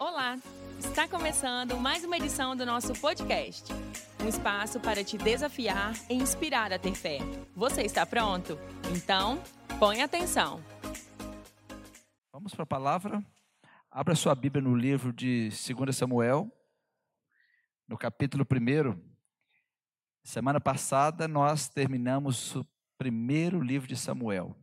Olá! 0.00 0.38
Está 0.78 1.06
começando 1.06 1.78
mais 1.78 2.02
uma 2.04 2.16
edição 2.16 2.56
do 2.56 2.64
nosso 2.64 2.94
podcast. 3.02 3.70
Um 4.24 4.28
espaço 4.28 4.80
para 4.80 5.04
te 5.04 5.18
desafiar 5.18 5.92
e 6.08 6.14
inspirar 6.14 6.72
a 6.72 6.78
ter 6.78 6.94
fé. 6.94 7.18
Você 7.54 7.82
está 7.82 8.06
pronto? 8.06 8.56
Então, 8.96 9.42
põe 9.78 10.00
atenção. 10.00 10.64
Vamos 12.32 12.54
para 12.54 12.62
a 12.62 12.66
palavra. 12.66 13.22
Abra 13.90 14.14
sua 14.14 14.34
Bíblia 14.34 14.62
no 14.62 14.74
livro 14.74 15.12
de 15.12 15.50
2 15.50 15.94
Samuel, 15.94 16.50
no 17.86 17.98
capítulo 17.98 18.46
1. 18.50 18.98
Semana 20.24 20.62
passada 20.62 21.28
nós 21.28 21.68
terminamos 21.68 22.56
o 22.56 22.66
primeiro 22.96 23.60
livro 23.60 23.86
de 23.86 23.98
Samuel. 23.98 24.56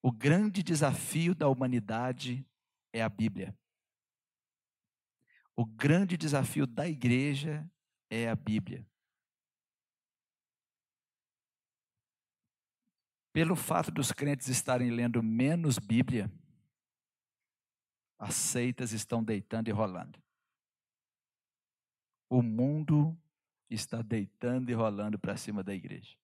O 0.00 0.10
grande 0.10 0.62
desafio 0.62 1.34
da 1.34 1.50
humanidade 1.50 2.46
é 2.94 3.02
a 3.02 3.10
Bíblia. 3.10 3.54
O 5.54 5.66
grande 5.66 6.16
desafio 6.16 6.66
da 6.66 6.88
igreja 6.88 7.70
é 8.10 8.28
a 8.28 8.34
Bíblia. 8.34 8.86
Pelo 13.32 13.56
fato 13.56 13.90
dos 13.90 14.12
crentes 14.12 14.48
estarem 14.48 14.90
lendo 14.90 15.22
menos 15.22 15.78
Bíblia, 15.78 16.30
as 18.18 18.34
seitas 18.34 18.92
estão 18.92 19.24
deitando 19.24 19.68
e 19.68 19.72
rolando. 19.72 20.22
O 22.30 22.42
mundo 22.42 23.18
está 23.68 24.00
deitando 24.00 24.70
e 24.70 24.74
rolando 24.74 25.18
para 25.18 25.36
cima 25.36 25.62
da 25.62 25.74
igreja. 25.74 26.16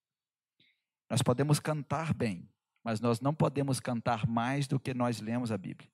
Nós 1.11 1.23
podemos 1.23 1.59
cantar 1.59 2.15
bem, 2.15 2.49
mas 2.85 3.01
nós 3.01 3.21
não 3.21 3.35
podemos 3.35 3.81
cantar 3.81 4.27
mais 4.27 4.67
do 4.67 4.79
que 4.79 4.93
nós 4.93 5.21
lemos 5.21 5.51
a 5.51 5.59
Bíblia. 5.59 5.91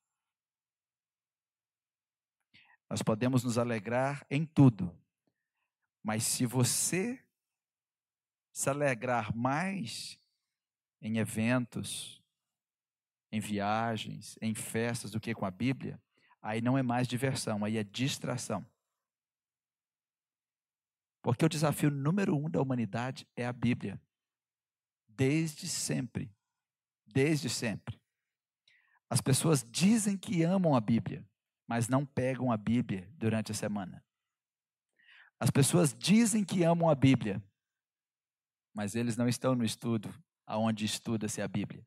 Nós 2.89 3.03
podemos 3.03 3.43
nos 3.43 3.59
alegrar 3.59 4.27
em 4.31 4.45
tudo, 4.45 4.97
mas 6.03 6.25
se 6.25 6.47
você 6.47 7.23
se 8.53 8.71
alegrar 8.71 9.35
mais 9.35 10.19
em 11.01 11.19
eventos, 11.19 12.23
em 13.33 13.41
viagens, 13.41 14.39
em 14.41 14.55
festas 14.55 15.11
do 15.11 15.21
que 15.21 15.35
com 15.35 15.45
a 15.45 15.51
Bíblia, 15.51 16.01
aí 16.41 16.61
não 16.61 16.79
é 16.79 16.83
mais 16.83 17.09
diversão, 17.09 17.65
aí 17.65 17.77
é 17.77 17.83
distração. 17.83 18.65
Porque 21.21 21.45
o 21.45 21.49
desafio 21.49 21.91
número 21.91 22.37
um 22.37 22.51
da 22.51 22.61
humanidade 22.61 23.27
é 23.35 23.47
a 23.47 23.53
Bíblia. 23.53 24.01
Desde 25.09 25.67
sempre. 25.67 26.31
Desde 27.07 27.49
sempre. 27.49 27.99
As 29.09 29.21
pessoas 29.21 29.67
dizem 29.69 30.17
que 30.17 30.43
amam 30.43 30.77
a 30.77 30.81
Bíblia, 30.81 31.27
mas 31.67 31.89
não 31.89 32.05
pegam 32.05 32.53
a 32.53 32.57
Bíblia 32.57 33.11
durante 33.17 33.53
a 33.53 33.55
semana. 33.55 34.05
As 35.39 35.51
pessoas 35.51 35.95
dizem 35.95 36.45
que 36.45 36.63
amam 36.63 36.89
a 36.89 36.95
Bíblia, 36.95 37.43
mas 38.73 38.95
eles 38.95 39.17
não 39.17 39.29
estão 39.29 39.55
no 39.55 39.65
estudo 39.65 40.13
aonde 40.47 40.85
estuda-se 40.85 41.41
a 41.41 41.49
Bíblia. 41.49 41.87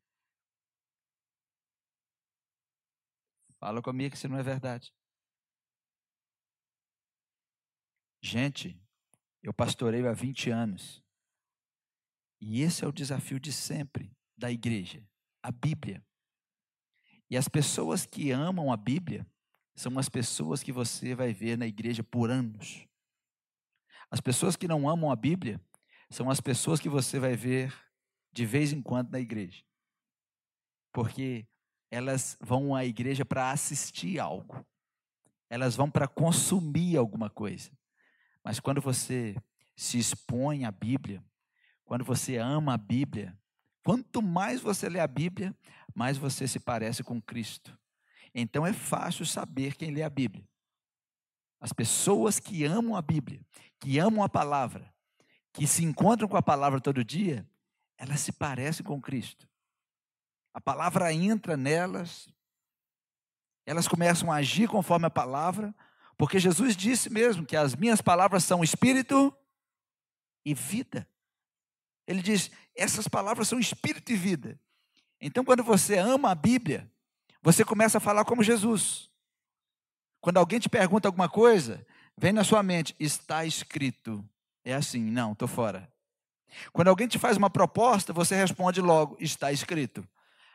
Fala 3.59 3.81
comigo 3.81 4.15
se 4.15 4.27
não 4.27 4.37
é 4.37 4.43
verdade. 4.43 4.93
Gente, 8.21 8.79
eu 9.41 9.53
pastoreio 9.53 10.09
há 10.09 10.13
20 10.13 10.49
anos. 10.49 11.03
E 12.39 12.61
esse 12.61 12.83
é 12.83 12.87
o 12.87 12.91
desafio 12.91 13.39
de 13.39 13.51
sempre 13.51 14.15
da 14.37 14.51
igreja, 14.51 15.03
a 15.41 15.51
Bíblia. 15.51 16.05
E 17.29 17.35
as 17.35 17.47
pessoas 17.47 18.05
que 18.05 18.31
amam 18.31 18.71
a 18.71 18.77
Bíblia 18.77 19.25
são 19.77 19.99
as 19.99 20.09
pessoas 20.09 20.63
que 20.63 20.71
você 20.71 21.13
vai 21.13 21.31
ver 21.31 21.55
na 21.55 21.67
igreja 21.67 22.03
por 22.03 22.31
anos. 22.31 22.87
As 24.09 24.19
pessoas 24.19 24.55
que 24.55 24.67
não 24.67 24.89
amam 24.89 25.11
a 25.11 25.15
Bíblia 25.15 25.61
são 26.09 26.31
as 26.31 26.41
pessoas 26.41 26.79
que 26.79 26.89
você 26.89 27.19
vai 27.19 27.35
ver 27.35 27.71
de 28.33 28.43
vez 28.43 28.73
em 28.73 28.81
quando 28.81 29.11
na 29.11 29.19
igreja. 29.19 29.63
Porque 30.91 31.47
elas 31.91 32.35
vão 32.41 32.73
à 32.73 32.85
igreja 32.85 33.23
para 33.23 33.51
assistir 33.51 34.19
algo. 34.19 34.65
Elas 35.47 35.75
vão 35.75 35.91
para 35.91 36.07
consumir 36.07 36.97
alguma 36.97 37.29
coisa. 37.29 37.69
Mas 38.43 38.59
quando 38.59 38.81
você 38.81 39.35
se 39.75 39.99
expõe 39.99 40.65
à 40.65 40.71
Bíblia, 40.71 41.23
quando 41.85 42.03
você 42.03 42.37
ama 42.37 42.73
a 42.73 42.77
Bíblia, 42.77 43.37
quanto 43.83 44.23
mais 44.23 44.59
você 44.59 44.89
lê 44.89 44.99
a 44.99 45.07
Bíblia, 45.07 45.55
mais 45.93 46.17
você 46.17 46.47
se 46.47 46.59
parece 46.59 47.03
com 47.03 47.21
Cristo. 47.21 47.77
Então 48.33 48.65
é 48.65 48.73
fácil 48.73 49.25
saber 49.25 49.75
quem 49.75 49.91
lê 49.91 50.03
a 50.03 50.09
Bíblia. 50.09 50.47
As 51.59 51.73
pessoas 51.73 52.39
que 52.39 52.63
amam 52.65 52.95
a 52.95 53.01
Bíblia, 53.01 53.41
que 53.79 53.97
amam 53.97 54.23
a 54.23 54.29
palavra, 54.29 54.93
que 55.53 55.65
se 55.65 55.83
encontram 55.83 56.27
com 56.27 56.37
a 56.37 56.41
palavra 56.41 56.79
todo 56.79 57.03
dia, 57.03 57.47
elas 57.97 58.19
se 58.19 58.31
parecem 58.31 58.85
com 58.85 59.01
Cristo. 59.01 59.47
A 60.53 60.61
palavra 60.61 61.11
entra 61.11 61.57
nelas, 61.57 62.29
elas 63.65 63.87
começam 63.87 64.31
a 64.31 64.35
agir 64.35 64.69
conforme 64.69 65.05
a 65.07 65.09
palavra, 65.09 65.75
porque 66.17 66.39
Jesus 66.39 66.75
disse 66.75 67.09
mesmo 67.09 67.45
que 67.45 67.55
as 67.55 67.75
minhas 67.75 68.01
palavras 68.01 68.43
são 68.43 68.63
espírito 68.63 69.35
e 70.45 70.53
vida. 70.53 71.07
Ele 72.07 72.21
diz: 72.21 72.49
essas 72.75 73.07
palavras 73.07 73.47
são 73.47 73.59
espírito 73.59 74.11
e 74.11 74.15
vida. 74.15 74.59
Então, 75.19 75.43
quando 75.43 75.63
você 75.63 75.97
ama 75.97 76.31
a 76.31 76.35
Bíblia, 76.35 76.89
você 77.47 77.63
começa 77.63 77.97
a 77.97 78.01
falar 78.01 78.25
como 78.25 78.43
Jesus. 78.43 79.09
Quando 80.19 80.35
alguém 80.35 80.59
te 80.59 80.67
pergunta 80.67 81.07
alguma 81.07 81.29
coisa, 81.29 81.87
vem 82.17 82.33
na 82.33 82.43
sua 82.43 82.61
mente, 82.61 82.93
está 82.99 83.45
escrito. 83.45 84.21
É 84.65 84.73
assim, 84.73 84.99
não, 84.99 85.31
estou 85.31 85.47
fora. 85.47 85.89
Quando 86.73 86.89
alguém 86.89 87.07
te 87.07 87.17
faz 87.17 87.37
uma 87.37 87.49
proposta, 87.49 88.11
você 88.11 88.35
responde 88.35 88.81
logo, 88.81 89.15
está 89.21 89.49
escrito. 89.49 90.05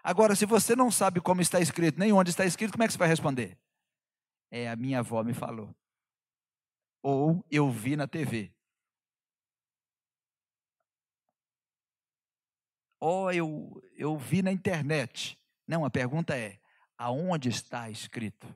Agora, 0.04 0.36
se 0.36 0.44
você 0.44 0.76
não 0.76 0.91
sabe 0.91 1.19
como 1.19 1.41
está 1.41 1.60
escrito, 1.60 1.98
nem 1.98 2.12
onde 2.12 2.28
está 2.28 2.44
escrito, 2.44 2.72
como 2.72 2.82
é 2.82 2.86
que 2.86 2.92
você 2.92 2.98
vai 2.98 3.09
responder? 3.09 3.56
É, 4.50 4.69
a 4.69 4.76
minha 4.76 4.98
avó 4.98 5.24
me 5.24 5.32
falou. 5.32 5.74
Ou 7.03 7.42
eu 7.50 7.70
vi 7.70 7.97
na 7.97 8.06
TV. 8.06 8.53
Ou 13.00 13.32
eu, 13.32 13.82
eu 13.97 14.19
vi 14.19 14.42
na 14.42 14.53
internet. 14.53 15.38
Não, 15.66 15.86
a 15.86 15.91
pergunta 15.91 16.36
é: 16.36 16.60
aonde 16.97 17.48
está 17.48 17.91
escrito. 17.91 18.47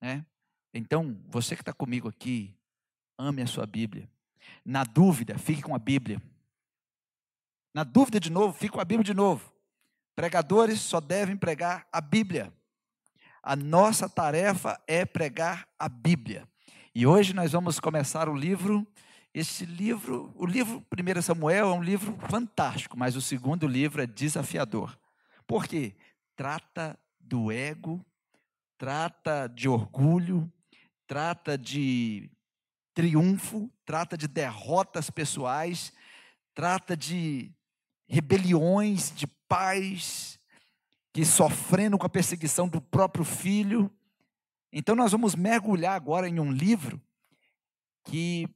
Né? 0.00 0.24
Então, 0.72 1.20
você 1.28 1.54
que 1.54 1.62
está 1.62 1.72
comigo 1.72 2.08
aqui, 2.08 2.54
ame 3.18 3.42
a 3.42 3.46
sua 3.46 3.66
Bíblia. 3.66 4.08
Na 4.64 4.84
dúvida, 4.84 5.36
fique 5.38 5.62
com 5.62 5.74
a 5.74 5.78
Bíblia. 5.78 6.20
Na 7.74 7.84
dúvida 7.84 8.18
de 8.18 8.30
novo, 8.30 8.52
fique 8.52 8.72
com 8.72 8.80
a 8.80 8.84
Bíblia 8.84 9.04
de 9.04 9.14
novo. 9.14 9.52
Pregadores 10.16 10.80
só 10.80 11.00
devem 11.00 11.36
pregar 11.36 11.86
a 11.92 12.00
Bíblia. 12.00 12.52
A 13.42 13.56
nossa 13.56 14.08
tarefa 14.08 14.80
é 14.86 15.04
pregar 15.04 15.68
a 15.78 15.88
Bíblia. 15.88 16.48
E 16.94 17.06
hoje 17.06 17.32
nós 17.32 17.52
vamos 17.52 17.78
começar 17.78 18.28
o 18.28 18.34
livro. 18.34 18.86
Esse 19.32 19.64
livro, 19.64 20.32
o 20.36 20.44
livro 20.44 20.84
1 20.92 21.22
Samuel 21.22 21.70
é 21.70 21.72
um 21.72 21.82
livro 21.82 22.18
fantástico, 22.28 22.98
mas 22.98 23.14
o 23.14 23.20
segundo 23.20 23.66
livro 23.66 24.02
é 24.02 24.06
desafiador. 24.06 24.98
Por 25.46 25.66
quê? 25.66 25.94
Trata 26.40 26.98
do 27.20 27.52
ego, 27.52 28.02
trata 28.78 29.46
de 29.46 29.68
orgulho, 29.68 30.50
trata 31.06 31.58
de 31.58 32.30
triunfo, 32.94 33.70
trata 33.84 34.16
de 34.16 34.26
derrotas 34.26 35.10
pessoais, 35.10 35.92
trata 36.54 36.96
de 36.96 37.52
rebeliões 38.08 39.14
de 39.14 39.26
pais 39.26 40.40
que 41.12 41.26
sofrendo 41.26 41.98
com 41.98 42.06
a 42.06 42.08
perseguição 42.08 42.66
do 42.66 42.80
próprio 42.80 43.22
filho. 43.22 43.94
Então 44.72 44.96
nós 44.96 45.12
vamos 45.12 45.34
mergulhar 45.34 45.94
agora 45.94 46.26
em 46.26 46.40
um 46.40 46.50
livro 46.50 46.98
que 48.02 48.48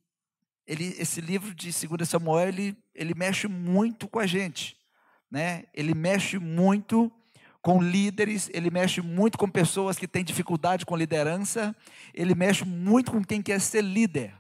ele, 0.67 0.87
esse 0.99 1.21
livro 1.21 1.55
de 1.55 1.71
2 1.71 2.09
Samuel 2.09 2.49
ele, 2.49 2.83
ele 2.95 3.13
mexe 3.15 3.47
muito 3.47 4.09
com 4.09 4.21
a 4.21 4.27
gente, 4.27 4.75
né? 5.31 5.67
Ele 5.75 5.95
mexe 5.95 6.39
muito 6.39 7.13
com 7.65 7.81
líderes, 7.81 8.51
ele 8.53 8.71
mexe 8.71 9.01
muito 9.01 9.39
com 9.39 9.49
pessoas 9.49 9.97
que 9.97 10.07
têm 10.07 10.23
dificuldade 10.23 10.85
com 10.85 10.95
liderança, 10.95 11.75
ele 12.13 12.35
mexe 12.35 12.63
muito 12.63 13.11
com 13.11 13.25
quem 13.25 13.41
quer 13.41 13.59
ser 13.59 13.83
líder, 13.83 14.35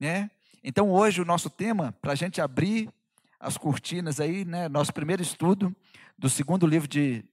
né? 0.00 0.28
Então 0.64 0.90
hoje 0.90 1.22
o 1.22 1.24
nosso 1.24 1.48
tema, 1.48 1.92
para 2.02 2.10
a 2.10 2.16
gente 2.16 2.40
abrir 2.40 2.92
as 3.38 3.56
cortinas 3.56 4.18
aí, 4.18 4.44
né? 4.44 4.68
Nosso 4.68 4.92
primeiro 4.92 5.22
estudo 5.22 5.72
do 6.18 6.28
segundo 6.28 6.66
livro 6.66 6.88
de 6.88 7.24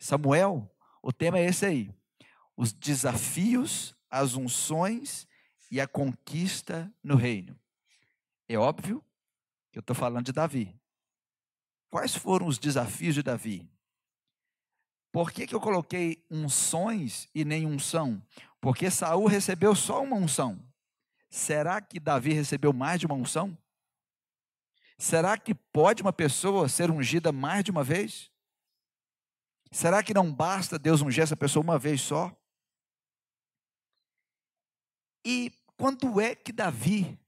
Samuel, 0.00 0.68
o 1.00 1.12
tema 1.12 1.38
é 1.38 1.44
esse 1.44 1.64
aí: 1.64 1.94
os 2.56 2.72
desafios, 2.72 3.94
as 4.10 4.34
unções 4.34 5.28
e 5.70 5.80
a 5.80 5.86
conquista 5.86 6.92
no 7.04 7.14
reino. 7.14 7.56
É 8.48 8.58
óbvio 8.58 9.00
que 9.70 9.78
eu 9.78 9.80
estou 9.80 9.94
falando 9.94 10.26
de 10.26 10.32
Davi. 10.32 10.74
Quais 11.88 12.16
foram 12.16 12.48
os 12.48 12.58
desafios 12.58 13.14
de 13.14 13.22
Davi? 13.22 13.71
Por 15.12 15.30
que, 15.30 15.46
que 15.46 15.54
eu 15.54 15.60
coloquei 15.60 16.24
unções 16.30 17.28
e 17.34 17.44
nem 17.44 17.66
unção? 17.66 18.20
Porque 18.60 18.90
Saul 18.90 19.26
recebeu 19.26 19.74
só 19.74 20.02
uma 20.02 20.16
unção. 20.16 20.58
Será 21.28 21.80
que 21.82 22.00
Davi 22.00 22.32
recebeu 22.32 22.72
mais 22.72 22.98
de 22.98 23.04
uma 23.04 23.14
unção? 23.14 23.56
Será 24.96 25.36
que 25.36 25.54
pode 25.54 26.00
uma 26.00 26.12
pessoa 26.12 26.68
ser 26.68 26.90
ungida 26.90 27.30
mais 27.30 27.62
de 27.62 27.70
uma 27.70 27.84
vez? 27.84 28.30
Será 29.70 30.02
que 30.02 30.14
não 30.14 30.32
basta 30.32 30.78
Deus 30.78 31.02
ungir 31.02 31.22
essa 31.22 31.36
pessoa 31.36 31.62
uma 31.62 31.78
vez 31.78 32.00
só? 32.00 32.34
E 35.24 35.52
quando 35.76 36.20
é 36.20 36.34
que 36.34 36.52
Davi 36.52 37.18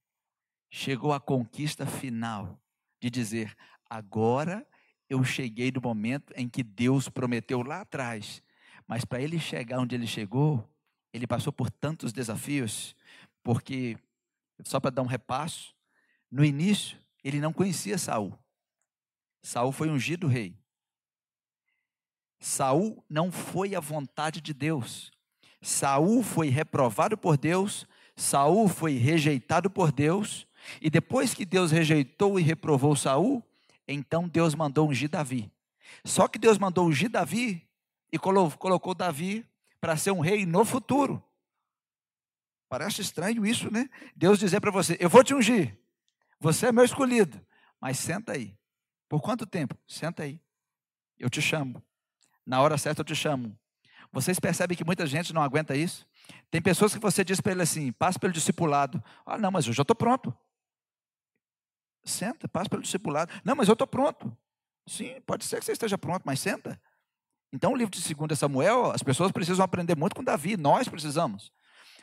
chegou 0.71 1.13
à 1.13 1.21
conquista 1.21 1.87
final 1.87 2.59
de 3.01 3.11
dizer: 3.11 3.57
agora 3.89 4.67
eu 5.15 5.23
cheguei 5.25 5.71
no 5.71 5.81
momento 5.81 6.33
em 6.37 6.49
que 6.49 6.63
Deus 6.63 7.09
prometeu 7.09 7.63
lá 7.63 7.81
atrás, 7.83 8.43
mas 8.87 9.05
para 9.05 9.23
ele 9.23 9.39
chegar 9.39 9.79
onde 9.79 9.95
ele 9.95 10.07
chegou, 10.07 10.69
ele 11.13 11.27
passou 11.27 11.53
por 11.53 11.71
tantos 11.71 12.13
desafios, 12.13 12.97
porque, 13.43 13.97
só 14.65 14.81
para 14.81 14.91
dar 14.91 15.03
um 15.03 15.07
repasso, 15.07 15.75
no 16.31 16.45
início 16.45 16.99
ele 17.23 17.41
não 17.41 17.53
conhecia 17.53 17.97
Saul. 17.97 18.37
Saul 19.43 19.71
foi 19.73 19.89
ungido 19.89 20.27
rei. 20.27 20.59
Saul 22.41 23.03
não 23.09 23.31
foi 23.31 23.75
a 23.75 23.81
vontade 23.81 24.41
de 24.41 24.53
Deus. 24.53 25.13
Saul 25.63 26.23
foi 26.23 26.49
reprovado 26.49 27.17
por 27.17 27.39
Deus, 27.39 27.87
Saul 28.17 28.69
foi 28.69 28.97
rejeitado 28.97 29.71
por 29.71 29.93
Deus, 29.93 30.47
e 30.81 30.91
depois 30.91 31.33
que 31.33 31.45
Deus 31.45 31.71
rejeitou 31.71 32.39
e 32.39 32.43
reprovou 32.43 32.97
Saul, 32.97 33.43
então 33.87 34.29
Deus 34.29 34.55
mandou 34.55 34.89
ungir 34.89 35.09
Davi. 35.09 35.53
Só 36.05 36.27
que 36.27 36.39
Deus 36.39 36.59
mandou 36.59 36.87
ungir 36.87 37.11
Davi 37.11 37.67
e 38.11 38.19
colocou 38.19 38.95
Davi 38.95 39.47
para 39.81 39.97
ser 39.97 40.11
um 40.11 40.21
rei 40.21 40.47
no 40.47 40.65
futuro. 40.65 41.23
Parece 42.69 43.03
estranho 43.03 43.45
isso, 43.45 43.71
né? 43.73 43.89
Deus 44.17 44.39
dizer 44.39 44.61
para 44.61 44.71
você: 44.71 44.97
Eu 44.99 45.09
vou 45.09 45.23
te 45.23 45.35
ungir, 45.35 45.79
você 46.41 46.67
é 46.67 46.73
meu 46.73 46.85
escolhido, 46.85 47.41
mas 47.81 47.99
senta 47.99 48.33
aí. 48.33 48.57
Por 49.09 49.21
quanto 49.21 49.47
tempo? 49.47 49.77
Senta 49.87 50.23
aí. 50.23 50.41
Eu 51.19 51.31
te 51.31 51.41
chamo. 51.41 51.83
Na 52.45 52.61
hora 52.61 52.77
certa 52.77 53.03
eu 53.03 53.05
te 53.05 53.15
chamo. 53.15 53.57
Vocês 54.11 54.39
percebem 54.39 54.77
que 54.77 54.85
muita 54.85 55.07
gente 55.07 55.33
não 55.33 55.43
aguenta 55.43 55.77
isso? 55.77 56.07
Tem 56.51 56.61
pessoas 56.61 56.93
que 56.95 57.01
você 57.01 57.25
diz 57.25 57.41
para 57.41 57.53
ele 57.53 57.63
assim: 57.63 57.93
passa 57.93 58.19
pelo 58.19 58.33
discipulado. 58.33 59.03
Ah, 59.25 59.39
não, 59.39 59.51
mas 59.51 59.67
eu 59.67 59.73
já 59.73 59.83
estou 59.83 59.95
pronto. 59.95 60.37
Senta, 62.05 62.47
passa 62.47 62.69
pelo 62.69 62.83
discipulado. 62.83 63.33
Não, 63.45 63.57
mas 63.57 63.69
eu 63.69 63.73
estou 63.73 63.87
pronto. 63.87 64.37
Sim, 64.87 65.21
pode 65.27 65.45
ser 65.45 65.59
que 65.59 65.65
você 65.65 65.73
esteja 65.73 65.97
pronto, 65.97 66.23
mas 66.25 66.41
senta. 66.41 66.81
Então, 67.53 67.73
o 67.73 67.77
livro 67.77 67.97
de 67.97 68.15
2 68.15 68.39
Samuel, 68.39 68.91
as 68.91 69.03
pessoas 69.03 69.33
precisam 69.33 69.65
aprender 69.65 69.97
muito 69.97 70.15
com 70.15 70.25
Davi, 70.25 70.57
nós 70.57 70.89
precisamos. 70.89 71.53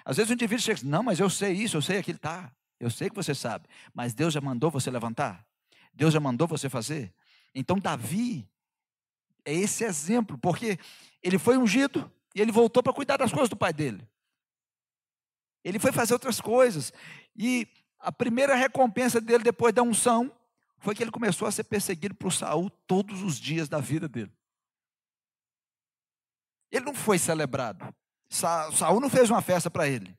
Às 0.04 0.18
vezes 0.18 0.30
o 0.30 0.34
indivíduo 0.34 0.64
chega 0.64 0.80
e 0.80 0.82
diz, 0.82 0.90
não, 0.90 1.04
mas 1.04 1.20
eu 1.20 1.30
sei 1.30 1.52
isso, 1.52 1.78
eu 1.78 1.82
sei 1.82 1.98
aquilo, 1.98 2.18
tá. 2.18 2.52
Eu 2.80 2.90
sei 2.90 3.10
que 3.10 3.16
você 3.16 3.36
sabe, 3.36 3.68
mas 3.94 4.14
Deus 4.14 4.34
já 4.34 4.42
mandou 4.42 4.72
você 4.72 4.90
levantar. 4.90 5.46
Deus 5.94 6.14
já 6.14 6.20
mandou 6.20 6.48
você 6.48 6.68
fazer. 6.70 7.14
Então, 7.54 7.78
Davi 7.78 8.50
é 9.46 9.54
esse 9.54 9.84
exemplo, 9.84 10.38
porque 10.38 10.80
ele 11.22 11.38
foi 11.38 11.58
ungido 11.58 12.12
e 12.34 12.42
ele 12.42 12.52
voltou 12.52 12.82
para 12.82 12.94
cuidar 12.94 13.18
das 13.18 13.32
coisas 13.32 13.50
do 13.50 13.56
pai 13.56 13.74
dele. 13.74 14.08
Ele 15.64 15.78
foi 15.78 15.92
fazer 15.92 16.14
outras 16.14 16.42
coisas. 16.42 16.92
E 17.36 17.68
a 18.02 18.12
primeira 18.12 18.56
recompensa 18.56 19.22
dele 19.22 19.44
depois 19.44 19.74
da 19.74 19.84
unção 19.84 20.32
foi 20.80 20.96
que 20.96 21.04
ele 21.04 21.12
começou 21.12 21.48
a 21.48 21.52
ser 21.52 21.64
perseguido 21.64 22.16
por 22.16 22.34
Saul 22.34 22.70
todos 22.88 23.22
os 23.22 23.38
dias 23.40 23.70
da 23.70 23.80
vida 23.80 24.08
dele. 24.08 24.32
Ele 26.72 26.86
não 26.86 26.96
foi 26.96 27.20
celebrado. 27.20 27.94
Sa 28.28 28.72
Saul 28.72 29.00
não 29.00 29.10
fez 29.10 29.30
uma 29.30 29.42
festa 29.42 29.70
para 29.70 29.88
ele. 29.88 30.18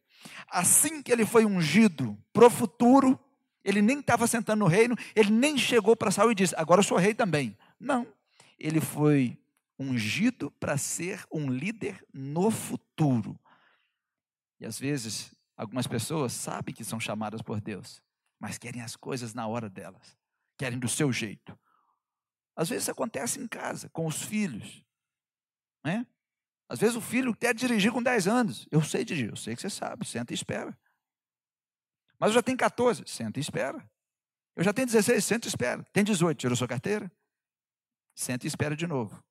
Assim 0.49 1.02
que 1.02 1.11
ele 1.11 1.26
foi 1.26 1.44
ungido 1.44 2.17
para 2.32 2.46
o 2.46 2.50
futuro, 2.50 3.19
ele 3.64 3.82
nem 3.82 3.99
estava 3.99 4.26
sentando 4.26 4.61
no 4.61 4.67
reino, 4.67 4.94
ele 5.17 5.31
nem 5.31 5.58
chegou 5.58 5.96
para 5.96 6.11
Saul 6.12 6.31
e 6.31 6.37
disse: 6.37 6.55
Agora 6.56 6.81
eu 6.81 6.84
sou 6.84 6.99
rei 6.99 7.14
também. 7.14 7.56
Não. 7.81 8.06
Ele 8.58 8.81
foi 8.81 9.37
ungido 9.76 10.50
para 10.52 10.76
ser 10.76 11.26
um 11.32 11.50
líder 11.50 12.05
no 12.12 12.50
futuro. 12.52 13.37
E 14.61 14.67
às 14.67 14.79
vezes 14.79 15.34
Algumas 15.62 15.86
pessoas 15.86 16.32
sabem 16.32 16.74
que 16.74 16.82
são 16.82 16.98
chamadas 16.98 17.40
por 17.40 17.60
Deus, 17.60 18.02
mas 18.36 18.58
querem 18.58 18.82
as 18.82 18.96
coisas 18.96 19.32
na 19.32 19.46
hora 19.46 19.70
delas, 19.70 20.18
querem 20.58 20.76
do 20.76 20.88
seu 20.88 21.12
jeito. 21.12 21.56
Às 22.56 22.68
vezes 22.68 22.88
acontece 22.88 23.38
em 23.38 23.46
casa, 23.46 23.88
com 23.90 24.04
os 24.04 24.20
filhos. 24.20 24.84
Né? 25.84 26.04
Às 26.68 26.80
vezes 26.80 26.96
o 26.96 27.00
filho 27.00 27.32
quer 27.32 27.54
dirigir 27.54 27.92
com 27.92 28.02
10 28.02 28.26
anos. 28.26 28.66
Eu 28.72 28.82
sei 28.82 29.04
dirigir, 29.04 29.30
eu 29.30 29.36
sei 29.36 29.54
que 29.54 29.62
você 29.62 29.70
sabe, 29.70 30.04
senta 30.04 30.32
e 30.32 30.34
espera. 30.34 30.76
Mas 32.18 32.30
eu 32.30 32.34
já 32.34 32.42
tenho 32.42 32.58
14, 32.58 33.04
senta 33.06 33.38
e 33.38 33.40
espera. 33.40 33.88
Eu 34.56 34.64
já 34.64 34.72
tenho 34.72 34.88
16, 34.88 35.24
senta 35.24 35.46
e 35.46 35.48
espera. 35.48 35.84
Tem 35.92 36.02
18, 36.02 36.38
tirou 36.38 36.56
sua 36.56 36.66
carteira? 36.66 37.08
Senta 38.16 38.46
e 38.46 38.48
espera 38.48 38.74
de 38.74 38.88
novo. 38.88 39.22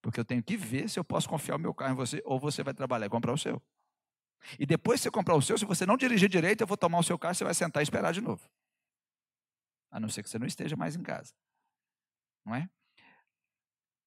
Porque 0.00 0.18
eu 0.18 0.24
tenho 0.24 0.42
que 0.42 0.56
ver 0.56 0.88
se 0.88 0.98
eu 0.98 1.04
posso 1.04 1.28
confiar 1.28 1.56
o 1.56 1.58
meu 1.58 1.74
carro 1.74 1.92
em 1.92 1.96
você, 1.96 2.22
ou 2.24 2.40
você 2.40 2.62
vai 2.62 2.72
trabalhar 2.72 3.04
e 3.04 3.10
comprar 3.10 3.34
o 3.34 3.38
seu. 3.38 3.62
E 4.58 4.66
depois 4.66 5.00
que 5.00 5.04
você 5.04 5.10
comprar 5.10 5.34
o 5.34 5.42
seu, 5.42 5.56
se 5.58 5.64
você 5.64 5.86
não 5.86 5.96
dirigir 5.96 6.28
direito, 6.28 6.60
eu 6.60 6.66
vou 6.66 6.76
tomar 6.76 6.98
o 6.98 7.02
seu 7.02 7.18
carro, 7.18 7.34
você 7.34 7.44
vai 7.44 7.54
sentar 7.54 7.82
e 7.82 7.84
esperar 7.84 8.12
de 8.12 8.20
novo. 8.20 8.48
A 9.90 10.00
não 10.00 10.08
ser 10.08 10.22
que 10.22 10.30
você 10.30 10.38
não 10.38 10.46
esteja 10.46 10.76
mais 10.76 10.96
em 10.96 11.02
casa. 11.02 11.34
Não 12.44 12.54
é? 12.54 12.68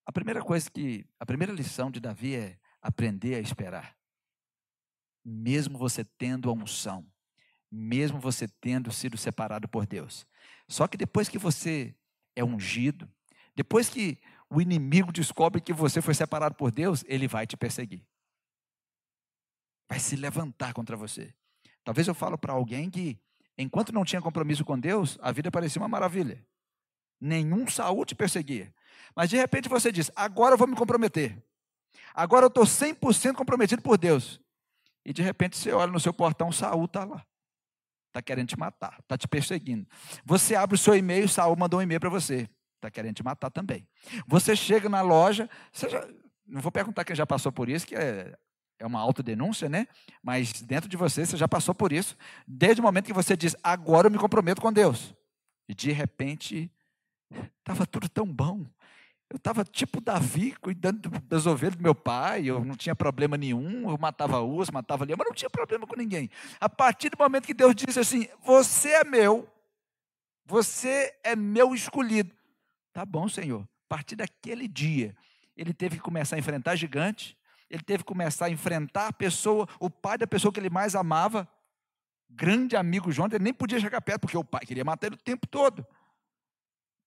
A 0.05 0.11
primeira 0.11 0.41
coisa 0.41 0.69
que, 0.69 1.05
a 1.19 1.25
primeira 1.25 1.53
lição 1.53 1.89
de 1.91 1.99
Davi 1.99 2.35
é 2.35 2.59
aprender 2.81 3.35
a 3.35 3.39
esperar. 3.39 3.95
Mesmo 5.23 5.77
você 5.77 6.03
tendo 6.03 6.49
a 6.49 6.53
unção, 6.53 7.09
mesmo 7.71 8.19
você 8.19 8.47
tendo 8.47 8.91
sido 8.91 9.17
separado 9.17 9.67
por 9.67 9.85
Deus. 9.85 10.27
Só 10.67 10.87
que 10.87 10.97
depois 10.97 11.29
que 11.29 11.37
você 11.37 11.95
é 12.35 12.43
ungido, 12.43 13.09
depois 13.55 13.89
que 13.89 14.19
o 14.49 14.61
inimigo 14.61 15.11
descobre 15.11 15.61
que 15.61 15.73
você 15.73 16.01
foi 16.01 16.13
separado 16.13 16.55
por 16.55 16.71
Deus, 16.71 17.03
ele 17.07 17.27
vai 17.27 17.47
te 17.47 17.55
perseguir 17.55 18.05
vai 19.93 19.99
se 19.99 20.15
levantar 20.15 20.73
contra 20.73 20.97
você. 20.97 21.31
Talvez 21.83 22.07
eu 22.07 22.15
falo 22.15 22.35
para 22.35 22.51
alguém 22.51 22.89
que, 22.89 23.19
enquanto 23.55 23.93
não 23.93 24.03
tinha 24.03 24.19
compromisso 24.19 24.65
com 24.65 24.79
Deus, 24.79 25.19
a 25.21 25.31
vida 25.31 25.51
parecia 25.51 25.79
uma 25.79 25.87
maravilha. 25.87 26.43
Nenhum 27.21 27.67
Saúl 27.67 28.03
te 28.03 28.15
perseguia. 28.15 28.73
Mas 29.15 29.29
de 29.29 29.37
repente 29.37 29.69
você 29.69 29.91
diz: 29.91 30.09
agora 30.15 30.55
eu 30.55 30.57
vou 30.57 30.67
me 30.67 30.75
comprometer. 30.75 31.37
Agora 32.11 32.45
eu 32.45 32.47
estou 32.47 32.63
100% 32.63 33.35
comprometido 33.35 33.83
por 33.83 33.97
Deus. 33.99 34.41
E 35.05 35.13
de 35.13 35.21
repente 35.21 35.57
você 35.57 35.71
olha 35.71 35.91
no 35.91 35.99
seu 35.99 36.13
portão, 36.13 36.51
Saúl 36.51 36.85
está 36.85 37.03
lá. 37.03 37.23
Está 38.07 38.21
querendo 38.21 38.47
te 38.47 38.57
matar, 38.57 38.97
está 38.99 39.15
te 39.15 39.27
perseguindo. 39.27 39.87
Você 40.25 40.55
abre 40.55 40.75
o 40.75 40.77
seu 40.77 40.95
e-mail, 40.95 41.29
Saúl 41.29 41.55
mandou 41.55 41.79
um 41.79 41.83
e-mail 41.83 41.99
para 41.99 42.09
você. 42.09 42.49
Está 42.77 42.89
querendo 42.89 43.15
te 43.15 43.23
matar 43.23 43.51
também. 43.51 43.87
Você 44.25 44.55
chega 44.55 44.89
na 44.89 45.01
loja, 45.01 45.47
já, 45.71 46.07
não 46.47 46.61
vou 46.61 46.71
perguntar 46.71 47.03
quem 47.03 47.15
já 47.15 47.27
passou 47.27 47.51
por 47.51 47.69
isso, 47.69 47.85
que 47.85 47.95
é 47.95 48.35
é 48.83 48.87
uma 48.87 48.99
autodenúncia, 48.99 49.69
né? 49.69 49.87
Mas 50.21 50.61
dentro 50.61 50.89
de 50.89 50.97
você, 50.97 51.25
você 51.25 51.37
já 51.37 51.47
passou 51.47 51.73
por 51.73 51.93
isso, 51.93 52.17
desde 52.45 52.81
o 52.81 52.83
momento 52.83 53.05
que 53.05 53.13
você 53.13 53.35
diz, 53.35 53.55
agora 53.63 54.07
eu 54.07 54.11
me 54.11 54.17
comprometo 54.17 54.61
com 54.61 54.73
Deus. 54.73 55.15
E 55.69 55.73
de 55.73 55.91
repente, 55.93 56.69
estava 57.59 57.87
tudo 57.87 58.09
tão 58.09 58.27
bom. 58.27 58.65
Eu 59.29 59.37
estava 59.37 59.63
tipo 59.63 60.01
Davi, 60.01 60.51
cuidando 60.59 61.09
das 61.21 61.45
ovelhas 61.45 61.77
do 61.77 61.81
meu 61.81 61.95
pai, 61.95 62.45
eu 62.45 62.63
não 62.63 62.75
tinha 62.75 62.93
problema 62.93 63.37
nenhum, 63.37 63.89
eu 63.89 63.97
matava 63.97 64.41
urso, 64.41 64.73
matava 64.73 65.05
leão, 65.05 65.17
mas 65.17 65.27
não 65.27 65.33
tinha 65.33 65.49
problema 65.49 65.87
com 65.87 65.95
ninguém. 65.95 66.29
A 66.59 66.67
partir 66.67 67.09
do 67.09 67.17
momento 67.17 67.45
que 67.45 67.53
Deus 67.53 67.73
disse 67.73 67.99
assim: 67.99 68.27
Você 68.43 68.89
é 68.89 69.03
meu, 69.05 69.49
você 70.45 71.15
é 71.23 71.37
meu 71.37 71.73
escolhido. 71.73 72.35
Tá 72.91 73.05
bom, 73.05 73.29
Senhor. 73.29 73.61
A 73.61 73.95
partir 73.95 74.17
daquele 74.17 74.67
dia, 74.67 75.15
ele 75.55 75.73
teve 75.73 75.95
que 75.95 76.01
começar 76.01 76.35
a 76.35 76.39
enfrentar 76.39 76.75
gigante, 76.75 77.37
ele 77.73 77.81
teve 77.81 78.03
que 78.03 78.07
começar 78.07 78.45
a 78.45 78.49
enfrentar 78.51 79.07
a 79.07 79.13
pessoa, 79.13 79.67
o 79.79 79.89
pai 79.89 80.15
da 80.15 80.27
pessoa 80.27 80.53
que 80.53 80.59
ele 80.59 80.69
mais 80.69 80.93
amava, 80.93 81.49
grande 82.29 82.75
amigo 82.75 83.11
João, 83.11 83.27
ele 83.27 83.43
nem 83.43 83.53
podia 83.53 83.79
chegar 83.79 83.99
perto, 83.99 84.21
porque 84.21 84.37
o 84.37 84.43
pai 84.43 84.63
queria 84.63 84.85
matar 84.85 85.07
ele 85.07 85.15
o 85.15 85.23
tempo 85.23 85.47
todo. 85.47 85.83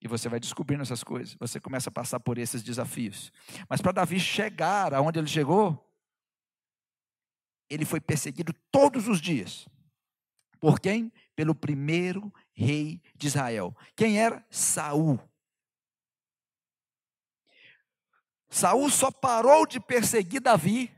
E 0.03 0.09
você 0.09 0.29
vai 0.29 0.41
descobrindo 0.41 0.83
essas 0.83 1.05
coisas, 1.05 1.37
você 1.39 1.61
começa 1.61 1.89
a 1.89 1.93
passar 1.93 2.19
por 2.19 2.37
esses 2.37 2.65
desafios. 2.65 3.33
Mas 3.69 3.81
para 3.81 3.93
Davi 3.93 4.19
chegar 4.19 4.93
aonde 4.93 5.21
ele 5.21 5.29
chegou, 5.29 5.89
ele 7.71 7.85
foi 7.85 8.01
perseguido 8.01 8.53
todos 8.73 9.07
os 9.07 9.21
dias. 9.21 9.69
Por 10.59 10.81
quem? 10.81 11.13
Pelo 11.37 11.55
primeiro 11.55 12.33
rei 12.53 13.01
de 13.15 13.29
Israel. 13.29 13.73
Quem 13.95 14.19
era? 14.19 14.45
Saul. 14.51 15.21
Saul 18.57 18.89
só 18.89 19.11
parou 19.11 19.67
de 19.67 19.79
perseguir 19.79 20.41
Davi. 20.41 20.91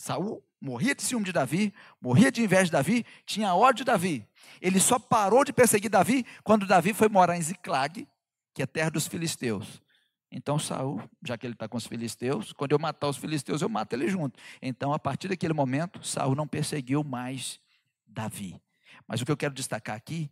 Saul 0.00 0.40
morria 0.60 0.94
de 0.94 1.02
ciúme 1.02 1.24
de 1.24 1.32
Davi, 1.32 1.74
morria 2.00 2.30
de 2.30 2.40
inveja 2.40 2.66
de 2.66 2.70
Davi, 2.70 3.04
tinha 3.26 3.56
ódio 3.56 3.78
de 3.78 3.90
Davi. 3.90 4.24
Ele 4.60 4.78
só 4.78 5.00
parou 5.00 5.44
de 5.44 5.52
perseguir 5.52 5.90
Davi 5.90 6.24
quando 6.44 6.64
Davi 6.64 6.94
foi 6.94 7.08
morar 7.08 7.36
em 7.36 7.42
Ziclag, 7.42 8.06
que 8.54 8.62
é 8.62 8.66
terra 8.66 8.88
dos 8.88 9.08
filisteus. 9.08 9.82
Então 10.30 10.60
Saul, 10.60 11.02
já 11.24 11.36
que 11.36 11.44
ele 11.44 11.54
está 11.54 11.66
com 11.66 11.76
os 11.76 11.88
filisteus, 11.88 12.52
quando 12.52 12.70
eu 12.70 12.78
matar 12.78 13.08
os 13.08 13.16
filisteus, 13.16 13.60
eu 13.60 13.68
mato 13.68 13.94
ele 13.94 14.08
junto. 14.08 14.38
Então, 14.62 14.92
a 14.92 14.98
partir 14.98 15.26
daquele 15.26 15.52
momento, 15.54 16.06
Saul 16.06 16.36
não 16.36 16.46
perseguiu 16.46 17.02
mais 17.02 17.58
Davi. 18.06 18.62
Mas 19.08 19.20
o 19.20 19.26
que 19.26 19.32
eu 19.32 19.36
quero 19.36 19.54
destacar 19.54 19.96
aqui 19.96 20.30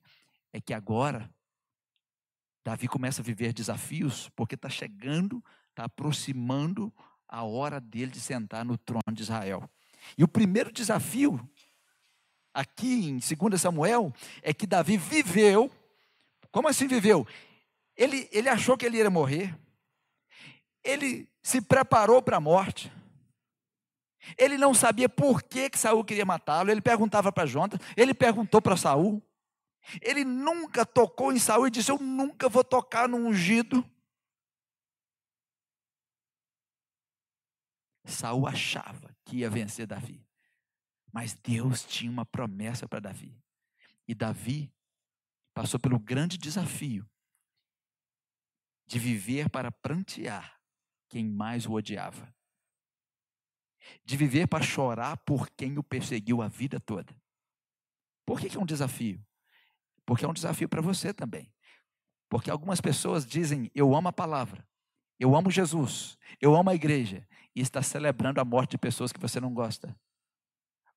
é 0.52 0.60
que 0.60 0.72
agora 0.72 1.28
Davi 2.64 2.86
começa 2.86 3.22
a 3.22 3.24
viver 3.24 3.52
desafios, 3.52 4.28
porque 4.36 4.54
está 4.54 4.68
chegando, 4.68 5.42
está 5.76 5.84
aproximando 5.84 6.92
a 7.28 7.44
hora 7.44 7.80
dele 7.80 8.10
de 8.10 8.20
sentar 8.20 8.64
no 8.64 8.78
trono 8.78 9.12
de 9.12 9.22
Israel. 9.22 9.68
E 10.16 10.24
o 10.24 10.28
primeiro 10.28 10.72
desafio, 10.72 11.40
aqui 12.52 13.08
em 13.08 13.18
2 13.18 13.60
Samuel, 13.60 14.12
é 14.42 14.52
que 14.54 14.66
Davi 14.66 14.96
viveu. 14.96 15.70
Como 16.50 16.68
assim 16.68 16.86
viveu? 16.86 17.26
Ele, 17.96 18.28
ele 18.32 18.48
achou 18.48 18.76
que 18.76 18.86
ele 18.86 18.98
ia 18.98 19.10
morrer 19.10 19.54
ele 20.86 21.28
se 21.42 21.60
preparou 21.60 22.22
para 22.22 22.36
a 22.36 22.40
morte. 22.40 22.92
Ele 24.38 24.56
não 24.56 24.72
sabia 24.72 25.08
por 25.08 25.42
que, 25.42 25.68
que 25.68 25.78
Saul 25.78 26.04
queria 26.04 26.24
matá-lo. 26.24 26.70
Ele 26.70 26.80
perguntava 26.80 27.32
para 27.32 27.46
Jonathan, 27.46 27.78
ele 27.96 28.14
perguntou 28.14 28.62
para 28.62 28.76
Saul. 28.76 29.22
Ele 30.00 30.24
nunca 30.24 30.84
tocou 30.84 31.32
em 31.32 31.38
Saul 31.38 31.66
e 31.66 31.70
disse: 31.70 31.90
Eu 31.90 31.98
nunca 31.98 32.48
vou 32.48 32.64
tocar 32.64 33.08
no 33.08 33.18
ungido. 33.18 33.84
Saul 38.06 38.46
achava 38.46 39.14
que 39.24 39.38
ia 39.38 39.50
vencer 39.50 39.86
Davi. 39.86 40.26
Mas 41.12 41.34
Deus 41.34 41.84
tinha 41.84 42.10
uma 42.10 42.24
promessa 42.24 42.88
para 42.88 43.00
Davi. 43.00 43.36
E 44.06 44.14
Davi 44.14 44.72
passou 45.52 45.80
pelo 45.80 45.98
grande 45.98 46.38
desafio 46.38 47.08
de 48.86 48.98
viver 48.98 49.50
para 49.50 49.72
prantear 49.72 50.60
quem 51.08 51.26
mais 51.26 51.66
o 51.66 51.72
odiava. 51.72 52.32
De 54.04 54.16
viver 54.16 54.46
para 54.46 54.64
chorar 54.64 55.16
por 55.18 55.48
quem 55.50 55.78
o 55.78 55.82
perseguiu 55.82 56.42
a 56.42 56.48
vida 56.48 56.78
toda. 56.78 57.14
Por 58.24 58.40
que, 58.40 58.48
que 58.48 58.56
é 58.56 58.60
um 58.60 58.66
desafio? 58.66 59.24
Porque 60.04 60.24
é 60.24 60.28
um 60.28 60.32
desafio 60.32 60.68
para 60.68 60.80
você 60.80 61.12
também. 61.12 61.52
Porque 62.28 62.50
algumas 62.50 62.80
pessoas 62.80 63.24
dizem: 63.24 63.70
Eu 63.74 63.94
amo 63.94 64.08
a 64.08 64.12
palavra, 64.12 64.66
eu 65.18 65.34
amo 65.36 65.50
Jesus, 65.50 66.18
eu 66.40 66.54
amo 66.54 66.70
a 66.70 66.74
igreja, 66.74 67.26
e 67.56 67.62
está 67.62 67.82
celebrando 67.82 68.38
a 68.38 68.44
morte 68.44 68.72
de 68.72 68.78
pessoas 68.78 69.10
que 69.10 69.18
você 69.18 69.40
não 69.40 69.54
gosta. 69.54 69.96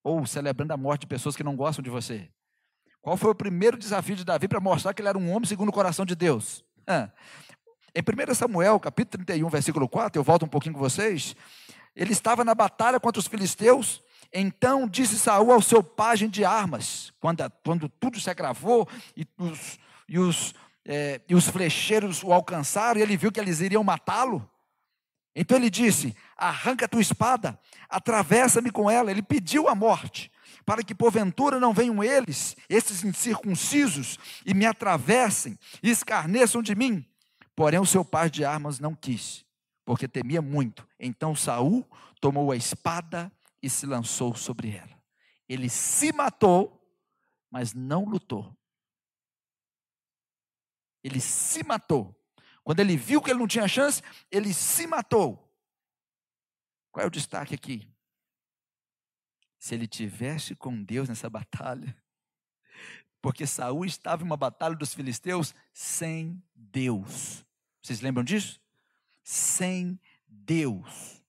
Ou 0.04 0.26
celebrando 0.26 0.74
a 0.74 0.78
morte 0.78 1.02
de 1.02 1.08
pessoas 1.08 1.38
que 1.38 1.44
não 1.44 1.56
gostam 1.56 1.82
de 1.82 1.90
você. 1.90 2.30
Qual 3.02 3.16
foi 3.16 3.32
o 3.32 3.36
primeiro 3.36 3.78
desafio 3.78 4.18
de 4.18 4.26
Davi 4.26 4.46
para 4.50 4.60
mostrar 4.60 4.94
que 4.94 5.02
ele 5.02 5.08
era 5.08 5.18
um 5.18 5.32
homem 5.32 5.46
segundo 5.46 5.70
o 5.70 5.74
coração 5.74 6.06
de 6.06 6.16
Deus? 6.16 6.66
Em 7.96 8.02
1 8.02 8.36
Samuel, 8.36 8.78
capítulo 8.78 9.24
31, 9.24 9.48
versículo 9.48 9.88
4, 9.88 10.20
eu 10.20 10.24
volto 10.24 10.44
um 10.44 10.50
pouquinho 10.50 10.76
com 10.76 10.82
vocês. 10.82 11.34
Ele 11.96 12.12
estava 12.12 12.44
na 12.44 12.54
batalha 12.54 13.00
contra 13.00 13.22
os 13.22 13.28
filisteus. 13.28 14.04
Então 14.34 14.88
disse 14.88 15.18
Saul 15.18 15.54
ao 15.54 15.62
seu 15.62 15.82
pajem 15.82 16.30
de 16.30 16.44
armas, 16.44 17.14
quando, 17.20 17.50
quando 17.64 17.88
tudo 17.88 18.20
se 18.20 18.30
agravou 18.30 18.88
e 19.16 19.26
os, 19.38 19.80
e, 20.08 20.20
os, 20.20 20.54
é, 20.86 21.22
e 21.28 21.34
os 21.34 21.48
flecheiros 21.48 22.22
o 22.22 22.34
alcançaram, 22.34 23.00
e 23.00 23.04
ele 23.04 23.18
viu 23.18 23.32
que 23.32 23.40
eles 23.40 23.62
iriam 23.62 23.84
matá-lo. 23.84 24.48
Então 25.36 25.58
ele 25.58 25.70
disse: 25.70 26.16
Arranca 26.36 26.88
tua 26.88 27.02
espada, 27.02 27.60
atravessa-me 27.88 28.72
com 28.72 28.90
ela. 28.90 29.12
Ele 29.12 29.22
pediu 29.22 29.68
a 29.68 29.76
morte, 29.76 30.32
para 30.66 30.84
que 30.84 30.96
porventura 30.96 31.60
não 31.60 31.74
venham 31.74 32.04
eles, 32.04 32.56
esses 32.68 33.04
incircuncisos, 33.04 34.18
e 34.46 34.54
me 34.54 34.66
atravessem 34.66 35.58
e 35.82 35.90
escarneçam 35.90 36.62
de 36.62 36.76
mim. 36.76 37.06
Porém, 37.56 37.80
o 37.80 37.86
seu 37.86 38.06
pai 38.06 38.30
de 38.30 38.46
armas 38.46 38.80
não 38.80 38.96
quis, 38.96 39.46
porque 39.86 40.08
temia 40.08 40.42
muito. 40.42 40.88
Então 41.00 41.36
Saul 41.36 41.86
tomou 42.20 42.52
a 42.52 42.56
espada 42.56 43.32
e 43.62 43.70
se 43.70 43.86
lançou 43.86 44.36
sobre 44.36 44.76
ela. 44.76 45.00
Ele 45.48 45.70
se 45.70 46.12
matou, 46.12 46.80
mas 47.52 47.74
não 47.74 48.06
lutou. 48.06 48.56
Ele 51.04 51.20
se 51.20 51.64
matou. 51.64 52.16
Quando 52.70 52.82
ele 52.82 52.96
viu 52.96 53.20
que 53.20 53.32
ele 53.32 53.40
não 53.40 53.48
tinha 53.48 53.68
chance, 53.68 54.00
ele 54.30 54.54
se 54.54 54.86
matou. 54.86 55.44
Qual 56.92 57.04
é 57.04 57.08
o 57.08 57.10
destaque 57.10 57.56
aqui? 57.56 57.92
Se 59.58 59.74
ele 59.74 59.88
tivesse 59.88 60.54
com 60.54 60.84
Deus 60.84 61.10
nessa 61.10 61.28
batalha, 61.32 61.98
porque 63.20 63.48
Saul 63.48 63.86
estava 63.86 64.22
em 64.22 64.26
uma 64.28 64.38
batalha 64.38 64.76
dos 64.76 64.94
filisteus 64.94 65.56
sem 65.74 66.40
Deus. 66.54 67.44
Vocês 67.82 68.02
lembram 68.02 68.24
disso? 68.24 68.62
Sem 69.24 70.00
Deus. 70.28 71.24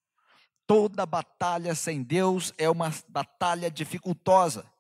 Toda 0.66 1.06
batalha 1.06 1.74
sem 1.74 2.02
Deus 2.02 2.52
é 2.58 2.68
uma 2.68 2.92
batalha 3.08 3.70
dificultosa. 3.70 4.70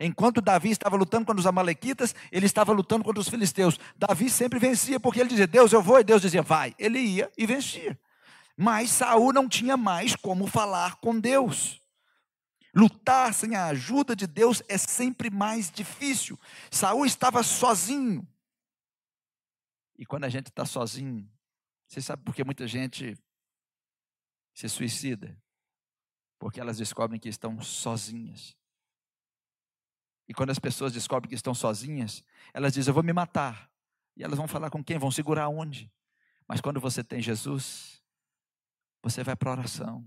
Enquanto 0.00 0.40
Davi 0.40 0.70
estava 0.70 0.96
lutando 0.96 1.26
contra 1.26 1.40
os 1.40 1.46
amalequitas, 1.46 2.14
ele 2.30 2.46
estava 2.46 2.72
lutando 2.72 3.04
contra 3.04 3.20
os 3.20 3.28
filisteus. 3.28 3.78
Davi 3.96 4.28
sempre 4.28 4.58
vencia, 4.58 4.98
porque 4.98 5.20
ele 5.20 5.28
dizia, 5.28 5.46
Deus, 5.46 5.72
eu 5.72 5.82
vou, 5.82 6.00
e 6.00 6.04
Deus 6.04 6.22
dizia, 6.22 6.42
vai. 6.42 6.74
Ele 6.78 6.98
ia 6.98 7.30
e 7.36 7.46
vencia. 7.46 7.98
Mas 8.56 8.90
Saul 8.90 9.32
não 9.32 9.48
tinha 9.48 9.76
mais 9.76 10.14
como 10.14 10.46
falar 10.46 10.96
com 10.96 11.18
Deus. 11.18 11.80
Lutar 12.74 13.32
sem 13.32 13.54
a 13.54 13.66
ajuda 13.66 14.16
de 14.16 14.26
Deus 14.26 14.62
é 14.68 14.76
sempre 14.76 15.30
mais 15.30 15.70
difícil. 15.70 16.38
Saul 16.70 17.06
estava 17.06 17.42
sozinho. 17.42 18.26
E 19.96 20.04
quando 20.04 20.24
a 20.24 20.28
gente 20.28 20.48
está 20.48 20.64
sozinho, 20.64 21.30
você 21.86 22.00
sabe 22.00 22.24
por 22.24 22.34
que 22.34 22.42
muita 22.42 22.66
gente 22.66 23.16
se 24.52 24.68
suicida? 24.68 25.40
Porque 26.38 26.60
elas 26.60 26.78
descobrem 26.78 27.20
que 27.20 27.28
estão 27.28 27.60
sozinhas. 27.62 28.56
E 30.28 30.34
quando 30.34 30.50
as 30.50 30.58
pessoas 30.58 30.92
descobrem 30.92 31.28
que 31.28 31.34
estão 31.34 31.54
sozinhas, 31.54 32.24
elas 32.52 32.72
dizem: 32.72 32.90
Eu 32.90 32.94
vou 32.94 33.02
me 33.02 33.12
matar. 33.12 33.70
E 34.16 34.22
elas 34.22 34.38
vão 34.38 34.46
falar 34.46 34.70
com 34.70 34.82
quem? 34.82 34.98
Vão 34.98 35.10
segurar 35.10 35.48
onde? 35.48 35.92
Mas 36.46 36.60
quando 36.60 36.80
você 36.80 37.02
tem 37.02 37.20
Jesus, 37.20 38.00
você 39.02 39.22
vai 39.22 39.34
para 39.34 39.50
a 39.50 39.52
oração. 39.52 40.06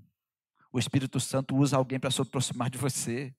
O 0.71 0.79
Espírito 0.79 1.19
Santo 1.19 1.55
usa 1.55 1.77
alguém 1.77 1.99
para 1.99 2.11
se 2.11 2.21
aproximar 2.21 2.69
de 2.69 2.77
você. 2.77 3.33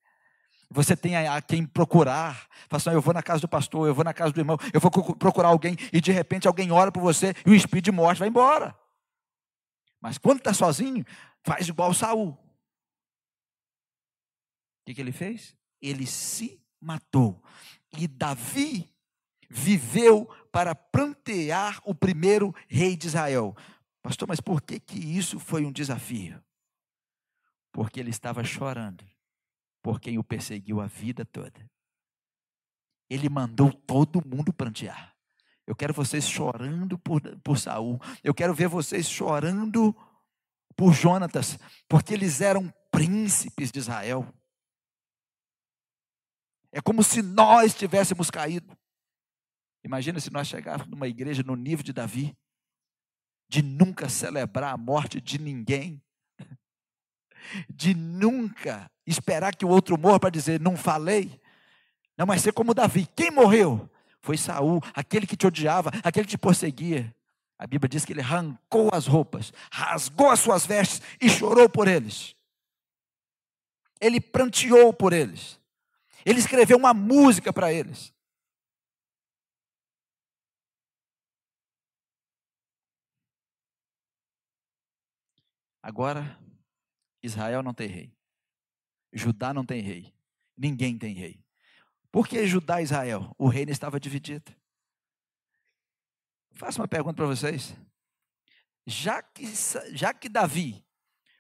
Você 0.70 0.96
tem 0.96 1.16
a, 1.16 1.40
quem 1.40 1.64
procurar. 1.64 2.48
Fala 2.68 2.76
assim, 2.80 2.90
eu 2.90 3.00
vou 3.00 3.14
na 3.14 3.22
casa 3.22 3.40
do 3.40 3.48
pastor, 3.48 3.88
eu 3.88 3.94
vou 3.94 4.04
na 4.04 4.12
casa 4.12 4.32
do 4.32 4.40
irmão, 4.40 4.58
eu 4.72 4.80
vou 4.80 4.90
procurar 4.90 5.48
alguém 5.48 5.76
e 5.92 6.00
de 6.00 6.12
repente 6.12 6.46
alguém 6.46 6.70
ora 6.70 6.92
por 6.92 7.00
você 7.00 7.34
e 7.46 7.50
o 7.50 7.54
espírito 7.54 7.86
de 7.86 7.92
morte 7.92 8.18
vai 8.18 8.28
embora. 8.28 8.78
Mas 10.00 10.18
quando 10.18 10.38
está 10.38 10.52
sozinho, 10.52 11.04
faz 11.42 11.68
igual 11.68 11.92
Saul. 11.94 12.30
O 12.30 12.38
que, 14.84 14.94
que 14.94 15.00
ele 15.00 15.12
fez? 15.12 15.56
Ele 15.80 16.06
se 16.06 16.60
matou. 16.80 17.42
E 17.96 18.06
Davi 18.06 18.88
viveu 19.48 20.26
para 20.52 20.74
plantear 20.74 21.80
o 21.84 21.94
primeiro 21.94 22.54
rei 22.68 22.96
de 22.96 23.06
Israel. 23.06 23.56
Pastor, 24.02 24.28
mas 24.28 24.40
por 24.40 24.62
que, 24.62 24.78
que 24.78 24.98
isso 24.98 25.38
foi 25.38 25.64
um 25.64 25.72
desafio? 25.72 26.42
Porque 27.72 28.00
ele 28.00 28.10
estava 28.10 28.44
chorando 28.44 29.04
por 29.82 30.00
quem 30.00 30.18
o 30.18 30.24
perseguiu 30.24 30.80
a 30.80 30.86
vida 30.86 31.24
toda. 31.24 31.68
Ele 33.08 33.28
mandou 33.28 33.72
todo 33.72 34.26
mundo 34.26 34.52
prantear. 34.52 35.14
Eu 35.66 35.74
quero 35.74 35.92
vocês 35.92 36.28
chorando 36.28 36.98
por, 36.98 37.20
por 37.40 37.58
Saul. 37.58 38.00
Eu 38.22 38.34
quero 38.34 38.54
ver 38.54 38.68
vocês 38.68 39.08
chorando 39.08 39.94
por 40.76 40.92
Jonatas, 40.92 41.58
porque 41.88 42.14
eles 42.14 42.40
eram 42.40 42.72
príncipes 42.90 43.70
de 43.70 43.78
Israel. 43.78 44.26
É 46.72 46.80
como 46.80 47.02
se 47.02 47.22
nós 47.22 47.74
tivéssemos 47.74 48.30
caído. 48.30 48.76
Imagina 49.84 50.20
se 50.20 50.30
nós 50.30 50.48
chegássemos 50.48 50.88
numa 50.88 51.08
igreja 51.08 51.42
no 51.42 51.56
nível 51.56 51.84
de 51.84 51.92
Davi, 51.92 52.36
de 53.48 53.62
nunca 53.62 54.08
celebrar 54.08 54.74
a 54.74 54.76
morte 54.76 55.20
de 55.20 55.38
ninguém, 55.38 56.02
de 57.70 57.94
nunca 57.94 58.90
esperar 59.06 59.54
que 59.54 59.64
o 59.64 59.68
outro 59.68 59.98
morra 59.98 60.20
para 60.20 60.30
dizer, 60.30 60.60
não 60.60 60.76
falei. 60.76 61.40
Não, 62.16 62.26
mas 62.26 62.42
ser 62.42 62.52
como 62.52 62.74
Davi. 62.74 63.06
Quem 63.16 63.30
morreu? 63.30 63.88
Foi 64.20 64.36
Saul, 64.36 64.82
aquele 64.92 65.26
que 65.26 65.36
te 65.36 65.46
odiava, 65.46 65.90
aquele 66.02 66.26
que 66.26 66.32
te 66.32 66.38
perseguia. 66.38 67.14
A 67.58 67.66
Bíblia 67.66 67.88
diz 67.88 68.04
que 68.04 68.12
ele 68.12 68.20
arrancou 68.20 68.90
as 68.92 69.06
roupas, 69.06 69.52
rasgou 69.72 70.30
as 70.30 70.40
suas 70.40 70.66
vestes 70.66 71.00
e 71.20 71.28
chorou 71.28 71.68
por 71.68 71.88
eles. 71.88 72.36
Ele 74.00 74.20
pranteou 74.20 74.92
por 74.92 75.12
eles. 75.12 75.57
Ele 76.24 76.38
escreveu 76.38 76.76
uma 76.76 76.92
música 76.92 77.52
para 77.52 77.72
eles. 77.72 78.14
Agora, 85.82 86.38
Israel 87.22 87.62
não 87.62 87.72
tem 87.72 87.88
rei. 87.88 88.12
Judá 89.12 89.54
não 89.54 89.64
tem 89.64 89.80
rei. 89.80 90.14
Ninguém 90.56 90.98
tem 90.98 91.14
rei. 91.14 91.42
Por 92.10 92.26
que 92.26 92.46
Judá 92.46 92.80
e 92.80 92.84
Israel? 92.84 93.34
O 93.38 93.48
reino 93.48 93.70
estava 93.70 93.98
dividido. 93.98 94.54
Faço 96.52 96.80
uma 96.80 96.88
pergunta 96.88 97.14
para 97.14 97.26
vocês. 97.26 97.74
já 98.86 99.22
que, 99.22 99.44
já 99.92 100.12
que 100.14 100.28
Davi 100.28 100.84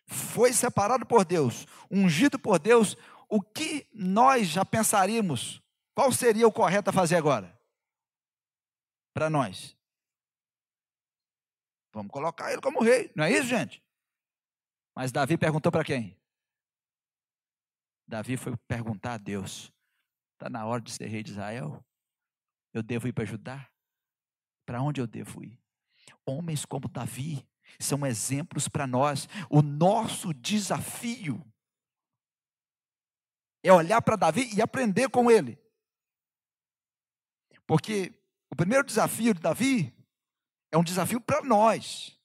foi 0.06 0.52
separado 0.52 1.04
por 1.04 1.24
Deus, 1.24 1.66
ungido 1.90 2.38
por 2.38 2.58
Deus, 2.58 2.96
o 3.28 3.40
que 3.40 3.88
nós 3.92 4.48
já 4.48 4.64
pensaríamos? 4.64 5.62
Qual 5.94 6.10
seria 6.12 6.46
o 6.46 6.52
correto 6.52 6.90
a 6.90 6.92
fazer 6.92 7.16
agora? 7.16 7.58
Para 9.12 9.28
nós. 9.28 9.76
Vamos 11.92 12.12
colocar 12.12 12.52
ele 12.52 12.60
como 12.60 12.82
rei, 12.82 13.10
não 13.14 13.24
é 13.24 13.32
isso, 13.32 13.48
gente? 13.48 13.82
Mas 14.94 15.12
Davi 15.12 15.36
perguntou 15.36 15.70
para 15.70 15.84
quem? 15.84 16.16
Davi 18.06 18.36
foi 18.36 18.56
perguntar 18.68 19.14
a 19.14 19.18
Deus: 19.18 19.72
está 20.32 20.48
na 20.48 20.64
hora 20.64 20.80
de 20.80 20.90
ser 20.90 21.06
rei 21.06 21.22
de 21.22 21.32
Israel? 21.32 21.84
Eu 22.72 22.82
devo 22.82 23.08
ir 23.08 23.12
para 23.12 23.24
Judá? 23.24 23.68
Para 24.64 24.82
onde 24.82 25.00
eu 25.00 25.06
devo 25.06 25.42
ir? 25.42 25.58
Homens 26.24 26.64
como 26.64 26.88
Davi 26.88 27.46
são 27.78 28.06
exemplos 28.06 28.68
para 28.68 28.86
nós. 28.86 29.28
O 29.50 29.62
nosso 29.62 30.32
desafio 30.32 31.44
é 33.62 33.72
olhar 33.72 34.00
para 34.02 34.16
Davi 34.16 34.54
e 34.54 34.62
aprender 34.62 35.08
com 35.08 35.30
ele. 35.30 35.58
Porque 37.66 38.12
o 38.50 38.56
primeiro 38.56 38.84
desafio 38.84 39.34
de 39.34 39.40
Davi 39.40 39.94
é 40.72 40.78
um 40.78 40.84
desafio 40.84 41.20
para 41.20 41.42
nós. 41.42 42.17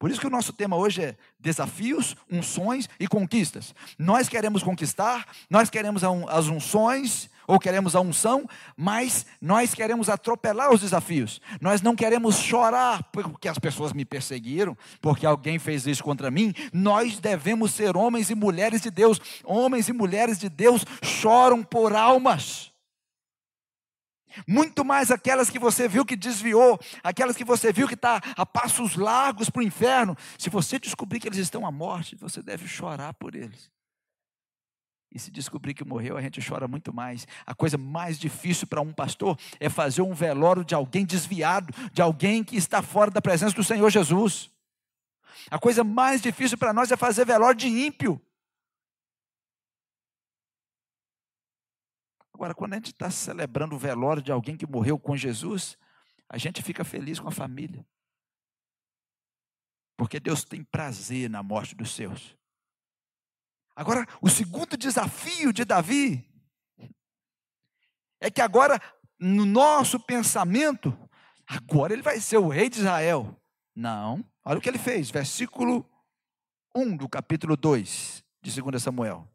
Por 0.00 0.10
isso 0.10 0.18
que 0.18 0.26
o 0.26 0.30
nosso 0.30 0.54
tema 0.54 0.76
hoje 0.76 1.02
é 1.02 1.16
desafios, 1.38 2.16
unções 2.32 2.88
e 2.98 3.06
conquistas. 3.06 3.74
Nós 3.98 4.30
queremos 4.30 4.62
conquistar, 4.62 5.26
nós 5.50 5.68
queremos 5.68 6.02
as 6.02 6.46
unções, 6.46 7.28
ou 7.46 7.58
queremos 7.58 7.94
a 7.94 8.00
unção, 8.00 8.48
mas 8.74 9.26
nós 9.42 9.74
queremos 9.74 10.08
atropelar 10.08 10.72
os 10.72 10.80
desafios. 10.80 11.38
Nós 11.60 11.82
não 11.82 11.94
queremos 11.94 12.36
chorar 12.36 13.02
porque 13.12 13.46
as 13.46 13.58
pessoas 13.58 13.92
me 13.92 14.06
perseguiram, 14.06 14.74
porque 15.02 15.26
alguém 15.26 15.58
fez 15.58 15.86
isso 15.86 16.02
contra 16.02 16.30
mim. 16.30 16.54
Nós 16.72 17.18
devemos 17.18 17.72
ser 17.72 17.94
homens 17.94 18.30
e 18.30 18.34
mulheres 18.34 18.80
de 18.80 18.90
Deus. 18.90 19.20
Homens 19.44 19.86
e 19.88 19.92
mulheres 19.92 20.38
de 20.38 20.48
Deus 20.48 20.82
choram 21.02 21.62
por 21.62 21.94
almas. 21.94 22.69
Muito 24.46 24.84
mais 24.84 25.10
aquelas 25.10 25.50
que 25.50 25.58
você 25.58 25.88
viu 25.88 26.04
que 26.04 26.16
desviou, 26.16 26.78
aquelas 27.02 27.36
que 27.36 27.44
você 27.44 27.72
viu 27.72 27.88
que 27.88 27.94
está 27.94 28.20
a 28.36 28.46
passos 28.46 28.96
largos 28.96 29.50
para 29.50 29.60
o 29.60 29.62
inferno. 29.64 30.16
Se 30.38 30.50
você 30.50 30.78
descobrir 30.78 31.20
que 31.20 31.28
eles 31.28 31.38
estão 31.38 31.66
à 31.66 31.70
morte, 31.70 32.16
você 32.16 32.42
deve 32.42 32.66
chorar 32.68 33.14
por 33.14 33.34
eles. 33.34 33.70
E 35.12 35.18
se 35.18 35.30
descobrir 35.30 35.74
que 35.74 35.84
morreu, 35.84 36.16
a 36.16 36.22
gente 36.22 36.40
chora 36.46 36.68
muito 36.68 36.94
mais. 36.94 37.26
A 37.44 37.52
coisa 37.52 37.76
mais 37.76 38.18
difícil 38.18 38.66
para 38.66 38.80
um 38.80 38.92
pastor 38.92 39.36
é 39.58 39.68
fazer 39.68 40.02
um 40.02 40.14
velório 40.14 40.64
de 40.64 40.74
alguém 40.74 41.04
desviado, 41.04 41.74
de 41.92 42.00
alguém 42.00 42.44
que 42.44 42.56
está 42.56 42.80
fora 42.80 43.10
da 43.10 43.20
presença 43.20 43.54
do 43.54 43.64
Senhor 43.64 43.90
Jesus. 43.90 44.50
A 45.50 45.58
coisa 45.58 45.82
mais 45.82 46.20
difícil 46.20 46.56
para 46.56 46.72
nós 46.72 46.92
é 46.92 46.96
fazer 46.96 47.24
velório 47.24 47.56
de 47.56 47.66
ímpio. 47.66 48.20
Agora, 52.40 52.54
quando 52.54 52.72
a 52.72 52.76
gente 52.76 52.92
está 52.92 53.10
celebrando 53.10 53.76
o 53.76 53.78
velório 53.78 54.22
de 54.22 54.32
alguém 54.32 54.56
que 54.56 54.66
morreu 54.66 54.98
com 54.98 55.14
Jesus, 55.14 55.76
a 56.26 56.38
gente 56.38 56.62
fica 56.62 56.82
feliz 56.82 57.20
com 57.20 57.28
a 57.28 57.30
família. 57.30 57.86
Porque 59.94 60.18
Deus 60.18 60.42
tem 60.42 60.64
prazer 60.64 61.28
na 61.28 61.42
morte 61.42 61.74
dos 61.74 61.94
seus. 61.94 62.34
Agora, 63.76 64.06
o 64.22 64.30
segundo 64.30 64.74
desafio 64.74 65.52
de 65.52 65.66
Davi 65.66 66.26
é 68.18 68.30
que 68.30 68.40
agora, 68.40 68.80
no 69.18 69.44
nosso 69.44 70.00
pensamento, 70.00 70.98
agora 71.46 71.92
ele 71.92 72.00
vai 72.00 72.20
ser 72.20 72.38
o 72.38 72.48
rei 72.48 72.70
de 72.70 72.78
Israel. 72.78 73.38
Não, 73.76 74.24
olha 74.46 74.58
o 74.58 74.62
que 74.62 74.68
ele 74.70 74.78
fez, 74.78 75.10
versículo 75.10 75.86
1 76.74 76.96
do 76.96 77.06
capítulo 77.06 77.54
2 77.54 78.24
de 78.40 78.62
2 78.62 78.82
Samuel. 78.82 79.28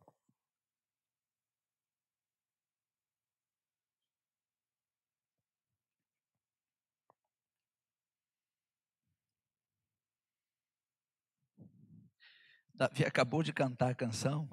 Davi 12.75 13.03
acabou 13.05 13.41
de 13.41 13.53
cantar 13.53 13.91
a 13.91 13.95
canção 13.95 14.49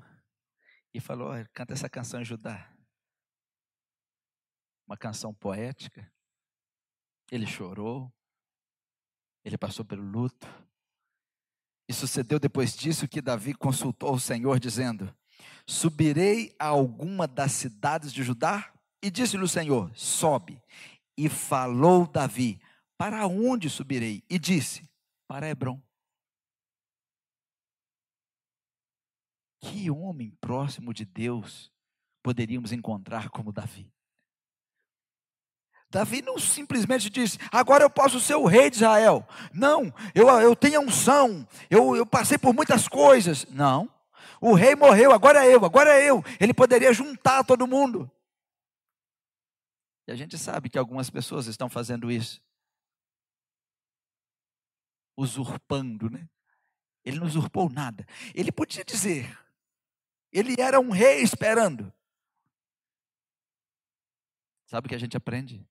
e 0.95 1.01
falou: 1.01 1.33
canta 1.53 1.73
essa 1.73 1.89
canção 1.89 2.21
em 2.21 2.25
Judá. 2.25 2.71
Uma 4.87 4.97
canção 4.97 5.33
poética. 5.35 6.11
Ele 7.31 7.47
chorou, 7.47 8.13
ele 9.45 9.57
passou 9.57 9.85
pelo 9.85 10.03
luto. 10.03 10.47
E 11.89 11.93
sucedeu 11.93 12.39
depois 12.39 12.77
disso 12.77 13.09
que 13.09 13.21
Davi 13.21 13.55
consultou 13.55 14.15
o 14.15 14.21
Senhor, 14.21 14.59
dizendo: 14.61 15.15
Subirei 15.67 16.55
a 16.59 16.67
alguma 16.67 17.27
das 17.27 17.53
cidades 17.53 18.13
de 18.13 18.23
Judá? 18.23 18.73
E 19.03 19.11
disse-lhe 19.11 19.43
o 19.43 19.49
Senhor: 19.49 19.91
Sobe. 19.97 20.63
E 21.17 21.29
falou 21.29 22.07
Davi: 22.07 22.61
Para 22.97 23.27
onde 23.27 23.69
subirei? 23.69 24.23
E 24.29 24.39
disse: 24.39 24.89
Para 25.27 25.49
Hebron. 25.49 25.83
Que 29.63 29.91
homem 29.91 30.31
próximo 30.41 30.93
de 30.93 31.05
Deus 31.05 31.73
poderíamos 32.23 32.73
encontrar 32.73 33.31
como 33.31 33.53
Davi? 33.53 33.91
Davi 35.89 36.23
não 36.23 36.39
simplesmente 36.39 37.09
disse, 37.09 37.39
agora 37.53 37.85
eu 37.85 37.91
posso 37.91 38.19
ser 38.19 38.35
o 38.35 38.47
rei 38.47 38.71
de 38.71 38.77
Israel. 38.77 39.27
Não, 39.53 39.93
eu, 40.15 40.29
eu 40.41 40.57
tenho 40.57 40.81
unção, 40.81 41.47
eu, 41.71 41.95
eu 41.95 42.05
passei 42.05 42.39
por 42.39 42.55
muitas 42.55 42.89
coisas. 42.89 43.47
Não, 43.51 43.89
o 44.41 44.55
rei 44.55 44.75
morreu, 44.75 45.13
agora 45.13 45.47
é 45.47 45.55
eu, 45.55 45.65
agora 45.65 45.91
é 45.91 46.11
eu. 46.11 46.25
Ele 46.41 46.53
poderia 46.53 46.93
juntar 46.93 47.45
todo 47.45 47.67
mundo. 47.67 48.11
E 50.09 50.13
a 50.13 50.17
gente 50.17 50.37
sabe 50.37 50.69
que 50.69 50.79
algumas 50.79 51.09
pessoas 51.09 51.47
estão 51.47 51.69
fazendo 51.69 52.11
isso. 52.11 52.43
Usurpando, 55.17 56.11
né? 56.11 56.29
Ele 57.05 57.21
não 57.21 57.27
usurpou 57.27 57.71
nada. 57.71 58.05
Ele 58.35 58.51
podia 58.51 58.85
dizer: 58.85 59.39
ele 60.33 60.55
era 60.59 60.81
um 60.81 60.91
rei 60.91 61.23
esperando. 61.23 61.93
Sabe 64.67 64.87
o 64.87 64.89
que 64.89 64.95
a 64.95 64.99
gente 64.99 65.17
aprende? 65.17 65.67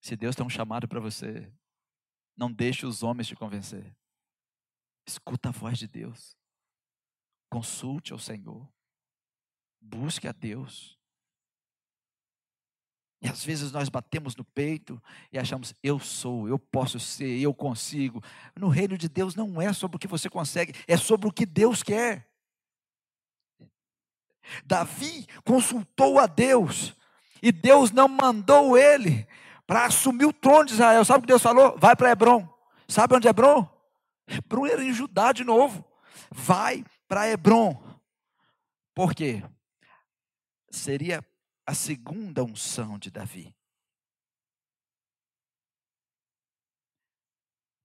Se 0.00 0.16
Deus 0.16 0.34
tem 0.34 0.44
um 0.44 0.50
chamado 0.50 0.88
para 0.88 0.98
você, 0.98 1.52
não 2.36 2.50
deixe 2.50 2.86
os 2.86 3.02
homens 3.02 3.28
te 3.28 3.36
convencer. 3.36 3.94
Escuta 5.06 5.50
a 5.50 5.52
voz 5.52 5.78
de 5.78 5.86
Deus. 5.86 6.36
Consulte 7.50 8.12
ao 8.12 8.18
Senhor. 8.18 8.66
Busque 9.80 10.26
a 10.26 10.32
Deus. 10.32 10.98
E 13.20 13.28
às 13.28 13.44
vezes 13.44 13.70
nós 13.70 13.88
batemos 13.88 14.34
no 14.34 14.44
peito 14.44 15.00
e 15.30 15.38
achamos, 15.38 15.72
eu 15.80 16.00
sou, 16.00 16.48
eu 16.48 16.58
posso 16.58 16.98
ser, 16.98 17.38
eu 17.38 17.54
consigo. 17.54 18.20
No 18.56 18.68
reino 18.68 18.98
de 18.98 19.08
Deus 19.08 19.36
não 19.36 19.62
é 19.62 19.72
sobre 19.72 19.96
o 19.96 19.98
que 19.98 20.08
você 20.08 20.28
consegue, 20.28 20.72
é 20.88 20.96
sobre 20.96 21.28
o 21.28 21.32
que 21.32 21.46
Deus 21.46 21.84
quer. 21.84 22.31
Davi 24.64 25.26
consultou 25.44 26.18
a 26.18 26.26
Deus 26.26 26.94
e 27.42 27.50
Deus 27.50 27.90
não 27.90 28.08
mandou 28.08 28.76
ele 28.76 29.26
para 29.66 29.86
assumir 29.86 30.26
o 30.26 30.32
trono 30.32 30.66
de 30.66 30.72
Israel. 30.72 31.04
Sabe 31.04 31.18
o 31.18 31.22
que 31.22 31.28
Deus 31.28 31.42
falou? 31.42 31.76
Vai 31.78 31.96
para 31.96 32.10
Hebron. 32.10 32.48
Sabe 32.88 33.14
onde 33.16 33.26
é 33.26 33.30
Hebron? 33.30 33.68
Hebron 34.26 34.66
era 34.66 34.84
em 34.84 34.92
Judá 34.92 35.32
de 35.32 35.44
novo. 35.44 35.84
Vai 36.30 36.84
para 37.08 37.28
Hebron. 37.28 37.82
Por 38.94 39.14
quê? 39.14 39.42
Seria 40.70 41.24
a 41.66 41.74
segunda 41.74 42.44
unção 42.44 42.98
de 42.98 43.10
Davi. 43.10 43.54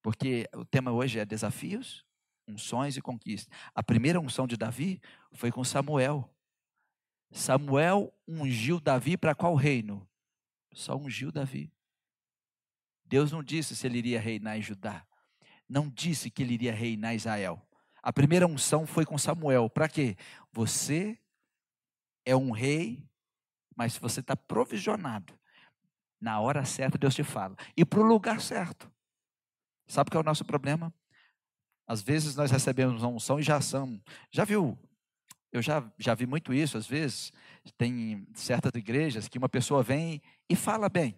Porque 0.01 0.47
o 0.53 0.63
tema 0.63 0.91
hoje 0.91 1.19
é 1.19 1.25
desafios, 1.25 2.05
unções 2.47 2.95
e 2.95 3.01
conquistas. 3.01 3.53
A 3.75 3.83
primeira 3.83 4.19
unção 4.19 4.47
de 4.47 4.55
Davi 4.55 5.01
foi 5.33 5.51
com 5.51 5.63
Samuel. 5.63 6.33
Samuel 7.31 8.13
ungiu 8.27 8.79
Davi 8.79 9.17
para 9.17 9.35
qual 9.35 9.55
reino? 9.55 10.07
Só 10.73 10.95
ungiu 10.95 11.31
Davi. 11.31 11.71
Deus 13.05 13.31
não 13.31 13.43
disse 13.43 13.75
se 13.75 13.87
ele 13.87 13.97
iria 13.97 14.19
reinar 14.19 14.57
em 14.57 14.61
Judá. 14.61 15.05
Não 15.67 15.89
disse 15.89 16.29
que 16.29 16.43
ele 16.43 16.53
iria 16.53 16.73
reinar 16.73 17.13
em 17.13 17.17
Israel. 17.17 17.61
A 18.01 18.13
primeira 18.13 18.47
unção 18.47 18.85
foi 18.85 19.05
com 19.05 19.17
Samuel. 19.17 19.69
Para 19.69 19.89
quê? 19.89 20.15
Você 20.51 21.19
é 22.25 22.35
um 22.35 22.51
rei, 22.51 23.05
mas 23.75 23.97
você 23.97 24.19
está 24.19 24.35
provisionado. 24.35 25.37
Na 26.19 26.39
hora 26.39 26.65
certa, 26.65 26.97
Deus 26.97 27.15
te 27.15 27.23
fala. 27.23 27.55
E 27.75 27.85
para 27.85 27.99
o 27.99 28.03
lugar 28.03 28.41
certo. 28.41 28.91
Sabe 29.87 30.09
qual 30.09 30.21
é 30.21 30.23
o 30.23 30.25
nosso 30.25 30.43
problema? 30.43 30.93
Às 31.85 32.01
vezes 32.01 32.35
nós 32.35 32.51
recebemos 32.51 33.01
uma 33.01 33.11
unção 33.11 33.39
e 33.39 33.43
já 33.43 33.61
são. 33.61 34.01
Já 34.31 34.43
viu 34.43 34.77
eu 35.51 35.61
já, 35.61 35.83
já 35.97 36.13
vi 36.13 36.25
muito 36.25 36.53
isso, 36.53 36.77
às 36.77 36.87
vezes, 36.87 37.31
tem 37.77 38.27
certas 38.33 38.71
igrejas 38.75 39.27
que 39.27 39.37
uma 39.37 39.49
pessoa 39.49 39.81
vem 39.81 40.21
e 40.49 40.55
fala 40.55 40.89
bem. 40.89 41.17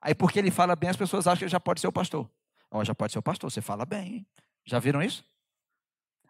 Aí, 0.00 0.14
porque 0.14 0.38
ele 0.38 0.50
fala 0.50 0.74
bem, 0.74 0.90
as 0.90 0.96
pessoas 0.96 1.26
acham 1.26 1.38
que 1.38 1.44
ele 1.44 1.50
já 1.50 1.60
pode 1.60 1.80
ser 1.80 1.86
o 1.86 1.92
pastor. 1.92 2.28
Ó, 2.70 2.82
já 2.84 2.94
pode 2.94 3.12
ser 3.12 3.18
o 3.18 3.22
pastor, 3.22 3.50
você 3.50 3.60
fala 3.60 3.84
bem, 3.84 4.14
hein? 4.14 4.26
Já 4.64 4.78
viram 4.78 5.02
isso? 5.02 5.24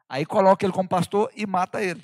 Aí 0.09 0.27
coloca 0.27 0.65
ele 0.65 0.73
como 0.73 0.89
pastor 0.89 1.31
e 1.37 1.47
mata 1.47 1.83
ele. 1.83 2.03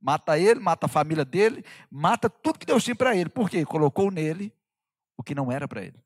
Mata 0.00 0.38
ele, 0.38 0.60
mata 0.60 0.86
a 0.86 0.88
família 0.88 1.24
dele, 1.24 1.64
mata 1.90 2.30
tudo 2.30 2.58
que 2.58 2.66
Deus 2.66 2.84
tinha 2.84 2.94
para 2.94 3.16
ele. 3.16 3.28
Por 3.28 3.50
quê? 3.50 3.64
Colocou 3.64 4.10
nele 4.10 4.52
o 5.16 5.22
que 5.22 5.34
não 5.34 5.50
era 5.50 5.66
para 5.66 5.82
ele. 5.82 5.98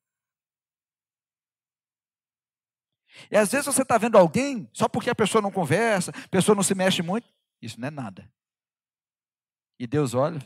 E 3.30 3.36
às 3.36 3.50
vezes 3.50 3.66
você 3.66 3.82
está 3.82 3.98
vendo 3.98 4.16
alguém, 4.16 4.68
só 4.72 4.88
porque 4.88 5.10
a 5.10 5.14
pessoa 5.14 5.42
não 5.42 5.50
conversa, 5.50 6.10
a 6.10 6.28
pessoa 6.28 6.54
não 6.54 6.62
se 6.62 6.74
mexe 6.74 7.02
muito, 7.02 7.28
isso 7.60 7.78
não 7.80 7.88
é 7.88 7.90
nada. 7.90 8.30
E 9.80 9.86
Deus 9.86 10.12
olha, 10.12 10.38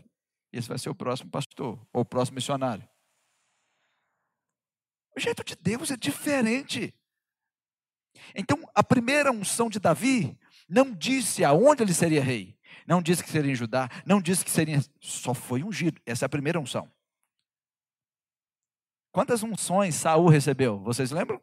esse 0.52 0.68
vai 0.68 0.78
ser 0.78 0.90
o 0.90 0.94
próximo 0.94 1.28
pastor, 1.28 1.84
ou 1.92 2.02
o 2.02 2.04
próximo 2.04 2.36
missionário. 2.36 2.88
O 5.16 5.18
jeito 5.18 5.42
de 5.42 5.56
Deus 5.56 5.90
é 5.90 5.96
diferente. 5.96 6.94
Então, 8.32 8.56
a 8.72 8.84
primeira 8.84 9.32
unção 9.32 9.68
de 9.68 9.80
Davi 9.80 10.38
não 10.68 10.92
disse 10.92 11.44
aonde 11.44 11.82
ele 11.82 11.92
seria 11.92 12.22
rei, 12.22 12.56
não 12.86 13.02
disse 13.02 13.24
que 13.24 13.30
seria 13.30 13.50
em 13.50 13.56
Judá, 13.56 13.88
não 14.06 14.22
disse 14.22 14.44
que 14.44 14.50
seria. 14.52 14.78
Só 15.00 15.34
foi 15.34 15.64
ungido. 15.64 16.00
Essa 16.06 16.24
é 16.24 16.26
a 16.26 16.30
primeira 16.30 16.60
unção. 16.60 16.88
Quantas 19.10 19.42
unções 19.42 19.96
Saul 19.96 20.28
recebeu? 20.28 20.78
Vocês 20.78 21.10
lembram? 21.10 21.42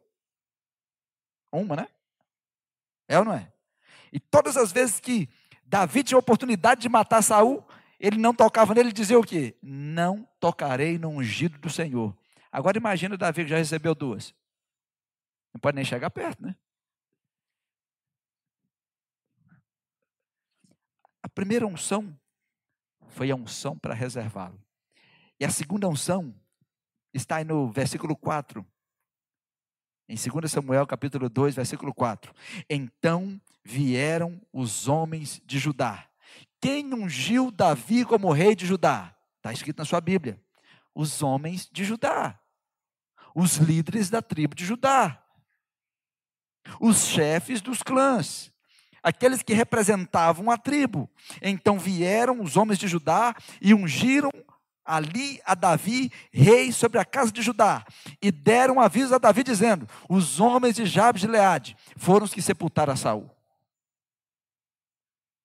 Uma, 1.52 1.76
né? 1.76 1.88
É 3.06 3.18
ou 3.18 3.24
não 3.26 3.34
é? 3.34 3.52
E 4.10 4.18
todas 4.18 4.56
as 4.56 4.72
vezes 4.72 4.98
que 4.98 5.28
Davi 5.62 6.02
tinha 6.02 6.16
a 6.16 6.20
oportunidade 6.20 6.80
de 6.80 6.88
matar 6.88 7.20
Saul, 7.20 7.62
ele 8.02 8.18
não 8.18 8.34
tocava 8.34 8.74
nele 8.74 8.88
e 8.88 8.92
dizia 8.92 9.16
o 9.16 9.22
quê? 9.22 9.56
Não 9.62 10.28
tocarei 10.40 10.98
no 10.98 11.08
ungido 11.08 11.56
do 11.60 11.70
Senhor. 11.70 12.12
Agora 12.50 12.76
imagina 12.76 13.16
Davi 13.16 13.44
que 13.44 13.50
já 13.50 13.56
recebeu 13.56 13.94
duas. 13.94 14.34
Não 15.54 15.60
pode 15.60 15.76
nem 15.76 15.84
chegar 15.84 16.10
perto, 16.10 16.42
né? 16.42 16.56
A 21.22 21.28
primeira 21.28 21.64
unção 21.64 22.18
foi 23.06 23.30
a 23.30 23.36
unção 23.36 23.78
para 23.78 23.94
reservá-lo. 23.94 24.60
E 25.38 25.44
a 25.44 25.50
segunda 25.50 25.88
unção 25.88 26.34
está 27.14 27.36
aí 27.36 27.44
no 27.44 27.70
versículo 27.70 28.16
4. 28.16 28.66
Em 30.08 30.16
2 30.16 30.50
Samuel, 30.50 30.88
capítulo 30.88 31.28
2, 31.28 31.54
versículo 31.54 31.94
4. 31.94 32.34
Então 32.68 33.40
vieram 33.62 34.42
os 34.52 34.88
homens 34.88 35.40
de 35.46 35.60
Judá. 35.60 36.11
Quem 36.62 36.94
ungiu 36.94 37.50
Davi 37.50 38.04
como 38.04 38.32
rei 38.32 38.54
de 38.54 38.64
Judá? 38.64 39.14
Está 39.36 39.52
escrito 39.52 39.78
na 39.78 39.84
sua 39.84 40.00
Bíblia. 40.00 40.40
Os 40.94 41.22
homens 41.22 41.68
de 41.70 41.84
Judá. 41.84 42.38
Os 43.34 43.56
líderes 43.56 44.08
da 44.08 44.22
tribo 44.22 44.54
de 44.54 44.64
Judá. 44.64 45.20
Os 46.80 47.04
chefes 47.04 47.60
dos 47.60 47.82
clãs 47.82 48.52
aqueles 49.02 49.42
que 49.42 49.52
representavam 49.52 50.50
a 50.50 50.56
tribo. 50.56 51.10
Então 51.40 51.78
vieram 51.78 52.40
os 52.40 52.56
homens 52.56 52.78
de 52.78 52.86
Judá 52.86 53.34
e 53.60 53.74
ungiram 53.74 54.30
ali 54.84 55.40
a 55.44 55.54
Davi, 55.54 56.12
rei 56.32 56.72
sobre 56.72 56.98
a 56.98 57.04
casa 57.04 57.32
de 57.32 57.42
Judá, 57.42 57.84
e 58.20 58.30
deram 58.30 58.80
aviso 58.80 59.14
a 59.14 59.18
Davi 59.18 59.42
dizendo: 59.42 59.88
Os 60.08 60.38
homens 60.38 60.76
de 60.76 60.86
Jabes 60.86 61.22
de 61.22 61.26
Leade 61.26 61.76
foram 61.96 62.24
os 62.24 62.32
que 62.32 62.40
sepultaram 62.40 62.92
a 62.92 62.96
Saul. 62.96 63.28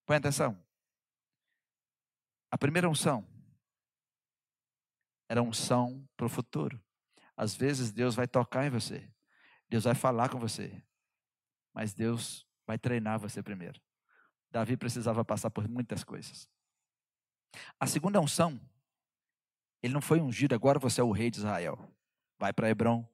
Põe 0.05 0.17
atenção. 0.17 0.66
A 2.49 2.57
primeira 2.57 2.89
unção 2.89 3.27
era 5.29 5.41
unção 5.41 6.07
para 6.15 6.25
o 6.25 6.29
futuro. 6.29 6.81
Às 7.35 7.55
vezes 7.55 7.91
Deus 7.91 8.15
vai 8.15 8.27
tocar 8.27 8.65
em 8.65 8.69
você, 8.69 9.11
Deus 9.69 9.83
vai 9.83 9.93
falar 9.93 10.29
com 10.29 10.39
você, 10.39 10.83
mas 11.73 11.93
Deus 11.93 12.47
vai 12.65 12.77
treinar 12.77 13.19
você 13.19 13.43
primeiro. 13.43 13.79
Davi 14.49 14.77
precisava 14.77 15.23
passar 15.23 15.49
por 15.51 15.67
muitas 15.67 16.03
coisas. 16.03 16.49
A 17.79 17.85
segunda 17.85 18.19
unção, 18.19 18.59
ele 19.83 19.93
não 19.93 20.01
foi 20.01 20.19
ungido, 20.19 20.55
agora 20.55 20.79
você 20.79 21.01
é 21.01 21.03
o 21.03 21.11
rei 21.11 21.29
de 21.29 21.37
Israel. 21.37 21.77
Vai 22.39 22.53
para 22.53 22.69
Hebron. 22.69 23.07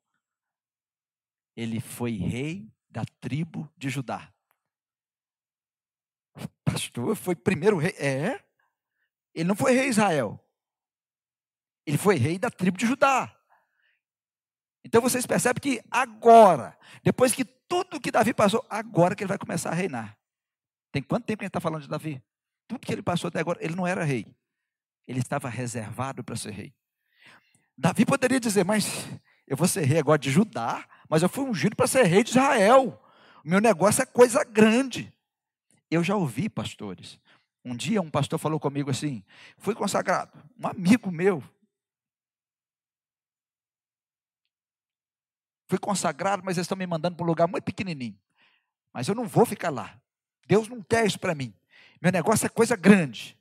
Ele 1.56 1.80
foi 1.80 2.18
rei 2.18 2.72
da 2.90 3.04
tribo 3.20 3.72
de 3.78 3.90
Judá. 3.90 4.34
Pastor, 6.64 7.16
foi 7.16 7.36
primeiro 7.36 7.78
rei. 7.78 7.92
É. 7.98 8.44
Ele 9.34 9.48
não 9.48 9.56
foi 9.56 9.74
rei 9.74 9.84
de 9.84 9.90
Israel. 9.90 10.40
Ele 11.86 11.98
foi 11.98 12.16
rei 12.16 12.38
da 12.38 12.50
tribo 12.50 12.78
de 12.78 12.86
Judá. 12.86 13.36
Então 14.84 15.02
vocês 15.02 15.26
percebem 15.26 15.62
que 15.62 15.82
agora, 15.90 16.78
depois 17.04 17.34
que 17.34 17.46
tudo 17.46 18.00
que 18.00 18.12
Davi 18.12 18.34
passou, 18.34 18.66
agora 18.70 19.16
que 19.16 19.24
ele 19.24 19.30
vai 19.30 19.38
começar 19.38 19.72
a 19.72 19.74
reinar. 19.74 20.18
Tem 20.92 21.02
quanto 21.02 21.26
tempo 21.26 21.40
que 21.40 21.46
a 21.46 21.48
gente 21.48 21.50
está 21.50 21.62
falando 21.62 21.82
de 21.82 21.90
Davi? 21.90 22.22
Tudo 22.68 22.86
que 22.86 22.92
ele 22.94 23.02
passou 23.02 23.28
até 23.28 23.40
agora, 23.40 23.58
ele 23.62 23.76
não 23.76 23.88
era 23.88 24.04
rei. 24.04 24.28
Ele 25.08 25.20
estava 25.20 25.50
reservado 25.50 26.24
para 26.24 26.36
ser 26.36 26.52
rei. 26.52 26.74
Davi 27.78 28.06
poderia 28.06 28.40
dizer, 28.40 28.64
mas 28.64 29.08
eu 29.48 29.58
vou 29.58 29.68
ser 29.68 29.84
rei 29.86 30.00
agora 30.00 30.20
de 30.20 30.30
Judá, 30.30 30.88
mas 31.10 31.24
eu 31.24 31.30
fui 31.30 31.44
ungido 31.44 31.76
para 31.76 31.88
ser 31.88 32.04
rei 32.04 32.24
de 32.24 32.30
Israel. 32.30 33.02
O 33.44 33.50
meu 33.50 33.60
negócio 33.60 34.02
é 34.04 34.06
coisa 34.06 34.44
grande. 34.44 35.12
Eu 35.90 36.04
já 36.04 36.16
ouvi 36.16 36.48
pastores. 36.48 37.20
Um 37.64 37.76
dia 37.76 38.02
um 38.02 38.10
pastor 38.10 38.40
falou 38.40 38.60
comigo 38.60 38.90
assim: 38.90 39.24
fui 39.58 39.74
consagrado. 39.74 40.32
Um 40.60 40.68
amigo 40.68 41.12
meu 41.12 41.44
Fui 45.74 45.80
consagrado, 45.80 46.44
mas 46.46 46.56
eles 46.56 46.66
estão 46.66 46.78
me 46.78 46.86
mandando 46.86 47.16
para 47.16 47.24
um 47.24 47.28
lugar 47.28 47.48
muito 47.48 47.64
pequenininho. 47.64 48.16
Mas 48.94 49.08
eu 49.08 49.16
não 49.16 49.28
vou 49.28 49.44
ficar 49.44 49.72
lá. 49.72 50.00
Deus 50.46 50.68
não 50.68 50.84
quer 50.84 51.04
isso 51.04 51.20
para 51.20 51.34
mim. 51.34 51.52
Meu 52.00 52.12
negócio 52.12 52.46
é 52.46 52.50
coisa 52.50 52.76
grande. 52.76 53.36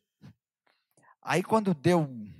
Aí 1.20 1.42
quando 1.42 1.74
deu 1.74 2.00
um 2.00 2.32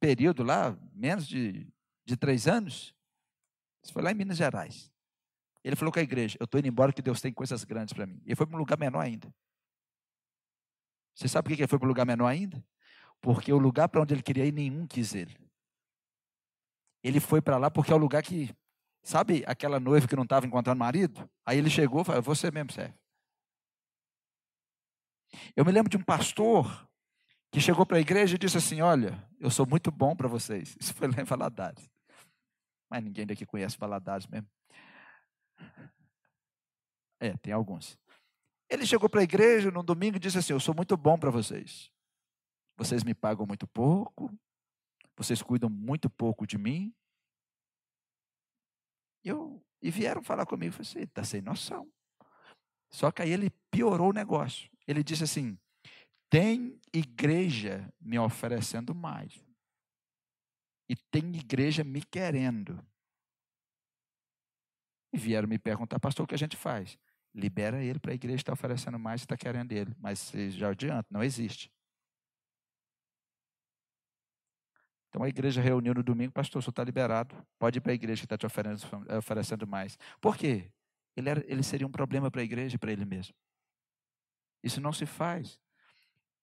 período 0.00 0.42
lá, 0.42 0.74
menos 0.94 1.28
de, 1.28 1.66
de 2.06 2.16
três 2.16 2.48
anos, 2.48 2.94
isso 3.82 3.92
foi 3.92 4.02
lá 4.02 4.10
em 4.10 4.14
Minas 4.14 4.38
Gerais. 4.38 4.90
Ele 5.66 5.74
falou 5.74 5.92
com 5.92 5.98
a 5.98 6.02
igreja: 6.02 6.36
Eu 6.38 6.44
estou 6.44 6.60
indo 6.60 6.68
embora 6.68 6.92
que 6.92 7.02
Deus 7.02 7.20
tem 7.20 7.32
coisas 7.32 7.64
grandes 7.64 7.92
para 7.92 8.06
mim. 8.06 8.22
Ele 8.24 8.36
foi 8.36 8.46
para 8.46 8.54
um 8.54 8.58
lugar 8.60 8.78
menor 8.78 9.00
ainda. 9.00 9.34
Você 11.12 11.26
sabe 11.26 11.48
por 11.48 11.56
que 11.56 11.62
ele 11.62 11.66
foi 11.66 11.76
para 11.76 11.86
um 11.86 11.88
lugar 11.88 12.06
menor 12.06 12.28
ainda? 12.28 12.64
Porque 13.20 13.52
o 13.52 13.58
lugar 13.58 13.88
para 13.88 14.00
onde 14.00 14.14
ele 14.14 14.22
queria 14.22 14.46
ir, 14.46 14.52
nenhum 14.52 14.86
quis 14.86 15.12
ele. 15.12 15.36
Ele 17.02 17.18
foi 17.18 17.42
para 17.42 17.58
lá 17.58 17.68
porque 17.68 17.92
é 17.92 17.96
o 17.96 17.98
lugar 17.98 18.22
que, 18.22 18.54
sabe 19.02 19.42
aquela 19.44 19.80
noiva 19.80 20.06
que 20.06 20.14
não 20.14 20.22
estava 20.22 20.46
encontrando 20.46 20.78
marido? 20.78 21.28
Aí 21.44 21.58
ele 21.58 21.68
chegou 21.68 22.02
e 22.02 22.04
falou: 22.04 22.22
Você 22.22 22.48
mesmo 22.52 22.70
serve. 22.70 22.94
Eu 25.56 25.64
me 25.64 25.72
lembro 25.72 25.90
de 25.90 25.96
um 25.96 26.04
pastor 26.04 26.88
que 27.50 27.60
chegou 27.60 27.84
para 27.84 27.96
a 27.96 28.00
igreja 28.00 28.36
e 28.36 28.38
disse 28.38 28.58
assim: 28.58 28.82
Olha, 28.82 29.20
eu 29.40 29.50
sou 29.50 29.66
muito 29.66 29.90
bom 29.90 30.14
para 30.14 30.28
vocês. 30.28 30.76
Isso 30.78 30.94
foi 30.94 31.08
lá 31.08 31.20
em 31.20 31.24
Valadares. 31.24 31.90
Mas 32.88 33.02
ninguém 33.02 33.26
daqui 33.26 33.44
conhece 33.44 33.76
Valadares 33.76 34.28
mesmo. 34.28 34.48
É, 37.20 37.36
tem 37.38 37.52
alguns. 37.52 37.98
Ele 38.68 38.84
chegou 38.84 39.08
para 39.08 39.20
a 39.20 39.24
igreja 39.24 39.70
num 39.70 39.84
domingo 39.84 40.16
e 40.16 40.20
disse 40.20 40.38
assim: 40.38 40.52
Eu 40.52 40.60
sou 40.60 40.74
muito 40.74 40.96
bom 40.96 41.18
para 41.18 41.30
vocês. 41.30 41.90
Vocês 42.76 43.02
me 43.02 43.14
pagam 43.14 43.46
muito 43.46 43.66
pouco, 43.66 44.30
vocês 45.16 45.42
cuidam 45.42 45.70
muito 45.70 46.10
pouco 46.10 46.46
de 46.46 46.58
mim. 46.58 46.94
Eu, 49.24 49.64
e 49.80 49.90
vieram 49.90 50.22
falar 50.22 50.44
comigo, 50.46 50.68
eu 50.68 50.72
falei 50.72 50.88
assim, 50.88 51.00
está 51.00 51.24
sem 51.24 51.40
noção. 51.40 51.90
Só 52.90 53.10
que 53.10 53.22
aí 53.22 53.30
ele 53.30 53.50
piorou 53.70 54.10
o 54.10 54.12
negócio. 54.12 54.70
Ele 54.86 55.02
disse 55.02 55.24
assim: 55.24 55.58
tem 56.30 56.78
igreja 56.92 57.92
me 58.00 58.18
oferecendo 58.18 58.94
mais. 58.94 59.32
E 60.88 60.94
tem 61.10 61.34
igreja 61.36 61.82
me 61.82 62.02
querendo. 62.02 62.84
E 65.16 65.18
vieram 65.18 65.48
me 65.48 65.58
perguntar, 65.58 65.98
pastor, 65.98 66.24
o 66.24 66.26
que 66.26 66.34
a 66.34 66.38
gente 66.38 66.58
faz? 66.58 66.98
Libera 67.34 67.82
ele 67.82 67.98
para 67.98 68.12
a 68.12 68.14
igreja 68.14 68.36
está 68.36 68.52
oferecendo 68.52 68.98
mais 68.98 69.22
está 69.22 69.34
querendo 69.34 69.72
ele. 69.72 69.96
Mas 69.98 70.30
já 70.50 70.68
adianta, 70.68 71.08
não 71.10 71.24
existe. 71.24 71.72
Então 75.08 75.22
a 75.22 75.28
igreja 75.30 75.62
reuniu 75.62 75.94
no 75.94 76.02
domingo, 76.02 76.34
pastor, 76.34 76.62
senhor 76.62 76.68
está 76.68 76.84
liberado, 76.84 77.34
pode 77.58 77.78
ir 77.78 77.80
para 77.80 77.92
a 77.92 77.94
igreja 77.94 78.20
que 78.20 78.26
está 78.26 78.36
te 78.36 78.44
oferecendo, 78.44 79.06
oferecendo 79.16 79.66
mais. 79.66 79.98
Por 80.20 80.36
quê? 80.36 80.70
Ele, 81.16 81.30
era, 81.30 81.42
ele 81.50 81.62
seria 81.62 81.86
um 81.86 81.90
problema 81.90 82.30
para 82.30 82.42
a 82.42 82.44
igreja 82.44 82.76
e 82.76 82.78
para 82.78 82.92
ele 82.92 83.06
mesmo. 83.06 83.34
Isso 84.62 84.82
não 84.82 84.92
se 84.92 85.06
faz. 85.06 85.58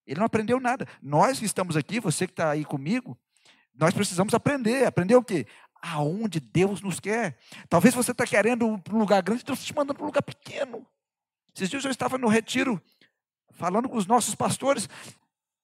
Ele 0.03 0.17
não 0.17 0.25
aprendeu 0.25 0.59
nada. 0.59 0.87
Nós 0.99 1.37
que 1.37 1.45
estamos 1.45 1.77
aqui, 1.77 1.99
você 1.99 2.25
que 2.25 2.33
está 2.33 2.49
aí 2.49 2.65
comigo, 2.65 3.15
nós 3.75 3.93
precisamos 3.93 4.33
aprender. 4.33 4.87
Aprender 4.87 5.15
o 5.15 5.23
quê? 5.23 5.45
Aonde 5.85 6.39
Deus 6.39 6.81
nos 6.81 6.99
quer. 6.99 7.37
Talvez 7.67 7.93
você 7.93 8.11
está 8.11 8.25
querendo 8.25 8.65
um 8.65 8.97
lugar 8.97 9.21
grande, 9.21 9.43
Deus 9.43 9.59
está 9.59 9.73
te 9.73 9.75
mandando 9.75 9.95
para 9.95 10.03
um 10.03 10.07
lugar 10.07 10.23
pequeno. 10.23 10.87
Esses 11.53 11.69
dias 11.69 11.83
eu 11.83 11.91
estava 11.91 12.17
no 12.17 12.29
retiro, 12.29 12.81
falando 13.51 13.89
com 13.89 13.97
os 13.97 14.05
nossos 14.05 14.33
pastores, 14.33 14.87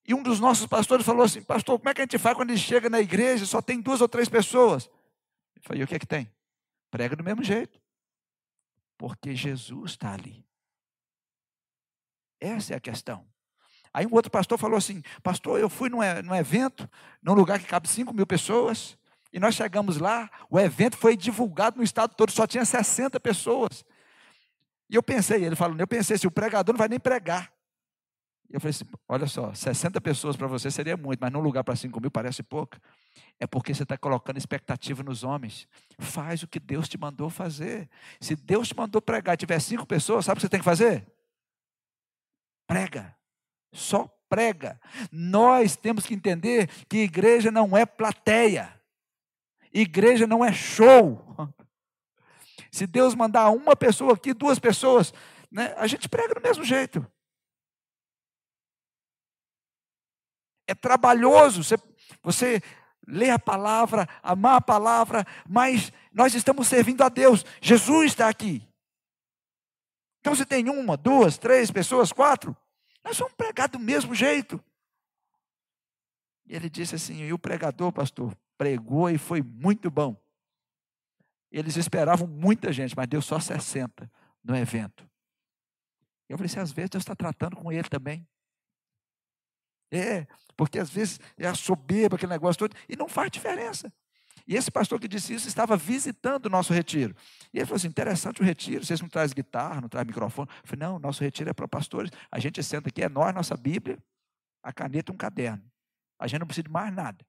e 0.05 0.13
um 0.13 0.21
dos 0.21 0.39
nossos 0.39 0.67
pastores 0.67 1.05
falou 1.05 1.23
assim: 1.23 1.41
Pastor, 1.41 1.79
como 1.79 1.89
é 1.89 1.93
que 1.93 2.01
a 2.01 2.03
gente 2.03 2.17
faz 2.17 2.35
quando 2.35 2.51
a 2.51 2.55
gente 2.55 2.67
chega 2.67 2.89
na 2.89 2.99
igreja 2.99 3.45
só 3.45 3.61
tem 3.61 3.79
duas 3.79 4.01
ou 4.01 4.09
três 4.09 4.27
pessoas? 4.27 4.89
Eu 5.55 5.61
falei, 5.63 5.83
o 5.83 5.87
que 5.87 5.95
é 5.95 5.99
que 5.99 6.07
tem? 6.07 6.29
Prega 6.91 7.15
do 7.15 7.23
mesmo 7.23 7.43
jeito. 7.43 7.79
Porque 8.97 9.33
Jesus 9.33 9.91
está 9.91 10.13
ali. 10.13 10.45
Essa 12.41 12.73
é 12.73 12.77
a 12.77 12.79
questão. 12.79 13.25
Aí 13.93 14.05
um 14.05 14.13
outro 14.13 14.31
pastor 14.31 14.57
falou 14.57 14.77
assim: 14.77 15.01
Pastor, 15.23 15.59
eu 15.59 15.69
fui 15.69 15.89
num, 15.89 15.99
num 16.23 16.35
evento, 16.35 16.89
num 17.21 17.33
lugar 17.33 17.59
que 17.59 17.65
cabe 17.65 17.87
5 17.87 18.13
mil 18.13 18.27
pessoas, 18.27 18.97
e 19.31 19.39
nós 19.39 19.55
chegamos 19.55 19.97
lá, 19.97 20.29
o 20.49 20.59
evento 20.59 20.97
foi 20.97 21.15
divulgado 21.15 21.77
no 21.77 21.83
estado 21.83 22.15
todo, 22.15 22.31
só 22.31 22.47
tinha 22.47 22.65
60 22.65 23.19
pessoas. 23.19 23.85
E 24.89 24.95
eu 24.95 25.03
pensei, 25.03 25.45
ele 25.45 25.55
falou, 25.55 25.77
eu 25.77 25.87
pensei, 25.87 26.17
se 26.17 26.25
o 26.25 26.31
pregador 26.31 26.73
não 26.73 26.79
vai 26.79 26.87
nem 26.87 26.99
pregar. 26.99 27.53
E 28.49 28.55
eu 28.55 28.59
falei 28.59 28.71
assim: 28.71 28.85
olha 29.07 29.27
só, 29.27 29.53
60 29.53 30.01
pessoas 30.01 30.35
para 30.35 30.47
você 30.47 30.71
seria 30.71 30.97
muito, 30.97 31.19
mas 31.19 31.31
num 31.31 31.39
lugar 31.39 31.63
para 31.63 31.75
5 31.75 32.01
mil 32.01 32.09
parece 32.09 32.41
pouco. 32.41 32.77
É 33.39 33.45
porque 33.45 33.73
você 33.73 33.83
está 33.83 33.95
colocando 33.95 34.37
expectativa 34.37 35.03
nos 35.03 35.23
homens. 35.23 35.67
Faz 35.99 36.41
o 36.41 36.47
que 36.47 36.59
Deus 36.59 36.89
te 36.89 36.97
mandou 36.97 37.29
fazer. 37.29 37.87
Se 38.19 38.35
Deus 38.35 38.69
te 38.69 38.75
mandou 38.75 39.01
pregar 39.01 39.35
e 39.35 39.37
tiver 39.37 39.59
cinco 39.59 39.85
pessoas, 39.85 40.25
sabe 40.25 40.33
o 40.33 40.35
que 40.37 40.41
você 40.41 40.49
tem 40.49 40.59
que 40.59 40.65
fazer? 40.65 41.05
Prega. 42.67 43.15
Só 43.71 44.07
prega. 44.27 44.81
Nós 45.11 45.75
temos 45.75 46.05
que 46.05 46.15
entender 46.15 46.67
que 46.87 46.97
igreja 46.97 47.51
não 47.51 47.77
é 47.77 47.85
plateia. 47.85 48.78
Igreja 49.73 50.25
não 50.25 50.43
é 50.43 50.51
show. 50.51 51.23
Se 52.71 52.85
Deus 52.85 53.15
mandar 53.15 53.49
uma 53.49 53.75
pessoa 53.75 54.13
aqui, 54.13 54.33
duas 54.33 54.59
pessoas, 54.59 55.13
né, 55.51 55.73
a 55.77 55.87
gente 55.87 56.07
prega 56.07 56.35
do 56.35 56.41
mesmo 56.41 56.63
jeito. 56.63 57.05
É 60.67 60.75
trabalhoso 60.75 61.63
você, 61.63 61.75
você 62.21 62.61
ler 63.07 63.31
a 63.31 63.39
palavra, 63.39 64.07
amar 64.21 64.57
a 64.57 64.61
palavra, 64.61 65.25
mas 65.47 65.91
nós 66.13 66.35
estamos 66.35 66.67
servindo 66.67 67.01
a 67.03 67.09
Deus. 67.09 67.43
Jesus 67.59 68.11
está 68.11 68.29
aqui. 68.29 68.67
Então, 70.19 70.35
se 70.35 70.45
tem 70.45 70.69
uma, 70.69 70.95
duas, 70.95 71.37
três 71.37 71.71
pessoas, 71.71 72.11
quatro, 72.11 72.55
nós 73.03 73.17
vamos 73.17 73.33
pregar 73.33 73.69
do 73.69 73.79
mesmo 73.79 74.13
jeito. 74.13 74.63
E 76.45 76.55
ele 76.55 76.69
disse 76.69 76.95
assim: 76.95 77.23
e 77.23 77.33
o 77.33 77.39
pregador, 77.39 77.91
pastor, 77.91 78.37
pregou 78.59 79.09
e 79.09 79.17
foi 79.17 79.41
muito 79.41 79.89
bom. 79.89 80.21
Eles 81.49 81.77
esperavam 81.77 82.27
muita 82.27 82.73
gente, 82.73 82.93
mas 82.95 83.07
deu 83.07 83.21
só 83.21 83.39
60 83.39 84.11
no 84.43 84.55
evento. 84.55 85.09
Eu 86.27 86.37
falei 86.37 86.47
assim: 86.47 86.59
às 86.59 86.71
vezes 86.71 86.89
Deus 86.89 87.01
está 87.01 87.15
tratando 87.15 87.55
com 87.55 87.71
ele 87.71 87.87
também. 87.87 88.27
É, 89.91 90.27
porque 90.55 90.77
às 90.77 90.89
vezes 90.89 91.19
é 91.37 91.47
a 91.47 91.55
soberba, 91.55 92.17
aquele 92.17 92.31
negócio 92.31 92.59
todo, 92.59 92.75
e 92.87 92.95
não 92.95 93.07
faz 93.07 93.31
diferença. 93.31 93.91
E 94.45 94.55
esse 94.55 94.69
pastor 94.69 94.99
que 94.99 95.07
disse 95.07 95.33
isso 95.33 95.47
estava 95.47 95.77
visitando 95.77 96.47
o 96.47 96.49
nosso 96.49 96.73
retiro. 96.73 97.15
E 97.53 97.59
ele 97.59 97.65
falou 97.65 97.77
assim: 97.77 97.87
interessante 97.87 98.41
o 98.41 98.45
retiro, 98.45 98.85
vocês 98.85 98.99
não 98.99 99.07
trazem 99.07 99.35
guitarra, 99.35 99.79
não 99.79 99.87
trazem 99.87 100.07
microfone. 100.07 100.49
Eu 100.49 100.67
falei: 100.67 100.85
não, 100.85 100.99
nosso 100.99 101.23
retiro 101.23 101.49
é 101.49 101.53
para 101.53 101.67
pastores. 101.67 102.11
A 102.29 102.39
gente 102.39 102.61
senta 102.61 102.89
aqui, 102.89 103.01
é 103.01 103.07
nós, 103.07 103.33
nossa 103.33 103.55
Bíblia, 103.55 103.97
a 104.61 104.73
caneta 104.73 105.11
e 105.11 105.15
um 105.15 105.17
caderno. 105.17 105.63
A 106.19 106.27
gente 106.27 106.41
não 106.41 106.47
precisa 106.47 106.63
de 106.63 106.69
mais 106.69 106.93
nada. 106.93 107.25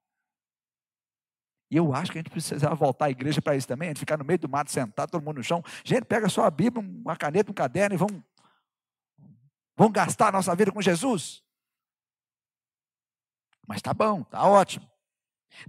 E 1.71 1.77
eu 1.77 1.95
acho 1.95 2.11
que 2.11 2.19
a 2.19 2.21
gente 2.21 2.31
precisava 2.31 2.75
voltar 2.75 3.07
à 3.07 3.11
igreja 3.11 3.41
para 3.41 3.55
isso 3.55 3.69
também, 3.69 3.89
a 3.89 3.91
gente 3.91 4.01
ficar 4.01 4.19
no 4.19 4.25
meio 4.25 4.39
do 4.39 4.49
mato 4.49 4.73
sentado, 4.73 5.11
todo 5.11 5.25
mundo 5.25 5.37
no 5.37 5.45
chão. 5.45 5.63
Gente, 5.85 6.05
pega 6.05 6.29
só 6.29 6.45
a 6.45 6.51
Bíblia, 6.51 6.85
uma 6.85 7.17
caneta, 7.17 7.51
um 7.51 7.55
caderno 7.55 7.95
e 7.95 7.99
vamos, 7.99 8.21
vamos 9.77 9.93
gastar 9.93 10.29
a 10.29 10.33
nossa 10.33 10.55
vida 10.55 10.73
com 10.73 10.83
Jesus. 10.83 11.43
Mas 13.69 13.77
está 13.77 13.95
bom, 13.95 14.23
está 14.23 14.45
ótimo. 14.45 14.91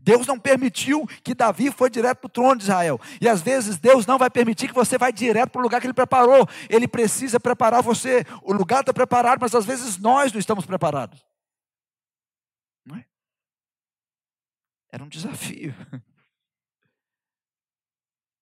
Deus 0.02 0.26
não 0.26 0.40
permitiu 0.40 1.06
que 1.24 1.34
Davi 1.34 1.72
foi 1.72 1.90
direto 1.90 2.20
para 2.20 2.28
o 2.28 2.32
trono 2.32 2.56
de 2.56 2.64
Israel. 2.64 3.00
E 3.20 3.28
às 3.28 3.42
vezes 3.42 3.78
Deus 3.78 4.06
não 4.06 4.18
vai 4.18 4.30
permitir 4.30 4.68
que 4.68 4.74
você 4.74 4.98
vá 4.98 5.12
direto 5.12 5.52
para 5.52 5.60
o 5.60 5.64
lugar 5.64 5.80
que 5.82 5.88
Ele 5.88 5.94
preparou. 5.94 6.48
Ele 6.70 6.88
precisa 6.88 7.40
preparar 7.40 7.82
você. 7.82 8.26
O 8.42 8.54
lugar 8.54 8.82
está 8.82 8.94
preparado, 8.94 9.40
mas 9.42 9.54
às 9.54 9.66
vezes 9.66 9.98
nós 9.98 10.32
não 10.32 10.40
estamos 10.40 10.66
preparados. 10.66 11.24
Não 12.86 12.96
é? 12.96 13.06
Era 14.92 15.04
um 15.04 15.08
desafio. 15.08 15.74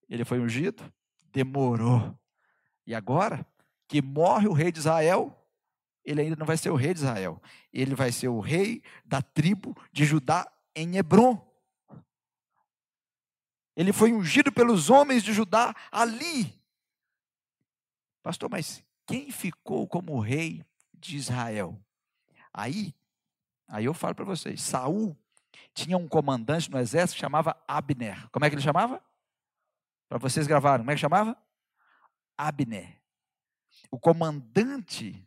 Ele 0.10 0.26
foi 0.26 0.40
ungido, 0.40 0.92
demorou. 1.32 2.18
E 2.86 2.96
agora 2.96 3.46
que 3.88 4.02
morre 4.02 4.48
o 4.48 4.54
rei 4.54 4.72
de 4.72 4.80
Israel, 4.80 5.36
ele 6.04 6.22
ainda 6.22 6.36
não 6.36 6.46
vai 6.46 6.58
ser 6.58 6.72
o 6.72 6.76
rei 6.76 6.94
de 6.94 7.02
Israel. 7.02 7.40
Ele 7.72 7.94
vai 7.94 8.12
ser 8.12 8.28
o 8.28 8.40
rei 8.40 8.82
da 9.06 9.22
tribo 9.22 9.76
de 9.92 10.06
Judá 10.06 10.52
em 10.76 10.98
Hebron. 10.98 11.40
Ele 13.76 13.94
foi 13.94 14.12
ungido 14.12 14.52
pelos 14.52 14.90
homens 14.90 15.24
de 15.24 15.32
Judá 15.32 15.76
ali. 15.92 16.60
Pastor, 18.24 18.50
mas 18.50 18.84
quem 19.06 19.32
ficou 19.32 19.88
como 19.88 20.20
rei 20.20 20.66
de 20.94 21.16
Israel? 21.16 21.80
Aí, 22.52 22.96
aí 23.68 23.86
eu 23.86 23.94
falo 23.94 24.16
para 24.16 24.26
vocês, 24.26 24.62
Saul 24.62 25.16
tinha 25.74 25.98
um 25.98 26.08
comandante 26.08 26.70
no 26.70 26.80
exército 26.80 27.16
que 27.16 27.22
chamava 27.22 27.56
Abner. 27.68 28.30
Como 28.32 28.46
é 28.46 28.50
que 28.50 28.56
ele 28.56 28.62
chamava? 28.62 29.04
Para 30.08 30.18
vocês 30.18 30.48
gravaram, 30.48 30.80
como 30.80 30.92
é 30.92 30.96
que 30.96 31.02
chamava? 31.02 31.38
Abner. 32.38 33.00
O 33.92 34.00
comandante 34.00 35.26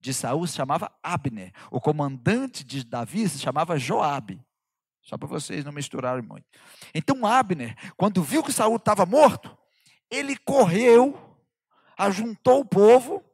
de 0.00 0.12
Saul 0.12 0.46
se 0.46 0.54
chamava 0.54 0.92
Abner. 1.02 1.52
O 1.70 1.80
comandante 1.80 2.64
de 2.64 2.84
Davi 2.84 3.28
se 3.28 3.38
chamava 3.38 3.78
Joabe. 3.78 4.44
Só 5.02 5.18
para 5.18 5.28
vocês 5.28 5.64
não 5.64 5.72
misturarem 5.72 6.22
muito. 6.22 6.46
Então 6.94 7.26
Abner, 7.26 7.76
quando 7.96 8.22
viu 8.22 8.42
que 8.42 8.52
Saul 8.52 8.76
estava 8.76 9.04
morto, 9.04 9.56
ele 10.10 10.36
correu, 10.36 11.38
ajuntou 11.96 12.60
o 12.60 12.64
povo. 12.64 13.24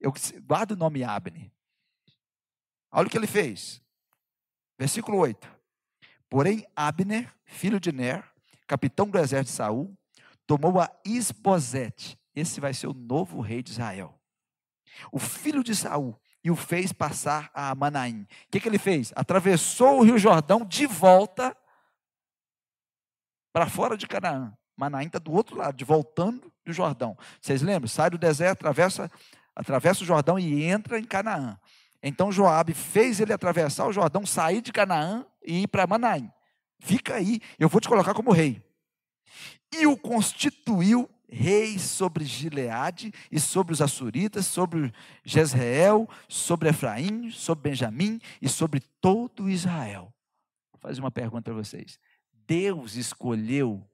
Eu 0.00 0.12
guardo 0.42 0.72
o 0.72 0.76
nome 0.76 1.02
Abner. 1.02 1.50
Olha 2.90 3.08
o 3.08 3.10
que 3.10 3.16
ele 3.16 3.26
fez. 3.26 3.82
Versículo 4.78 5.18
8. 5.18 5.48
Porém, 6.28 6.66
Abner, 6.74 7.32
filho 7.44 7.80
de 7.80 7.92
Ner, 7.92 8.24
capitão 8.66 9.08
do 9.08 9.18
exército 9.18 9.52
de 9.52 9.56
Saul, 9.56 9.96
tomou 10.46 10.80
a 10.80 10.90
Isbosete. 11.04 12.18
Esse 12.34 12.60
vai 12.60 12.74
ser 12.74 12.86
o 12.86 12.94
novo 12.94 13.40
rei 13.40 13.62
de 13.62 13.70
Israel 13.70 14.16
o 15.10 15.18
filho 15.18 15.62
de 15.62 15.74
Saul, 15.74 16.18
e 16.42 16.50
o 16.50 16.56
fez 16.56 16.92
passar 16.92 17.50
a 17.52 17.74
Manaim. 17.74 18.22
O 18.22 18.50
que, 18.50 18.60
que 18.60 18.68
ele 18.68 18.78
fez? 18.78 19.12
Atravessou 19.16 19.98
o 19.98 20.04
rio 20.04 20.18
Jordão 20.18 20.64
de 20.64 20.86
volta 20.86 21.56
para 23.52 23.68
fora 23.68 23.96
de 23.96 24.06
Canaã. 24.06 24.56
Manaim 24.76 25.06
está 25.06 25.18
do 25.18 25.32
outro 25.32 25.56
lado, 25.56 25.76
de 25.76 25.84
voltando 25.84 26.52
do 26.64 26.72
Jordão. 26.72 27.16
Vocês 27.40 27.62
lembram? 27.62 27.88
Sai 27.88 28.10
do 28.10 28.18
deserto, 28.18 28.60
atravessa, 28.60 29.10
atravessa 29.54 30.02
o 30.02 30.06
Jordão 30.06 30.38
e 30.38 30.62
entra 30.64 30.98
em 30.98 31.04
Canaã. 31.04 31.58
Então 32.02 32.32
Joabe 32.32 32.74
fez 32.74 33.20
ele 33.20 33.32
atravessar 33.32 33.86
o 33.86 33.92
Jordão, 33.92 34.24
sair 34.24 34.60
de 34.60 34.72
Canaã 34.72 35.24
e 35.44 35.62
ir 35.62 35.68
para 35.68 35.86
Manaim. 35.86 36.30
Fica 36.80 37.14
aí, 37.14 37.40
eu 37.58 37.68
vou 37.68 37.80
te 37.80 37.88
colocar 37.88 38.14
como 38.14 38.32
rei. 38.32 38.62
E 39.74 39.86
o 39.86 39.96
constituiu 39.96 41.08
rei 41.28 41.78
sobre 41.78 42.24
Gileade 42.24 43.12
e 43.30 43.40
sobre 43.40 43.72
os 43.72 43.82
Assuritas, 43.82 44.46
sobre 44.46 44.92
Jezreel, 45.24 46.08
sobre 46.28 46.68
Efraim, 46.68 47.30
sobre 47.30 47.70
Benjamim 47.70 48.20
e 48.40 48.48
sobre 48.48 48.80
todo 49.00 49.50
Israel. 49.50 50.14
Vou 50.72 50.80
fazer 50.80 51.00
uma 51.00 51.10
pergunta 51.10 51.42
para 51.42 51.54
vocês. 51.54 51.98
Deus 52.46 52.94
escolheu 52.94 53.84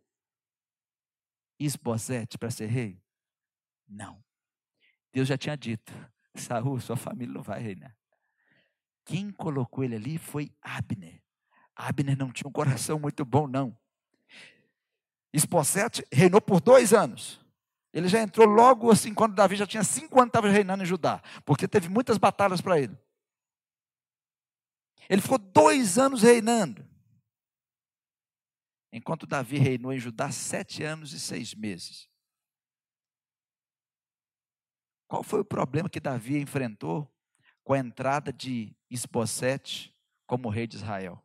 Isbosete 1.58 2.36
para 2.36 2.50
ser 2.50 2.66
rei? 2.66 3.00
Não. 3.88 4.22
Deus 5.12 5.28
já 5.28 5.38
tinha 5.38 5.56
dito: 5.56 5.92
Saul, 6.34 6.80
sua 6.80 6.96
família 6.96 7.34
não 7.34 7.42
vai 7.42 7.60
reinar. 7.60 7.96
Quem 9.04 9.30
colocou 9.30 9.84
ele 9.84 9.96
ali 9.96 10.18
foi 10.18 10.52
Abner. 10.60 11.22
Abner 11.74 12.16
não 12.16 12.32
tinha 12.32 12.48
um 12.48 12.52
coração 12.52 12.98
muito 12.98 13.24
bom, 13.24 13.46
não. 13.46 13.76
Esposete 15.32 16.06
reinou 16.12 16.40
por 16.40 16.60
dois 16.60 16.92
anos. 16.92 17.40
Ele 17.92 18.08
já 18.08 18.20
entrou 18.20 18.46
logo 18.46 18.90
assim, 18.90 19.12
quando 19.12 19.34
Davi 19.34 19.56
já 19.56 19.66
tinha 19.66 19.84
cinco 19.84 20.18
anos, 20.18 20.28
estava 20.28 20.48
reinando 20.48 20.82
em 20.82 20.86
Judá, 20.86 21.22
porque 21.44 21.68
teve 21.68 21.88
muitas 21.88 22.16
batalhas 22.16 22.60
para 22.60 22.80
ele. 22.80 22.96
Ele 25.08 25.20
ficou 25.20 25.38
dois 25.38 25.98
anos 25.98 26.22
reinando. 26.22 26.86
Enquanto 28.92 29.26
Davi 29.26 29.58
reinou 29.58 29.92
em 29.92 29.98
Judá 29.98 30.30
sete 30.30 30.82
anos 30.82 31.12
e 31.12 31.20
seis 31.20 31.54
meses. 31.54 32.08
Qual 35.12 35.22
foi 35.22 35.40
o 35.40 35.44
problema 35.44 35.90
que 35.90 36.00
Davi 36.00 36.38
enfrentou 36.38 37.06
com 37.62 37.74
a 37.74 37.78
entrada 37.78 38.32
de 38.32 38.74
Esbocete 38.88 39.94
como 40.26 40.48
rei 40.48 40.66
de 40.66 40.76
Israel? 40.76 41.22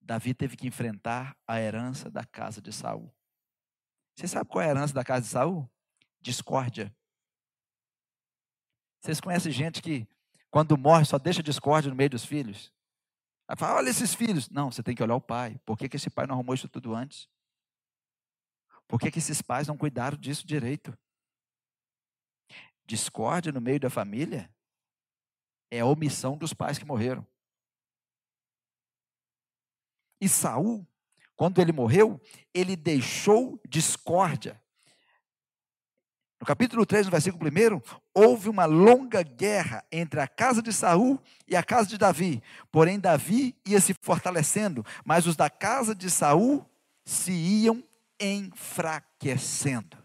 Davi 0.00 0.34
teve 0.34 0.56
que 0.56 0.66
enfrentar 0.66 1.36
a 1.46 1.60
herança 1.60 2.10
da 2.10 2.24
casa 2.24 2.60
de 2.60 2.72
Saul. 2.72 3.14
Você 4.16 4.26
sabe 4.26 4.50
qual 4.50 4.60
é 4.60 4.66
a 4.66 4.70
herança 4.70 4.92
da 4.92 5.04
casa 5.04 5.22
de 5.24 5.28
Saul? 5.28 5.70
Discórdia. 6.20 6.92
Vocês 9.00 9.20
conhecem 9.20 9.52
gente 9.52 9.80
que, 9.80 10.04
quando 10.50 10.76
morre, 10.76 11.04
só 11.04 11.16
deixa 11.16 11.44
discórdia 11.44 11.90
no 11.90 11.96
meio 11.96 12.10
dos 12.10 12.24
filhos? 12.24 12.72
Aí 13.46 13.54
fala, 13.56 13.76
olha 13.76 13.88
esses 13.88 14.12
filhos. 14.14 14.50
Não, 14.50 14.68
você 14.68 14.82
tem 14.82 14.96
que 14.96 15.02
olhar 15.04 15.14
o 15.14 15.20
pai. 15.20 15.60
Por 15.64 15.78
que, 15.78 15.88
que 15.88 15.94
esse 15.94 16.10
pai 16.10 16.26
não 16.26 16.34
arrumou 16.34 16.56
isso 16.56 16.68
tudo 16.68 16.92
antes? 16.92 17.28
Por 18.90 18.98
que, 18.98 19.08
que 19.08 19.20
esses 19.20 19.40
pais 19.40 19.68
não 19.68 19.76
cuidaram 19.76 20.18
disso 20.18 20.44
direito? 20.44 20.92
Discórdia 22.84 23.52
no 23.52 23.60
meio 23.60 23.78
da 23.78 23.88
família 23.88 24.52
é 25.70 25.78
a 25.78 25.86
omissão 25.86 26.36
dos 26.36 26.52
pais 26.52 26.76
que 26.76 26.84
morreram. 26.84 27.24
E 30.20 30.28
Saul, 30.28 30.84
quando 31.36 31.60
ele 31.60 31.70
morreu, 31.70 32.20
ele 32.52 32.74
deixou 32.74 33.60
discórdia. 33.68 34.60
No 36.40 36.44
capítulo 36.44 36.84
3, 36.84 37.06
no 37.06 37.12
versículo 37.12 37.48
1, 37.48 37.80
houve 38.12 38.48
uma 38.48 38.64
longa 38.64 39.22
guerra 39.22 39.84
entre 39.92 40.18
a 40.18 40.26
casa 40.26 40.60
de 40.60 40.72
Saul 40.72 41.22
e 41.46 41.54
a 41.54 41.62
casa 41.62 41.88
de 41.88 41.96
Davi. 41.96 42.42
Porém, 42.72 42.98
Davi 42.98 43.56
ia 43.64 43.80
se 43.80 43.94
fortalecendo, 44.02 44.84
mas 45.04 45.28
os 45.28 45.36
da 45.36 45.48
casa 45.48 45.94
de 45.94 46.10
Saul 46.10 46.68
se 47.04 47.30
iam 47.30 47.84
enfraquecendo. 48.20 49.96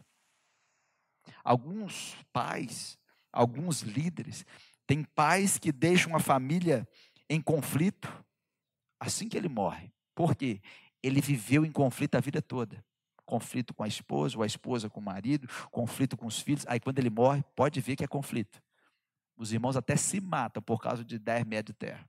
Alguns 1.43 2.15
pais, 2.31 2.97
alguns 3.31 3.81
líderes, 3.81 4.45
têm 4.87 5.03
pais 5.03 5.59
que 5.59 5.71
deixam 5.71 6.15
a 6.15 6.19
família 6.19 6.87
em 7.29 7.41
conflito 7.41 8.07
assim 8.99 9.27
que 9.27 9.37
ele 9.37 9.49
morre. 9.49 9.91
Por 10.15 10.35
quê? 10.35 10.61
Ele 11.03 11.21
viveu 11.21 11.65
em 11.65 11.71
conflito 11.71 12.15
a 12.15 12.19
vida 12.19 12.41
toda 12.41 12.83
conflito 13.25 13.73
com 13.73 13.83
a 13.83 13.87
esposa, 13.87 14.37
ou 14.37 14.43
a 14.43 14.45
esposa 14.45 14.89
com 14.89 14.99
o 14.99 15.03
marido, 15.03 15.47
conflito 15.71 16.15
com 16.15 16.25
os 16.25 16.39
filhos. 16.39 16.65
Aí 16.67 16.79
quando 16.79 16.99
ele 16.99 17.09
morre, 17.09 17.43
pode 17.55 17.81
ver 17.81 17.95
que 17.95 18.03
é 18.03 18.07
conflito. 18.07 18.61
Os 19.35 19.51
irmãos 19.51 19.75
até 19.75 19.95
se 19.95 20.21
matam 20.21 20.61
por 20.61 20.81
causa 20.81 21.03
de 21.03 21.19
10 21.19 21.45
metros 21.45 21.73
de 21.73 21.79
terra. 21.79 22.07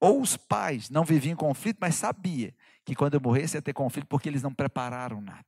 Ou 0.00 0.20
os 0.20 0.36
pais 0.36 0.90
não 0.90 1.04
viviam 1.04 1.32
em 1.32 1.36
conflito, 1.36 1.78
mas 1.80 1.94
sabia 1.94 2.54
que 2.84 2.94
quando 2.94 3.14
eu 3.14 3.20
morresse 3.20 3.56
ia 3.56 3.62
ter 3.62 3.72
conflito 3.72 4.06
porque 4.06 4.28
eles 4.28 4.42
não 4.42 4.52
prepararam 4.52 5.20
nada. 5.20 5.46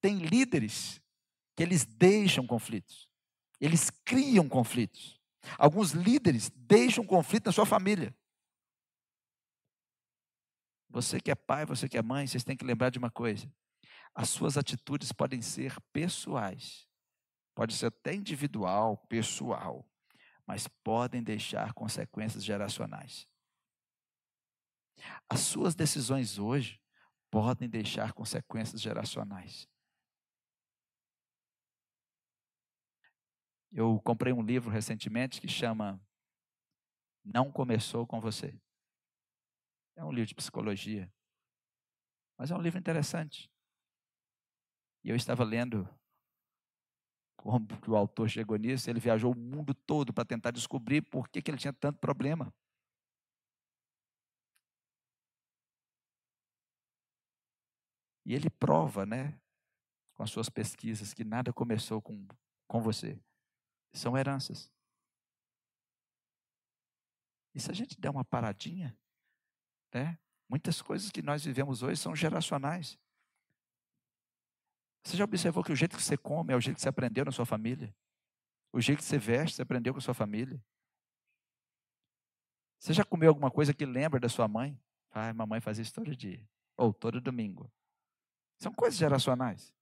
Tem 0.00 0.18
líderes 0.18 1.00
que 1.56 1.62
eles 1.62 1.84
deixam 1.84 2.46
conflitos. 2.46 3.08
Eles 3.60 3.90
criam 3.90 4.48
conflitos. 4.48 5.20
Alguns 5.58 5.92
líderes 5.92 6.50
deixam 6.54 7.04
conflito 7.04 7.46
na 7.46 7.52
sua 7.52 7.66
família. 7.66 8.14
Você 10.88 11.20
que 11.20 11.30
é 11.30 11.34
pai, 11.34 11.64
você 11.64 11.88
que 11.88 11.96
é 11.96 12.02
mãe, 12.02 12.26
vocês 12.26 12.42
têm 12.42 12.56
que 12.56 12.64
lembrar 12.64 12.90
de 12.90 12.98
uma 12.98 13.10
coisa. 13.10 13.50
As 14.14 14.28
suas 14.28 14.56
atitudes 14.56 15.12
podem 15.12 15.40
ser 15.40 15.78
pessoais, 15.92 16.88
pode 17.54 17.74
ser 17.74 17.86
até 17.86 18.12
individual, 18.12 18.96
pessoal, 19.08 19.88
mas 20.50 20.66
podem 20.66 21.22
deixar 21.22 21.72
consequências 21.74 22.44
geracionais. 22.44 23.24
As 25.28 25.38
suas 25.38 25.76
decisões 25.76 26.40
hoje 26.40 26.82
podem 27.30 27.70
deixar 27.70 28.12
consequências 28.12 28.80
geracionais. 28.80 29.68
Eu 33.70 34.00
comprei 34.00 34.32
um 34.32 34.42
livro 34.42 34.68
recentemente 34.72 35.40
que 35.40 35.46
chama 35.46 36.04
Não 37.24 37.52
Começou 37.52 38.04
com 38.04 38.20
Você. 38.20 38.60
É 39.94 40.04
um 40.04 40.10
livro 40.10 40.26
de 40.26 40.34
psicologia. 40.34 41.08
Mas 42.36 42.50
é 42.50 42.56
um 42.56 42.60
livro 42.60 42.80
interessante. 42.80 43.48
E 45.04 45.10
eu 45.10 45.14
estava 45.14 45.44
lendo 45.44 45.88
como 47.40 47.66
que 47.80 47.90
o 47.90 47.96
autor 47.96 48.28
chegou 48.28 48.56
nisso. 48.58 48.90
Ele 48.90 49.00
viajou 49.00 49.32
o 49.32 49.36
mundo 49.36 49.72
todo 49.72 50.12
para 50.12 50.26
tentar 50.26 50.50
descobrir 50.50 51.00
por 51.00 51.26
que, 51.26 51.40
que 51.40 51.50
ele 51.50 51.56
tinha 51.56 51.72
tanto 51.72 51.98
problema. 51.98 52.52
E 58.26 58.34
ele 58.34 58.50
prova, 58.50 59.06
né, 59.06 59.40
com 60.14 60.22
as 60.22 60.30
suas 60.30 60.50
pesquisas, 60.50 61.14
que 61.14 61.24
nada 61.24 61.50
começou 61.50 62.02
com, 62.02 62.28
com 62.68 62.80
você. 62.82 63.18
São 63.94 64.16
heranças. 64.16 64.70
E 67.54 67.60
se 67.60 67.70
a 67.70 67.74
gente 67.74 67.98
der 67.98 68.10
uma 68.10 68.24
paradinha, 68.24 68.96
né? 69.92 70.18
Muitas 70.48 70.82
coisas 70.82 71.10
que 71.10 71.22
nós 71.22 71.44
vivemos 71.44 71.82
hoje 71.82 72.00
são 72.00 72.14
geracionais. 72.14 72.98
Você 75.02 75.16
já 75.16 75.24
observou 75.24 75.64
que 75.64 75.72
o 75.72 75.76
jeito 75.76 75.96
que 75.96 76.02
você 76.02 76.16
come 76.16 76.52
é 76.52 76.56
o 76.56 76.60
jeito 76.60 76.76
que 76.76 76.82
você 76.82 76.88
aprendeu 76.88 77.24
na 77.24 77.32
sua 77.32 77.46
família? 77.46 77.94
O 78.72 78.80
jeito 78.80 78.98
que 78.98 79.04
você 79.04 79.18
veste, 79.18 79.56
você 79.56 79.62
aprendeu 79.62 79.92
com 79.92 79.98
a 79.98 80.02
sua 80.02 80.14
família? 80.14 80.62
Você 82.78 82.92
já 82.92 83.04
comeu 83.04 83.28
alguma 83.28 83.50
coisa 83.50 83.74
que 83.74 83.84
lembra 83.84 84.20
da 84.20 84.28
sua 84.28 84.46
mãe? 84.46 84.78
Ah, 85.10 85.32
mamãe 85.32 85.60
fazia 85.60 85.82
isso 85.82 85.92
todo 85.92 86.14
dia. 86.14 86.46
Ou 86.76 86.92
todo 86.92 87.20
domingo. 87.20 87.70
São 88.58 88.72
coisas 88.72 88.98
geracionais. 88.98 89.74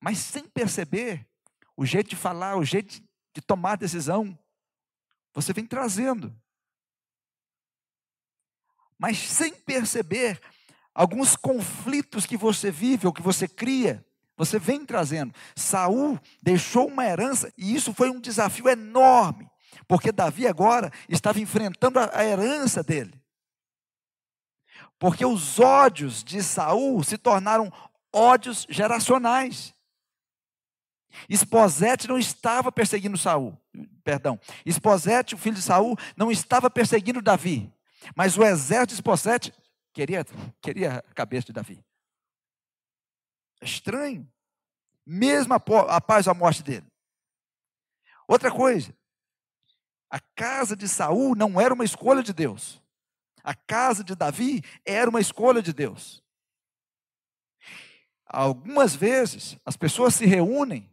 Mas 0.00 0.18
sem 0.18 0.48
perceber, 0.48 1.26
o 1.76 1.84
jeito 1.84 2.10
de 2.10 2.16
falar, 2.16 2.56
o 2.56 2.64
jeito 2.64 3.02
de 3.34 3.40
tomar 3.40 3.76
decisão, 3.76 4.38
você 5.32 5.52
vem 5.52 5.66
trazendo 5.66 6.34
mas 9.02 9.18
sem 9.18 9.52
perceber, 9.52 10.40
alguns 10.94 11.34
conflitos 11.34 12.24
que 12.24 12.36
você 12.36 12.70
vive 12.70 13.04
ou 13.04 13.12
que 13.12 13.20
você 13.20 13.48
cria, 13.48 14.06
você 14.36 14.58
vem 14.58 14.84
trazendo. 14.84 15.34
Saul 15.54 16.18
deixou 16.42 16.88
uma 16.88 17.04
herança 17.04 17.52
e 17.56 17.74
isso 17.74 17.92
foi 17.92 18.10
um 18.10 18.20
desafio 18.20 18.68
enorme, 18.68 19.50
porque 19.86 20.12
Davi 20.12 20.46
agora 20.46 20.90
estava 21.08 21.40
enfrentando 21.40 21.98
a 21.98 22.24
herança 22.24 22.82
dele. 22.82 23.20
Porque 24.98 25.26
os 25.26 25.58
ódios 25.58 26.22
de 26.22 26.42
Saul 26.42 27.02
se 27.02 27.18
tornaram 27.18 27.72
ódios 28.12 28.66
geracionais. 28.68 29.74
Esposete 31.28 32.08
não 32.08 32.18
estava 32.18 32.72
perseguindo 32.72 33.18
Saul, 33.18 33.58
perdão. 34.02 34.38
Esposete, 34.64 35.34
o 35.34 35.38
filho 35.38 35.56
de 35.56 35.62
Saul, 35.62 35.96
não 36.16 36.30
estava 36.30 36.70
perseguindo 36.70 37.20
Davi. 37.20 37.72
Mas 38.16 38.36
o 38.36 38.44
exército 38.44 38.88
de 38.88 38.94
Esposete 38.94 39.52
queria, 39.92 40.24
queria 40.60 40.98
a 40.98 41.14
cabeça 41.14 41.46
de 41.46 41.52
Davi. 41.52 41.84
É 43.62 43.64
estranho. 43.64 44.28
Mesmo 45.06 45.54
após 45.54 46.26
a 46.26 46.34
morte 46.34 46.62
dele. 46.62 46.86
Outra 48.26 48.50
coisa, 48.50 48.94
a 50.10 50.18
casa 50.18 50.76
de 50.76 50.88
Saul 50.88 51.36
não 51.36 51.60
era 51.60 51.72
uma 51.72 51.84
escolha 51.84 52.22
de 52.22 52.32
Deus. 52.32 52.82
A 53.42 53.54
casa 53.54 54.02
de 54.02 54.14
Davi 54.14 54.62
era 54.84 55.08
uma 55.08 55.20
escolha 55.20 55.62
de 55.62 55.72
Deus. 55.72 56.22
Algumas 58.26 58.94
vezes 58.94 59.56
as 59.64 59.76
pessoas 59.76 60.14
se 60.14 60.26
reúnem 60.26 60.90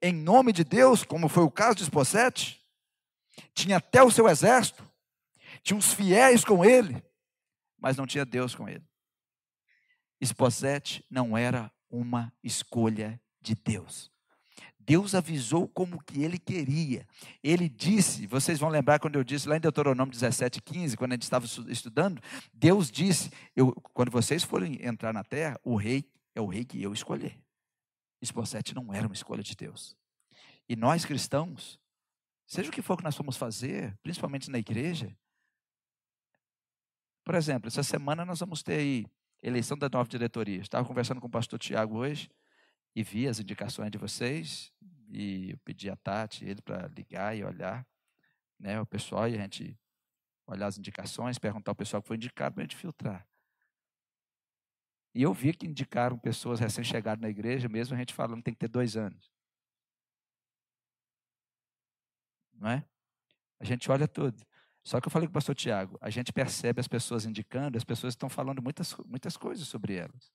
em 0.00 0.14
nome 0.14 0.52
de 0.52 0.64
Deus, 0.64 1.04
como 1.04 1.28
foi 1.28 1.42
o 1.42 1.50
caso 1.50 1.76
de 1.76 1.82
Esposete, 1.82 2.64
tinha 3.52 3.76
até 3.76 4.02
o 4.02 4.10
seu 4.10 4.28
exército, 4.28 4.88
tinha 5.62 5.76
uns 5.76 5.92
fiéis 5.92 6.44
com 6.44 6.64
ele, 6.64 7.02
mas 7.78 7.96
não 7.96 8.06
tinha 8.06 8.24
Deus 8.24 8.54
com 8.54 8.68
ele. 8.68 8.84
Esposete 10.20 11.04
não 11.10 11.36
era 11.36 11.70
uma 11.90 12.32
escolha 12.42 13.20
de 13.40 13.54
Deus. 13.54 14.10
Deus 14.78 15.14
avisou 15.14 15.68
como 15.68 16.02
que 16.02 16.22
ele 16.22 16.38
queria. 16.38 17.06
Ele 17.42 17.68
disse, 17.68 18.26
vocês 18.26 18.58
vão 18.58 18.68
lembrar 18.68 18.98
quando 18.98 19.16
eu 19.16 19.22
disse 19.22 19.48
lá 19.48 19.56
em 19.56 19.60
Deuteronômio 19.60 20.12
17, 20.12 20.60
15, 20.60 20.96
quando 20.96 21.12
a 21.12 21.14
gente 21.14 21.22
estava 21.22 21.46
estudando, 21.46 22.20
Deus 22.52 22.90
disse, 22.90 23.30
eu, 23.54 23.72
quando 23.92 24.10
vocês 24.10 24.42
forem 24.42 24.84
entrar 24.84 25.12
na 25.12 25.22
terra, 25.22 25.60
o 25.62 25.76
rei 25.76 26.10
é 26.34 26.40
o 26.40 26.46
rei 26.46 26.64
que 26.64 26.82
eu 26.82 26.92
escolher. 26.92 27.38
Esposete 28.20 28.74
não 28.74 28.92
era 28.92 29.06
uma 29.06 29.14
escolha 29.14 29.42
de 29.42 29.54
Deus. 29.54 29.96
E 30.68 30.74
nós 30.74 31.04
cristãos, 31.04 31.78
seja 32.46 32.68
o 32.68 32.72
que 32.72 32.82
for 32.82 32.96
que 32.96 33.04
nós 33.04 33.16
formos 33.16 33.36
fazer, 33.36 33.96
principalmente 34.02 34.50
na 34.50 34.58
igreja, 34.58 35.16
por 37.24 37.34
exemplo, 37.34 37.68
essa 37.68 37.82
semana 37.82 38.24
nós 38.24 38.40
vamos 38.40 38.62
ter 38.62 38.74
aí 38.74 39.06
eleição 39.42 39.76
da 39.76 39.88
nova 39.88 40.08
diretoria. 40.08 40.60
Estava 40.60 40.86
conversando 40.86 41.20
com 41.20 41.26
o 41.26 41.30
pastor 41.30 41.58
Tiago 41.58 41.96
hoje 41.96 42.30
e 42.94 43.02
vi 43.02 43.26
as 43.26 43.38
indicações 43.40 43.90
de 43.90 43.98
vocês 43.98 44.72
e 45.08 45.50
eu 45.50 45.58
pedi 45.58 45.90
a 45.90 45.96
Tati, 45.96 46.44
ele 46.44 46.62
para 46.62 46.86
ligar 46.88 47.36
e 47.36 47.44
olhar 47.44 47.86
né, 48.58 48.80
o 48.80 48.86
pessoal 48.86 49.28
e 49.28 49.34
a 49.34 49.38
gente 49.38 49.78
olhar 50.46 50.66
as 50.66 50.78
indicações, 50.78 51.38
perguntar 51.38 51.70
ao 51.70 51.76
pessoal 51.76 52.02
que 52.02 52.08
foi 52.08 52.16
indicado 52.16 52.54
para 52.54 52.62
a 52.62 52.64
gente 52.64 52.76
filtrar. 52.76 53.26
E 55.14 55.22
eu 55.22 55.32
vi 55.32 55.52
que 55.52 55.66
indicaram 55.66 56.18
pessoas 56.18 56.60
recém-chegadas 56.60 57.20
na 57.20 57.28
igreja, 57.28 57.68
mesmo 57.68 57.94
a 57.94 57.98
gente 57.98 58.14
falando 58.14 58.38
que 58.38 58.44
tem 58.44 58.54
que 58.54 58.60
ter 58.60 58.68
dois 58.68 58.96
anos. 58.96 59.30
Não 62.52 62.68
é? 62.68 62.84
A 63.58 63.64
gente 63.64 63.90
olha 63.90 64.06
tudo. 64.06 64.44
Só 64.82 65.00
que 65.00 65.08
eu 65.08 65.10
falei 65.10 65.28
com 65.28 65.32
o 65.32 65.34
pastor 65.34 65.54
Tiago, 65.54 65.98
a 66.00 66.10
gente 66.10 66.32
percebe 66.32 66.80
as 66.80 66.88
pessoas 66.88 67.26
indicando, 67.26 67.76
as 67.76 67.84
pessoas 67.84 68.12
estão 68.12 68.28
falando 68.28 68.62
muitas, 68.62 68.96
muitas 69.06 69.36
coisas 69.36 69.68
sobre 69.68 69.94
elas. 69.94 70.32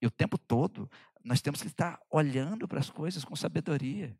E 0.00 0.06
o 0.06 0.10
tempo 0.10 0.38
todo, 0.38 0.90
nós 1.24 1.40
temos 1.40 1.60
que 1.60 1.68
estar 1.68 2.00
olhando 2.10 2.68
para 2.68 2.78
as 2.78 2.90
coisas 2.90 3.24
com 3.24 3.34
sabedoria. 3.34 4.16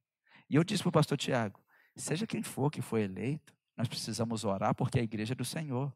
E 0.49 0.57
eu 0.57 0.65
disse 0.65 0.83
para 0.83 0.91
o 0.91 0.93
pastor 0.93 1.17
Tiago, 1.17 1.65
Seja 1.97 2.27
quem 2.27 2.43
for 2.43 2.71
que 2.71 2.83
foi 2.83 3.03
eleito, 3.03 3.57
nós 3.75 3.89
precisamos 3.89 4.45
orar 4.45 4.75
porque 4.75 4.99
é 4.99 5.01
a 5.01 5.05
igreja 5.05 5.33
é 5.33 5.35
do 5.35 5.45
Senhor. 5.45 5.95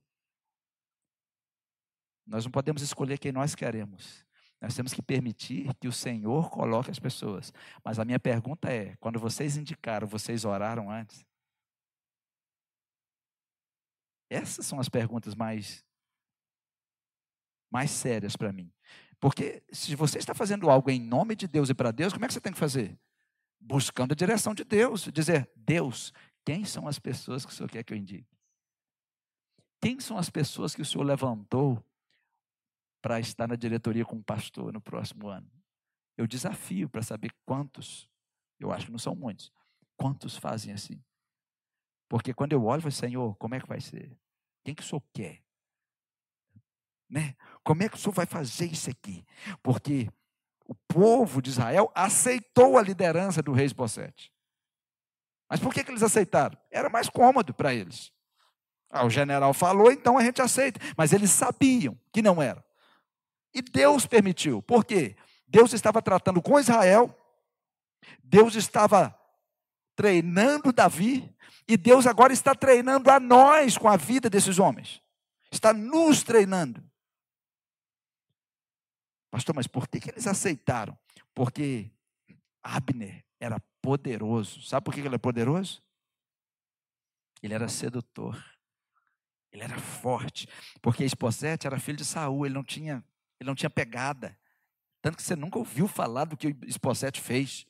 Nós 2.27 2.45
não 2.45 2.51
podemos 2.51 2.81
escolher 2.81 3.19
quem 3.19 3.33
nós 3.33 3.55
queremos. 3.55 4.25
Nós 4.61 4.75
temos 4.75 4.95
que 4.95 5.03
permitir 5.03 5.75
que 5.75 5.89
o 5.89 5.93
Senhor 5.93 6.51
coloque 6.51 6.91
as 6.91 6.99
pessoas. 6.99 7.53
Mas 7.85 7.99
a 7.99 8.05
minha 8.05 8.19
pergunta 8.19 8.71
é: 8.71 8.97
quando 8.97 9.19
vocês 9.19 9.57
indicaram, 9.57 10.07
vocês 10.07 10.45
oraram 10.45 10.91
antes? 10.91 11.25
Essas 14.31 14.65
são 14.65 14.81
as 14.81 14.89
perguntas 14.89 15.35
mais 15.35 15.85
mais 17.71 17.91
sérias 17.91 18.35
para 18.35 18.53
mim. 18.53 18.73
Porque 19.21 19.63
se 19.71 19.95
você 19.95 20.19
está 20.19 20.35
fazendo 20.35 20.71
algo 20.71 20.91
em 20.91 20.99
nome 20.99 21.37
de 21.37 21.47
Deus 21.47 21.69
e 21.69 21.75
para 21.75 21.91
Deus, 21.91 22.13
como 22.13 22.25
é 22.25 22.29
que 22.29 22.35
você 22.35 22.41
tem 22.41 22.53
que 22.53 22.59
fazer? 22.59 22.99
Buscando 23.61 24.13
a 24.13 24.17
direção 24.17 24.55
de 24.55 24.65
Deus, 24.65 25.09
dizer: 25.13 25.51
Deus, 25.55 26.13
quem 26.45 26.65
são 26.65 26.89
as 26.89 26.99
pessoas 26.99 27.45
que 27.45 27.53
o 27.53 27.55
Senhor 27.55 27.69
quer 27.69 27.85
que 27.85 27.93
eu 27.93 27.99
indique? 27.99 28.39
Quem 29.83 30.01
são 30.01 30.17
as 30.17 30.31
pessoas 30.31 30.75
que 30.75 30.83
o 30.83 30.85
Senhor 30.85 31.05
levantou 31.05 31.85
para 33.01 33.19
estar 33.19 33.49
na 33.49 33.57
diretoria 33.57 34.05
com 34.05 34.17
o 34.17 34.23
pastor 34.23 34.73
no 34.73 34.81
próximo 34.81 35.29
ano. 35.29 35.51
Eu 36.17 36.27
desafio 36.27 36.89
para 36.89 37.03
saber 37.03 37.33
quantos, 37.47 38.09
eu 38.59 38.71
acho 38.71 38.87
que 38.87 38.93
não 38.93 38.99
são 38.99 39.15
muitos, 39.15 39.51
quantos 39.97 40.37
fazem 40.37 40.73
assim. 40.73 41.03
Porque 42.11 42.35
quando 42.35 42.53
eu 42.53 42.65
olho, 42.65 42.79
eu 42.79 42.83
falo, 42.83 42.93
Senhor, 42.93 43.37
como 43.37 43.55
é 43.55 43.61
que 43.61 43.69
vai 43.69 43.81
ser? 43.81 44.11
Quem 44.65 44.75
que 44.75 44.83
o 44.83 44.85
Senhor 44.85 45.01
quer? 45.15 45.41
Né? 47.09 47.37
Como 47.63 47.85
é 47.85 47.89
que 47.89 47.95
o 47.95 47.99
Senhor 47.99 48.13
vai 48.13 48.27
fazer 48.27 48.67
isso 48.67 48.91
aqui? 48.91 49.25
Porque 49.63 50.11
o 50.67 50.75
povo 50.75 51.41
de 51.41 51.51
Israel 51.51 51.89
aceitou 51.95 52.77
a 52.77 52.83
liderança 52.83 53.41
do 53.41 53.53
rei 53.53 53.65
Esbocete. 53.65 54.33
Mas 55.49 55.61
por 55.61 55.73
que, 55.73 55.85
que 55.85 55.91
eles 55.93 56.03
aceitaram? 56.03 56.59
Era 56.69 56.89
mais 56.89 57.09
cômodo 57.09 57.55
para 57.55 57.73
eles. 57.73 58.13
Ah, 58.91 59.07
o 59.07 59.11
general 59.11 59.55
falou, 59.55 59.93
então 59.93 60.19
a 60.19 60.25
gente 60.25 60.43
aceita. 60.43 60.81
Mas 60.97 61.13
eles 61.13 61.31
sabiam 61.31 61.97
que 62.13 62.21
não 62.21 62.43
era. 62.43 62.65
E 63.55 63.63
Deus 63.63 64.05
permitiu. 64.05 64.61
Por 64.61 64.85
quê? 64.85 65.17
Deus 65.47 65.73
estava 65.73 66.03
tratando 66.03 66.43
com 66.43 66.59
Israel, 66.59 67.17
Deus 68.21 68.57
estava 68.57 69.17
treinando 69.95 70.73
Davi, 70.73 71.33
e 71.71 71.77
Deus 71.77 72.07
agora 72.07 72.33
está 72.33 72.55
treinando 72.55 73.11
a 73.11 73.21
nós 73.21 73.79
com 73.79 73.89
a 73.89 73.97
vida 73.97 74.29
desses 74.29 74.59
homens. 74.59 75.01
Está 75.51 75.73
nos 75.73 76.23
treinando. 76.23 76.83
Pastor, 79.31 79.55
mas 79.55 79.67
por 79.67 79.87
que, 79.87 80.01
que 80.01 80.11
eles 80.11 80.27
aceitaram? 80.27 80.99
Porque 81.35 81.91
Abner 82.63 83.25
era 83.39 83.61
poderoso. 83.81 84.63
Sabe 84.63 84.85
por 84.85 84.93
que 84.93 85.01
ele 85.01 85.09
era 85.09 85.19
poderoso? 85.19 85.83
Ele 87.43 87.55
era 87.55 87.69
sedutor. 87.69 88.43
Ele 89.53 89.63
era 89.63 89.79
forte. 89.79 90.49
Porque 90.83 91.05
Esposete 91.05 91.67
era 91.67 91.79
filho 91.79 91.99
de 91.99 92.05
Saul, 92.05 92.47
ele 92.47 92.55
não 92.55 92.65
tinha 92.65 93.05
ele 93.41 93.49
não 93.49 93.55
tinha 93.55 93.71
pegada. 93.71 94.39
Tanto 95.01 95.17
que 95.17 95.23
você 95.23 95.35
nunca 95.35 95.59
ouviu 95.59 95.89
falar 95.89 96.27
do 96.27 96.37
que 96.37 96.55
Esposete 96.67 97.21
fez. 97.21 97.67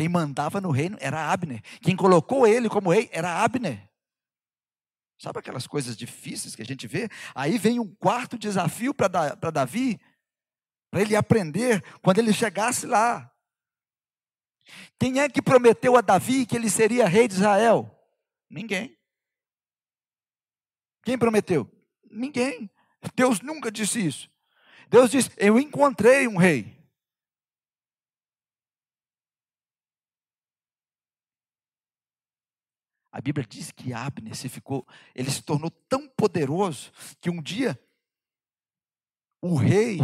Quem 0.00 0.08
mandava 0.08 0.62
no 0.62 0.70
reino 0.70 0.96
era 0.98 1.30
Abner. 1.30 1.60
Quem 1.82 1.94
colocou 1.94 2.46
ele 2.46 2.70
como 2.70 2.90
rei 2.90 3.10
era 3.12 3.44
Abner. 3.44 3.86
Sabe 5.18 5.40
aquelas 5.40 5.66
coisas 5.66 5.94
difíceis 5.94 6.56
que 6.56 6.62
a 6.62 6.64
gente 6.64 6.86
vê? 6.86 7.06
Aí 7.34 7.58
vem 7.58 7.78
um 7.78 7.94
quarto 7.96 8.38
desafio 8.38 8.94
para 8.94 9.50
Davi, 9.50 10.00
para 10.90 11.02
ele 11.02 11.14
aprender 11.14 11.84
quando 12.00 12.16
ele 12.16 12.32
chegasse 12.32 12.86
lá. 12.86 13.30
Quem 14.98 15.20
é 15.20 15.28
que 15.28 15.42
prometeu 15.42 15.94
a 15.98 16.00
Davi 16.00 16.46
que 16.46 16.56
ele 16.56 16.70
seria 16.70 17.06
rei 17.06 17.28
de 17.28 17.34
Israel? 17.34 17.94
Ninguém. 18.48 18.96
Quem 21.02 21.18
prometeu? 21.18 21.70
Ninguém. 22.10 22.70
Deus 23.14 23.42
nunca 23.42 23.70
disse 23.70 24.06
isso. 24.06 24.30
Deus 24.88 25.10
diz: 25.10 25.30
Eu 25.36 25.60
encontrei 25.60 26.26
um 26.26 26.38
rei. 26.38 26.79
A 33.12 33.20
Bíblia 33.20 33.44
diz 33.46 33.72
que 33.72 33.92
Abner 33.92 34.36
se 34.36 34.48
ficou, 34.48 34.86
ele 35.14 35.30
se 35.30 35.42
tornou 35.42 35.70
tão 35.70 36.08
poderoso 36.08 36.92
que 37.20 37.28
um 37.28 37.42
dia 37.42 37.78
o 39.42 39.56
rei, 39.56 39.98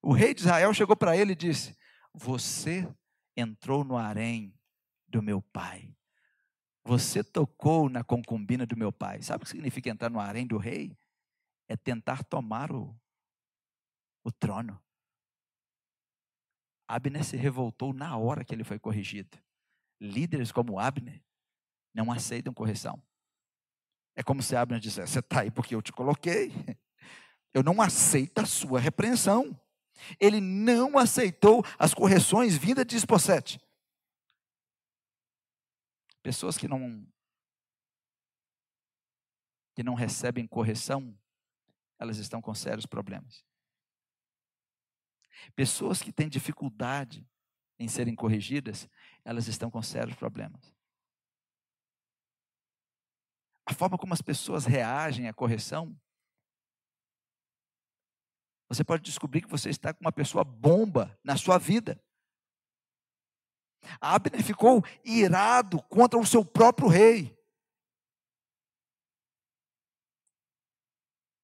o 0.00 0.12
rei 0.12 0.34
de 0.34 0.42
Israel 0.42 0.72
chegou 0.72 0.94
para 0.94 1.16
ele 1.16 1.32
e 1.32 1.36
disse: 1.36 1.76
Você 2.14 2.86
entrou 3.36 3.84
no 3.84 3.96
harém 3.96 4.54
do 5.08 5.22
meu 5.22 5.42
pai. 5.42 5.96
Você 6.84 7.22
tocou 7.24 7.88
na 7.88 8.04
concubina 8.04 8.66
do 8.66 8.76
meu 8.76 8.92
pai. 8.92 9.22
Sabe 9.22 9.42
o 9.42 9.44
que 9.44 9.50
significa 9.50 9.88
entrar 9.88 10.10
no 10.10 10.20
harém 10.20 10.46
do 10.46 10.58
rei? 10.58 10.96
É 11.68 11.76
tentar 11.76 12.22
tomar 12.24 12.70
o, 12.72 12.94
o 14.22 14.30
trono. 14.30 14.80
Abner 16.86 17.24
se 17.24 17.36
revoltou 17.36 17.92
na 17.92 18.16
hora 18.16 18.44
que 18.44 18.54
ele 18.54 18.64
foi 18.64 18.78
corrigido. 18.78 19.38
Líderes 20.00 20.52
como 20.52 20.78
Abner 20.78 21.22
não 21.94 22.10
aceitam 22.10 22.52
correção. 22.52 23.02
É 24.14 24.22
como 24.22 24.42
se 24.42 24.56
Abner 24.56 24.80
dissesse: 24.80 25.12
Você 25.12 25.18
está 25.18 25.40
aí 25.40 25.50
porque 25.50 25.74
eu 25.74 25.82
te 25.82 25.92
coloquei. 25.92 26.52
Eu 27.54 27.62
não 27.62 27.82
aceito 27.82 28.38
a 28.38 28.46
sua 28.46 28.80
repreensão. 28.80 29.54
Ele 30.18 30.40
não 30.40 30.96
aceitou 30.96 31.62
as 31.78 31.92
correções 31.92 32.56
vindas 32.56 32.86
de 32.86 32.96
Esposete. 32.96 33.60
Pessoas 36.22 36.56
que 36.56 36.66
não 36.66 37.06
que 39.74 39.82
não 39.82 39.94
recebem 39.94 40.46
correção, 40.46 41.14
elas 41.98 42.18
estão 42.18 42.40
com 42.40 42.54
sérios 42.54 42.86
problemas. 42.86 43.44
Pessoas 45.54 46.02
que 46.02 46.12
têm 46.12 46.28
dificuldade 46.28 47.26
em 47.78 47.88
serem 47.88 48.14
corrigidas, 48.14 48.88
elas 49.24 49.48
estão 49.48 49.70
com 49.70 49.82
sérios 49.82 50.16
problemas. 50.16 50.74
A 53.72 53.74
forma 53.74 53.96
como 53.96 54.12
as 54.12 54.20
pessoas 54.20 54.66
reagem 54.66 55.28
à 55.28 55.32
correção, 55.32 55.98
você 58.68 58.84
pode 58.84 59.02
descobrir 59.02 59.40
que 59.40 59.48
você 59.48 59.70
está 59.70 59.94
com 59.94 60.04
uma 60.04 60.12
pessoa 60.12 60.44
bomba 60.44 61.18
na 61.24 61.38
sua 61.38 61.56
vida. 61.56 61.98
Abner 63.98 64.44
ficou 64.44 64.84
irado 65.02 65.82
contra 65.84 66.20
o 66.20 66.26
seu 66.26 66.44
próprio 66.44 66.86
rei. 66.86 67.34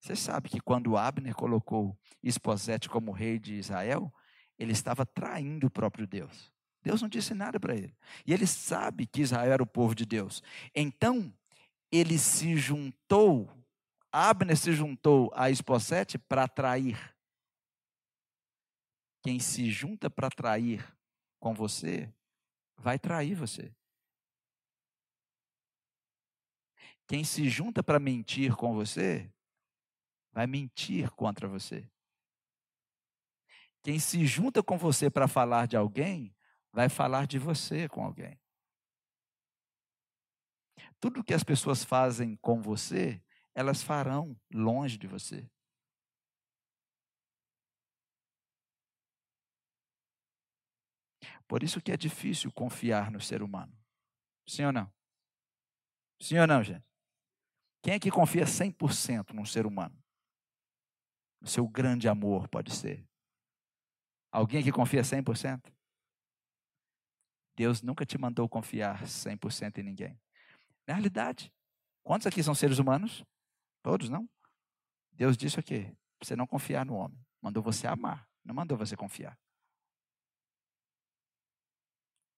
Você 0.02 0.14
sabe 0.14 0.50
que 0.50 0.60
quando 0.60 0.98
Abner 0.98 1.34
colocou 1.34 1.98
Esposete 2.22 2.90
como 2.90 3.10
rei 3.10 3.38
de 3.38 3.54
Israel, 3.54 4.12
ele 4.58 4.72
estava 4.72 5.06
traindo 5.06 5.68
o 5.68 5.70
próprio 5.70 6.06
Deus. 6.06 6.52
Deus 6.82 7.00
não 7.00 7.08
disse 7.08 7.32
nada 7.32 7.58
para 7.58 7.74
ele. 7.74 7.96
E 8.26 8.34
ele 8.34 8.46
sabe 8.46 9.06
que 9.06 9.22
Israel 9.22 9.52
era 9.52 9.62
o 9.62 9.66
povo 9.66 9.94
de 9.94 10.04
Deus. 10.04 10.42
Então, 10.74 11.34
ele 11.90 12.18
se 12.18 12.56
juntou, 12.56 13.50
Abner 14.12 14.56
se 14.56 14.72
juntou 14.72 15.30
a 15.34 15.50
Esposete 15.50 16.18
para 16.18 16.46
trair. 16.46 17.16
Quem 19.22 19.38
se 19.38 19.70
junta 19.70 20.08
para 20.08 20.30
trair 20.30 20.96
com 21.40 21.54
você, 21.54 22.12
vai 22.76 22.98
trair 22.98 23.34
você. 23.34 23.74
Quem 27.06 27.24
se 27.24 27.48
junta 27.48 27.82
para 27.82 27.98
mentir 27.98 28.54
com 28.54 28.74
você, 28.74 29.32
vai 30.30 30.46
mentir 30.46 31.10
contra 31.12 31.48
você. 31.48 31.90
Quem 33.82 33.98
se 33.98 34.26
junta 34.26 34.62
com 34.62 34.76
você 34.76 35.08
para 35.08 35.26
falar 35.26 35.66
de 35.66 35.76
alguém, 35.76 36.34
vai 36.72 36.88
falar 36.88 37.26
de 37.26 37.38
você 37.38 37.88
com 37.88 38.04
alguém. 38.04 38.38
Tudo 41.00 41.22
que 41.22 41.34
as 41.34 41.44
pessoas 41.44 41.84
fazem 41.84 42.36
com 42.36 42.60
você, 42.60 43.22
elas 43.54 43.82
farão 43.82 44.36
longe 44.52 44.98
de 44.98 45.06
você. 45.06 45.48
Por 51.46 51.62
isso 51.62 51.80
que 51.80 51.90
é 51.90 51.96
difícil 51.96 52.52
confiar 52.52 53.10
no 53.10 53.20
ser 53.20 53.42
humano. 53.42 53.72
Sim 54.46 54.66
ou 54.66 54.72
não? 54.72 54.92
Sim 56.20 56.38
ou 56.38 56.46
não, 56.46 56.62
gente? 56.62 56.84
Quem 57.82 57.94
é 57.94 57.98
que 57.98 58.10
confia 58.10 58.44
100% 58.44 59.32
num 59.32 59.44
ser 59.44 59.66
humano? 59.66 59.96
O 61.40 61.46
seu 61.46 61.66
grande 61.66 62.08
amor 62.08 62.48
pode 62.48 62.74
ser. 62.74 63.06
Alguém 64.30 64.62
que 64.62 64.72
confia 64.72 65.02
100%? 65.02 65.72
Deus 67.56 67.82
nunca 67.82 68.04
te 68.04 68.18
mandou 68.18 68.48
confiar 68.48 69.06
100% 69.06 69.78
em 69.78 69.82
ninguém. 69.84 70.20
Na 70.88 70.94
realidade, 70.94 71.52
quantos 72.02 72.26
aqui 72.26 72.42
são 72.42 72.54
seres 72.54 72.78
humanos? 72.78 73.22
Todos, 73.82 74.08
não? 74.08 74.26
Deus 75.12 75.36
disse 75.36 75.60
o 75.60 75.62
quê? 75.62 75.94
Você 76.18 76.34
não 76.34 76.46
confiar 76.46 76.86
no 76.86 76.94
homem. 76.94 77.22
Mandou 77.42 77.62
você 77.62 77.86
amar, 77.86 78.26
não 78.42 78.54
mandou 78.54 78.78
você 78.78 78.96
confiar. 78.96 79.38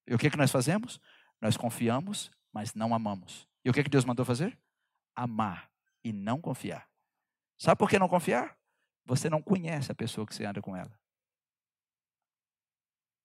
E 0.05 0.13
o 0.13 0.19
que, 0.19 0.29
que 0.29 0.37
nós 0.37 0.51
fazemos? 0.51 1.01
Nós 1.41 1.57
confiamos, 1.57 2.29
mas 2.53 2.75
não 2.75 2.93
amamos. 2.93 3.47
E 3.65 3.71
o 3.71 3.73
que, 3.73 3.85
que 3.85 3.89
Deus 3.89 4.05
mandou 4.05 4.27
fazer? 4.27 4.59
Amar 5.15 5.71
e 6.03 6.13
não 6.13 6.41
confiar. 6.41 6.91
Sabe 7.57 7.79
por 7.79 7.89
que 7.89 8.01
não 8.01 8.09
confiar? 8.09 8.59
Você 9.05 9.31
não 9.31 9.41
conhece 9.41 9.93
a 9.93 9.95
pessoa 9.95 10.27
que 10.27 10.35
você 10.35 10.45
anda 10.45 10.61
com 10.61 10.75
ela. 10.75 10.99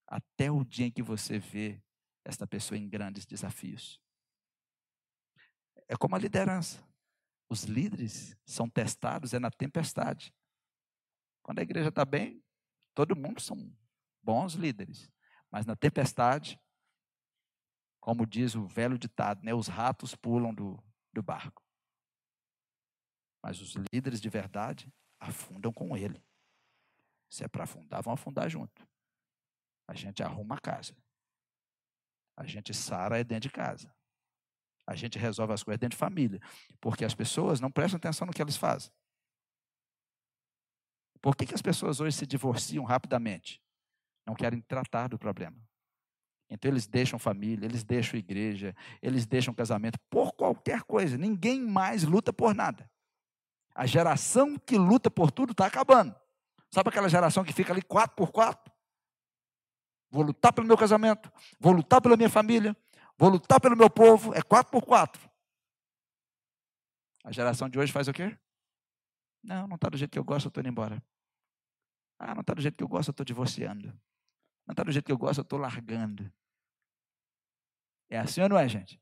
Até 0.05 0.51
o 0.51 0.63
dia 0.63 0.85
em 0.85 0.91
que 0.91 1.01
você 1.01 1.39
vê 1.39 1.81
esta 2.23 2.45
pessoa 2.45 2.77
em 2.77 2.87
grandes 2.87 3.25
desafios. 3.25 4.04
É 5.87 5.95
como 5.95 6.15
a 6.15 6.19
liderança. 6.19 6.83
Os 7.49 7.63
líderes 7.63 8.35
são 8.45 8.69
testados 8.69 9.33
é 9.33 9.39
na 9.39 9.51
tempestade. 9.51 10.33
Quando 11.43 11.59
a 11.59 11.61
igreja 11.61 11.89
está 11.89 12.03
bem, 12.03 12.43
todo 12.95 13.15
mundo 13.15 13.39
são 13.39 13.71
bons 14.21 14.53
líderes. 14.53 15.11
Mas 15.51 15.65
na 15.65 15.75
tempestade, 15.75 16.59
como 17.99 18.25
diz 18.25 18.55
o 18.55 18.65
velho 18.65 18.97
ditado, 18.97 19.43
né, 19.43 19.53
os 19.53 19.67
ratos 19.67 20.15
pulam 20.15 20.53
do, 20.53 20.83
do 21.13 21.21
barco. 21.21 21.63
Mas 23.43 23.61
os 23.61 23.75
líderes 23.93 24.19
de 24.19 24.27
verdade 24.27 24.91
afundam 25.19 25.71
com 25.71 25.95
ele. 25.95 26.23
Se 27.29 27.43
é 27.43 27.47
para 27.47 27.63
afundar, 27.63 28.01
vão 28.01 28.13
afundar 28.13 28.49
junto. 28.49 28.87
A 29.87 29.93
gente 29.93 30.23
arruma 30.23 30.55
a 30.55 30.59
casa. 30.59 30.95
A 32.35 32.45
gente 32.45 32.73
sara 32.73 33.19
é 33.19 33.23
dentro 33.23 33.49
de 33.49 33.51
casa. 33.51 33.94
A 34.87 34.95
gente 34.95 35.17
resolve 35.17 35.53
as 35.53 35.63
coisas 35.63 35.79
dentro 35.79 35.95
de 35.95 35.99
família. 35.99 36.39
Porque 36.79 37.03
as 37.03 37.15
pessoas 37.15 37.59
não 37.59 37.71
prestam 37.71 37.97
atenção 37.97 38.27
no 38.27 38.33
que 38.33 38.41
elas 38.41 38.57
fazem. 38.57 38.91
Por 41.21 41.35
que, 41.35 41.45
que 41.45 41.55
as 41.55 41.61
pessoas 41.61 41.99
hoje 41.99 42.17
se 42.17 42.27
divorciam 42.27 42.83
rapidamente? 42.83 43.61
Não 44.25 44.35
querem 44.35 44.61
tratar 44.61 45.07
do 45.07 45.17
problema. 45.17 45.57
Então 46.49 46.69
eles 46.69 46.85
deixam 46.85 47.17
família, 47.17 47.65
eles 47.65 47.83
deixam 47.83 48.19
igreja, 48.19 48.75
eles 49.01 49.25
deixam 49.25 49.53
casamento 49.53 49.99
por 50.09 50.33
qualquer 50.33 50.83
coisa. 50.83 51.17
Ninguém 51.17 51.59
mais 51.59 52.03
luta 52.03 52.31
por 52.31 52.53
nada. 52.53 52.89
A 53.73 53.85
geração 53.85 54.57
que 54.57 54.77
luta 54.77 55.09
por 55.09 55.31
tudo 55.31 55.51
está 55.51 55.65
acabando. 55.65 56.15
Sabe 56.71 56.89
aquela 56.89 57.09
geração 57.09 57.43
que 57.43 57.53
fica 57.53 57.73
ali 57.73 57.81
quatro 57.81 58.15
por 58.15 58.31
quatro? 58.31 58.71
Vou 60.11 60.23
lutar 60.23 60.53
pelo 60.53 60.67
meu 60.67 60.77
casamento, 60.77 61.31
vou 61.59 61.73
lutar 61.73 61.99
pela 62.01 62.15
minha 62.15 62.29
família, 62.29 62.77
vou 63.17 63.29
lutar 63.29 63.59
pelo 63.59 63.75
meu 63.75 63.89
povo. 63.89 64.33
É 64.33 64.41
quatro 64.41 64.71
por 64.71 64.83
quatro. 64.83 65.29
A 67.23 67.31
geração 67.31 67.67
de 67.69 67.79
hoje 67.79 67.91
faz 67.91 68.07
o 68.07 68.13
quê? 68.13 68.37
Não, 69.43 69.67
não 69.67 69.75
está 69.75 69.89
do 69.89 69.97
jeito 69.97 70.11
que 70.11 70.19
eu 70.19 70.23
gosto, 70.23 70.45
eu 70.45 70.49
estou 70.49 70.61
indo 70.61 70.69
embora. 70.69 71.03
Ah, 72.19 72.33
não 72.33 72.41
está 72.41 72.53
do 72.53 72.61
jeito 72.61 72.77
que 72.77 72.83
eu 72.83 72.87
gosto, 72.87 73.09
eu 73.09 73.11
estou 73.11 73.25
divorciando. 73.25 73.87
Não 74.65 74.73
está 74.73 74.83
do 74.83 74.91
jeito 74.91 75.05
que 75.05 75.11
eu 75.11 75.17
gosto, 75.17 75.39
eu 75.39 75.43
estou 75.43 75.59
largando. 75.59 76.31
É 78.09 78.17
assim 78.17 78.41
ou 78.41 78.49
não 78.49 78.57
é, 78.57 78.67
gente? 78.67 79.01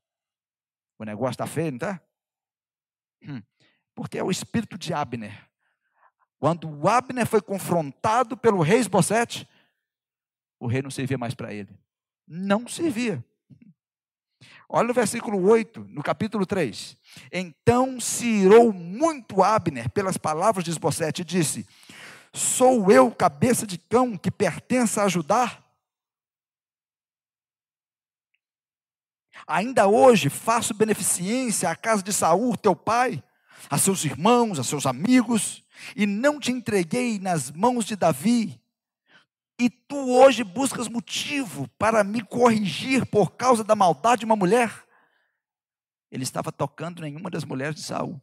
O 0.98 1.04
negócio 1.04 1.32
está 1.32 1.46
feio, 1.46 1.72
não 1.72 1.76
está? 1.76 2.02
Hum. 3.22 3.42
Porque 3.94 4.18
é 4.18 4.22
o 4.22 4.30
espírito 4.30 4.76
de 4.76 4.92
Abner. 4.92 5.50
Quando 6.38 6.88
Abner 6.88 7.26
foi 7.26 7.40
confrontado 7.40 8.36
pelo 8.36 8.62
rei 8.62 8.78
Esbocete, 8.78 9.48
o 10.58 10.66
rei 10.66 10.82
não 10.82 10.90
servia 10.90 11.16
mais 11.16 11.34
para 11.34 11.52
ele. 11.52 11.78
Não 12.26 12.66
servia. 12.68 13.24
Olha 14.76 14.88
no 14.88 14.92
versículo 14.92 15.40
8, 15.40 15.86
no 15.88 16.02
capítulo 16.02 16.44
3. 16.44 16.96
Então 17.30 18.00
se 18.00 18.26
irou 18.26 18.72
muito 18.72 19.40
Abner 19.40 19.88
pelas 19.88 20.16
palavras 20.16 20.64
de 20.64 20.72
Esbocete 20.72 21.22
e 21.22 21.24
disse: 21.24 21.64
Sou 22.32 22.90
eu, 22.90 23.08
cabeça 23.12 23.68
de 23.68 23.78
cão, 23.78 24.18
que 24.18 24.32
pertence 24.32 24.98
a 24.98 25.04
ajudar? 25.04 25.64
Ainda 29.46 29.86
hoje 29.86 30.28
faço 30.28 30.74
beneficência 30.74 31.70
à 31.70 31.76
casa 31.76 32.02
de 32.02 32.12
Saul, 32.12 32.56
teu 32.56 32.74
pai, 32.74 33.22
a 33.70 33.78
seus 33.78 34.04
irmãos, 34.04 34.58
a 34.58 34.64
seus 34.64 34.86
amigos, 34.86 35.62
e 35.94 36.04
não 36.04 36.40
te 36.40 36.50
entreguei 36.50 37.20
nas 37.20 37.48
mãos 37.52 37.84
de 37.84 37.94
Davi. 37.94 38.60
E 39.58 39.70
tu 39.70 40.10
hoje 40.10 40.42
buscas 40.42 40.88
motivo 40.88 41.68
para 41.78 42.02
me 42.02 42.22
corrigir 42.22 43.06
por 43.06 43.32
causa 43.32 43.62
da 43.62 43.76
maldade 43.76 44.20
de 44.20 44.26
uma 44.26 44.34
mulher? 44.34 44.84
Ele 46.10 46.24
estava 46.24 46.50
tocando 46.50 47.02
nenhuma 47.02 47.30
das 47.30 47.44
mulheres 47.44 47.76
de 47.76 47.82
Saul. 47.82 48.20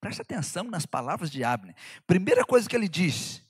Preste 0.00 0.22
atenção 0.22 0.64
nas 0.64 0.86
palavras 0.86 1.30
de 1.30 1.42
Abner. 1.42 1.74
Primeira 2.06 2.44
coisa 2.44 2.68
que 2.68 2.76
ele 2.76 2.88
diz: 2.88 3.42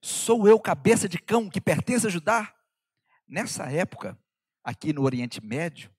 Sou 0.00 0.46
eu 0.46 0.60
cabeça 0.60 1.08
de 1.08 1.18
cão 1.18 1.48
que 1.48 1.60
pertence 1.60 2.06
a 2.06 2.10
Judá? 2.10 2.54
Nessa 3.26 3.70
época, 3.70 4.18
aqui 4.62 4.92
no 4.92 5.02
Oriente 5.02 5.42
Médio, 5.42 5.90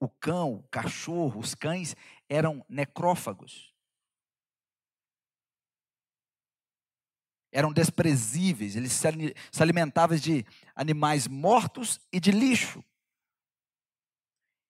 o 0.00 0.08
cão, 0.08 0.54
o 0.54 0.62
cachorro, 0.64 1.38
os 1.38 1.54
cães 1.54 1.94
eram 2.28 2.64
necrófagos. 2.68 3.71
Eram 7.52 7.70
desprezíveis, 7.70 8.74
eles 8.74 8.92
se 8.92 9.62
alimentavam 9.62 10.16
de 10.16 10.44
animais 10.74 11.28
mortos 11.28 12.00
e 12.10 12.18
de 12.18 12.32
lixo. 12.32 12.82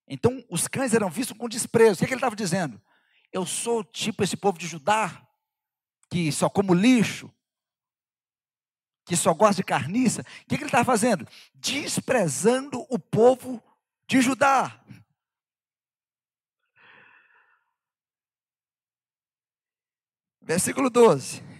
Então, 0.08 0.44
os 0.50 0.66
cães 0.66 0.92
eram 0.92 1.08
vistos 1.08 1.36
com 1.38 1.48
desprezo. 1.48 1.94
O 1.94 1.98
que, 1.98 2.04
é 2.04 2.06
que 2.08 2.14
ele 2.14 2.18
estava 2.18 2.34
dizendo? 2.34 2.82
Eu 3.32 3.46
sou 3.46 3.84
tipo 3.84 4.24
esse 4.24 4.36
povo 4.36 4.58
de 4.58 4.66
Judá, 4.66 5.26
que 6.10 6.30
só 6.32 6.50
como 6.50 6.74
lixo, 6.74 7.32
que 9.06 9.16
só 9.16 9.32
gosta 9.32 9.56
de 9.56 9.64
carniça. 9.64 10.22
O 10.22 10.24
que, 10.24 10.56
que 10.56 10.64
ele 10.64 10.64
está 10.64 10.84
fazendo? 10.84 11.26
Desprezando 11.54 12.84
o 12.90 12.98
povo 12.98 13.62
de 14.08 14.20
Judá. 14.20 14.84
Versículo 20.42 20.90
12. 20.90 21.51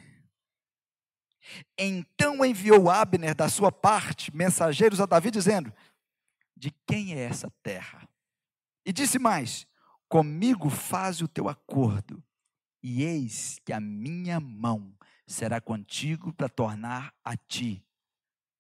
Então 1.76 2.44
enviou 2.44 2.90
Abner 2.90 3.34
da 3.34 3.48
sua 3.48 3.72
parte 3.72 4.34
mensageiros 4.34 5.00
a 5.00 5.07
Davi, 5.07 5.30
dizendo: 5.30 5.72
De 6.57 6.70
quem 6.86 7.14
é 7.14 7.20
essa 7.20 7.50
terra? 7.62 8.09
E 8.84 8.92
disse 8.92 9.18
mais: 9.18 9.66
Comigo 10.09 10.68
faz 10.68 11.20
o 11.20 11.28
teu 11.28 11.48
acordo, 11.48 12.22
e 12.82 13.03
eis 13.03 13.59
que 13.64 13.72
a 13.72 13.80
minha 13.80 14.40
mão 14.40 14.94
será 15.26 15.61
contigo 15.61 16.32
para 16.32 16.48
tornar 16.48 17.14
a 17.24 17.36
ti 17.36 17.84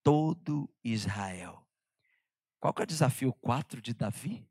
todo 0.02 0.68
Israel. 0.82 1.66
Qual 2.58 2.72
que 2.72 2.82
é 2.82 2.84
o 2.84 2.86
desafio 2.86 3.32
4 3.34 3.80
de 3.80 3.92
Davi? 3.92 4.46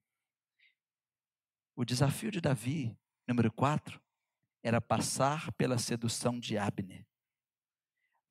O 1.76 1.86
desafio 1.86 2.30
de 2.30 2.42
Davi, 2.42 2.96
número 3.28 3.52
4, 3.52 4.00
era 4.62 4.80
passar 4.80 5.52
pela 5.54 5.78
sedução 5.78 6.40
de 6.40 6.58
Abner. 6.58 7.06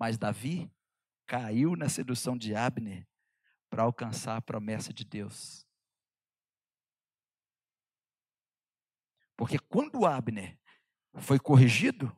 Mas 0.01 0.17
Davi 0.17 0.73
caiu 1.27 1.77
na 1.77 1.91
sedução 1.91 2.35
de 2.35 2.55
Abner 2.55 3.07
para 3.69 3.83
alcançar 3.83 4.35
a 4.39 4.41
promessa 4.41 4.95
de 4.95 5.05
Deus. 5.05 5.67
Porque 9.37 9.59
quando 9.59 10.07
Abner 10.07 10.59
foi 11.17 11.39
corrigido, 11.39 12.11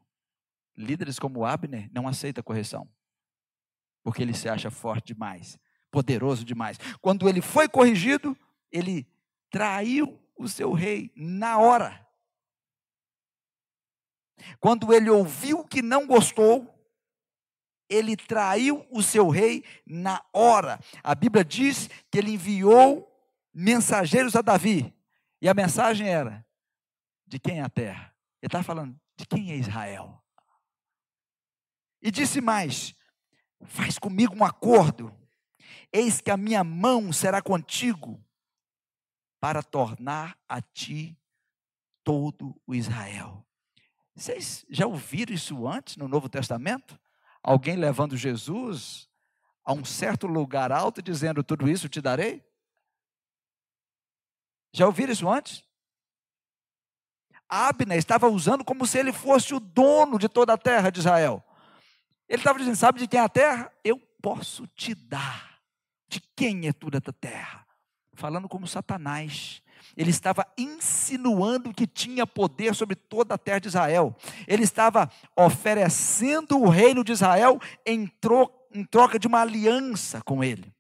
líderes 0.77 1.19
como 1.19 1.45
Abner 1.45 1.91
não 1.93 2.07
aceitam 2.07 2.45
correção. 2.45 2.89
Porque 4.05 4.23
ele 4.23 4.33
se 4.33 4.49
acha 4.49 4.71
forte 4.71 5.09
demais, 5.09 5.59
poderoso 5.91 6.45
demais. 6.45 6.79
Quando 7.01 7.29
ele 7.29 7.43
foi 7.43 7.69
corrigido, 7.69 8.39
ele 8.71 9.09
traiu 9.51 10.21
o 10.37 10.49
seu 10.49 10.73
rei 10.73 11.13
na 11.17 11.59
hora. 11.59 12.09
Quando 14.61 14.93
ele 14.95 15.11
ouviu 15.11 15.65
que 15.65 15.83
não 15.83 16.07
gostou, 16.07 16.73
ele 17.93 18.17
traiu 18.17 18.87
o 18.91 19.03
seu 19.03 19.29
rei 19.29 19.65
na 19.87 20.25
hora. 20.33 20.81
A 21.03 21.15
Bíblia 21.15 21.45
diz 21.45 21.89
que 22.11 22.19
ele 22.19 22.33
enviou 22.33 23.09
mensageiros 23.53 24.35
a 24.35 24.43
Davi. 24.43 24.95
E 25.41 25.49
a 25.49 25.55
mensagem 25.55 26.09
era: 26.09 26.47
de 27.27 27.39
quem 27.39 27.59
é 27.59 27.63
a 27.63 27.69
terra? 27.69 28.15
Ele 28.41 28.49
está 28.49 28.63
falando, 28.63 28.99
de 29.17 29.27
quem 29.27 29.53
é 29.53 29.57
Israel? 29.57 30.23
E 32.01 32.11
disse 32.11 32.41
mais: 32.41 32.95
Faz 33.65 33.99
comigo 33.99 34.35
um 34.35 34.45
acordo, 34.45 35.15
eis 35.93 36.21
que 36.21 36.31
a 36.31 36.37
minha 36.37 36.65
mão 36.65 37.13
será 37.13 37.41
contigo, 37.41 38.23
para 39.41 39.63
tornar 39.63 40.39
a 40.49 40.61
ti 40.61 41.19
todo 42.05 42.61
o 42.67 42.75
Israel. 42.75 43.47
Vocês 44.15 44.67
já 44.69 44.87
ouviram 44.87 45.33
isso 45.33 45.67
antes 45.67 45.97
no 45.97 46.07
Novo 46.07 46.29
Testamento? 46.29 47.01
Alguém 47.43 47.77
levando 47.77 48.17
Jesus 48.17 49.09
a 49.65 49.73
um 49.73 49.85
certo 49.85 50.27
lugar 50.27 50.71
alto 50.71 51.03
dizendo: 51.03 51.43
Tudo 51.43 51.69
isso 51.69 51.89
te 51.89 52.01
darei? 52.01 52.45
Já 54.73 54.87
ouviram 54.87 55.13
isso 55.13 55.29
antes? 55.29 55.65
Abner 57.49 57.99
estava 57.99 58.29
usando 58.29 58.65
como 58.65 58.87
se 58.87 58.99
ele 58.99 59.13
fosse 59.13 59.53
o 59.55 59.61
dono 59.61 60.19
de 60.19 60.29
toda 60.29 60.55
a 60.55 60.59
terra 60.59 60.91
de 60.91 61.01
Israel. 61.01 61.45
Ele 62.29 62.41
estava 62.41 62.59
dizendo: 62.59 62.77
Sabe 62.77 62.99
de 62.99 63.07
quem 63.07 63.21
é 63.21 63.23
a 63.23 63.29
terra? 63.29 63.73
Eu 63.85 63.99
posso 64.23 64.67
te 64.69 64.95
dar? 64.95 65.61
De 66.09 66.21
quem 66.35 66.67
é 66.67 66.73
toda 66.73 66.99
a 66.99 67.13
terra? 67.13 67.67
Falando 68.15 68.49
como 68.49 68.67
Satanás. 68.67 69.63
Ele 69.97 70.11
estava 70.11 70.47
insinuando 70.57 71.73
que 71.73 71.87
tinha 71.87 72.27
poder 72.27 72.75
sobre 72.75 72.97
toda 72.97 73.35
a 73.35 73.39
terra 73.39 73.59
de 73.59 73.69
Israel. 73.69 74.17
Ele 74.47 74.65
estava 74.65 75.11
oferecendo 75.37 76.59
o 76.59 76.69
reino 76.69 77.05
de 77.05 77.13
Israel 77.13 77.59
em, 77.87 78.07
tro 78.07 78.51
em 78.75 78.85
troca 78.85 79.19
de 79.19 79.27
uma 79.27 79.41
aliança 79.41 80.23
com 80.23 80.43
ele. 80.43 80.73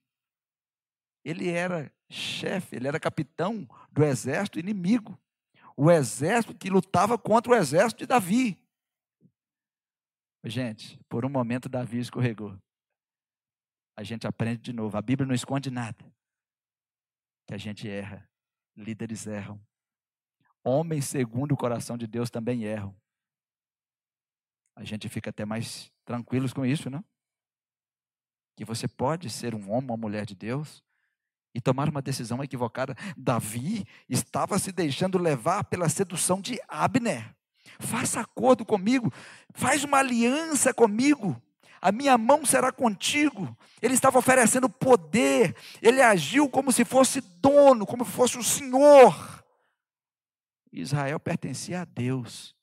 Ele 1.24 1.50
era 1.50 1.92
chefe, 2.10 2.76
ele 2.76 2.88
era 2.88 2.98
capitão 2.98 3.68
do 3.90 4.04
exército 4.04 4.58
inimigo. 4.58 5.18
O 5.76 5.90
exército 5.90 6.54
que 6.54 6.70
lutava 6.70 7.18
contra 7.18 7.52
o 7.52 7.54
exército 7.54 8.00
de 8.00 8.06
Davi. 8.06 8.58
Gente, 10.44 10.98
por 11.08 11.24
um 11.24 11.28
momento 11.28 11.68
Davi 11.68 11.98
escorregou. 11.98 12.58
A 13.96 14.02
gente 14.02 14.26
aprende 14.26 14.62
de 14.62 14.72
novo. 14.72 14.96
A 14.96 15.02
Bíblia 15.02 15.26
não 15.26 15.34
esconde 15.34 15.70
nada. 15.70 16.04
Que 17.46 17.54
a 17.54 17.58
gente 17.58 17.88
erra. 17.88 18.28
Líderes 18.76 19.26
erram. 19.26 19.60
Homens 20.64 21.06
segundo 21.06 21.52
o 21.52 21.56
coração 21.56 21.96
de 21.96 22.06
Deus 22.06 22.30
também 22.30 22.64
erram. 22.64 22.94
A 24.74 24.84
gente 24.84 25.08
fica 25.08 25.30
até 25.30 25.44
mais 25.44 25.92
tranquilos 26.04 26.52
com 26.52 26.64
isso, 26.64 26.88
não? 26.88 27.04
Que 28.56 28.64
você 28.64 28.88
pode 28.88 29.28
ser 29.28 29.54
um 29.54 29.70
homem, 29.70 29.90
uma 29.90 29.96
mulher 29.96 30.24
de 30.24 30.34
Deus 30.34 30.82
e 31.54 31.60
tomar 31.60 31.88
uma 31.88 32.00
decisão 32.00 32.42
equivocada. 32.42 32.94
Davi 33.16 33.86
estava 34.08 34.58
se 34.58 34.72
deixando 34.72 35.18
levar 35.18 35.64
pela 35.64 35.88
sedução 35.88 36.40
de 36.40 36.58
Abner. 36.68 37.34
Faça 37.78 38.20
acordo 38.20 38.64
comigo, 38.64 39.12
faz 39.52 39.84
uma 39.84 39.98
aliança 39.98 40.72
comigo. 40.72 41.40
A 41.82 41.90
minha 41.90 42.16
mão 42.16 42.46
será 42.46 42.70
contigo. 42.70 43.58
Ele 43.82 43.94
estava 43.94 44.16
oferecendo 44.16 44.70
poder. 44.70 45.56
Ele 45.82 46.00
agiu 46.00 46.48
como 46.48 46.70
se 46.70 46.84
fosse 46.84 47.20
dono, 47.20 47.84
como 47.84 48.04
se 48.04 48.12
fosse 48.12 48.38
o 48.38 48.42
senhor. 48.42 49.44
Israel 50.72 51.18
pertencia 51.18 51.80
a 51.80 51.84
Deus. 51.84 52.54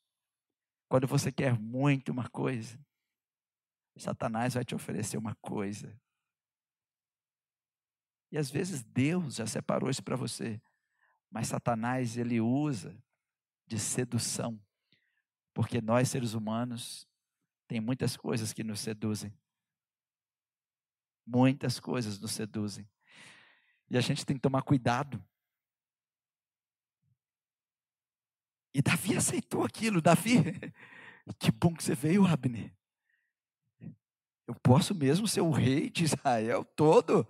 Quando 0.88 1.06
você 1.06 1.30
quer 1.30 1.52
muito 1.58 2.10
uma 2.10 2.30
coisa, 2.30 2.80
Satanás 3.94 4.54
vai 4.54 4.64
te 4.64 4.74
oferecer 4.74 5.18
uma 5.18 5.34
coisa. 5.36 5.94
E 8.32 8.38
às 8.38 8.50
vezes 8.50 8.82
Deus 8.82 9.34
já 9.34 9.46
separou 9.46 9.90
isso 9.90 10.02
para 10.02 10.16
você. 10.16 10.58
Mas 11.30 11.48
Satanás, 11.48 12.16
ele 12.16 12.40
usa 12.40 12.96
de 13.66 13.78
sedução. 13.78 14.58
Porque 15.52 15.80
nós, 15.82 16.08
seres 16.08 16.32
humanos, 16.32 17.06
tem 17.70 17.80
muitas 17.80 18.16
coisas 18.16 18.52
que 18.52 18.64
nos 18.64 18.80
seduzem. 18.80 19.32
Muitas 21.24 21.78
coisas 21.78 22.18
nos 22.18 22.32
seduzem. 22.32 22.84
E 23.88 23.96
a 23.96 24.00
gente 24.00 24.26
tem 24.26 24.34
que 24.34 24.42
tomar 24.42 24.62
cuidado. 24.62 25.24
E 28.74 28.82
Davi 28.82 29.16
aceitou 29.16 29.64
aquilo. 29.64 30.02
Davi, 30.02 30.42
que 31.38 31.52
bom 31.52 31.72
que 31.72 31.84
você 31.84 31.94
veio, 31.94 32.26
Abner. 32.26 32.74
Eu 34.48 34.56
posso 34.56 34.92
mesmo 34.92 35.28
ser 35.28 35.42
o 35.42 35.52
rei 35.52 35.88
de 35.90 36.02
Israel 36.02 36.64
todo. 36.74 37.24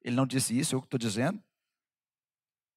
Ele 0.00 0.16
não 0.16 0.26
disse 0.26 0.58
isso, 0.58 0.76
eu 0.76 0.78
estou 0.78 0.98
dizendo. 0.98 1.44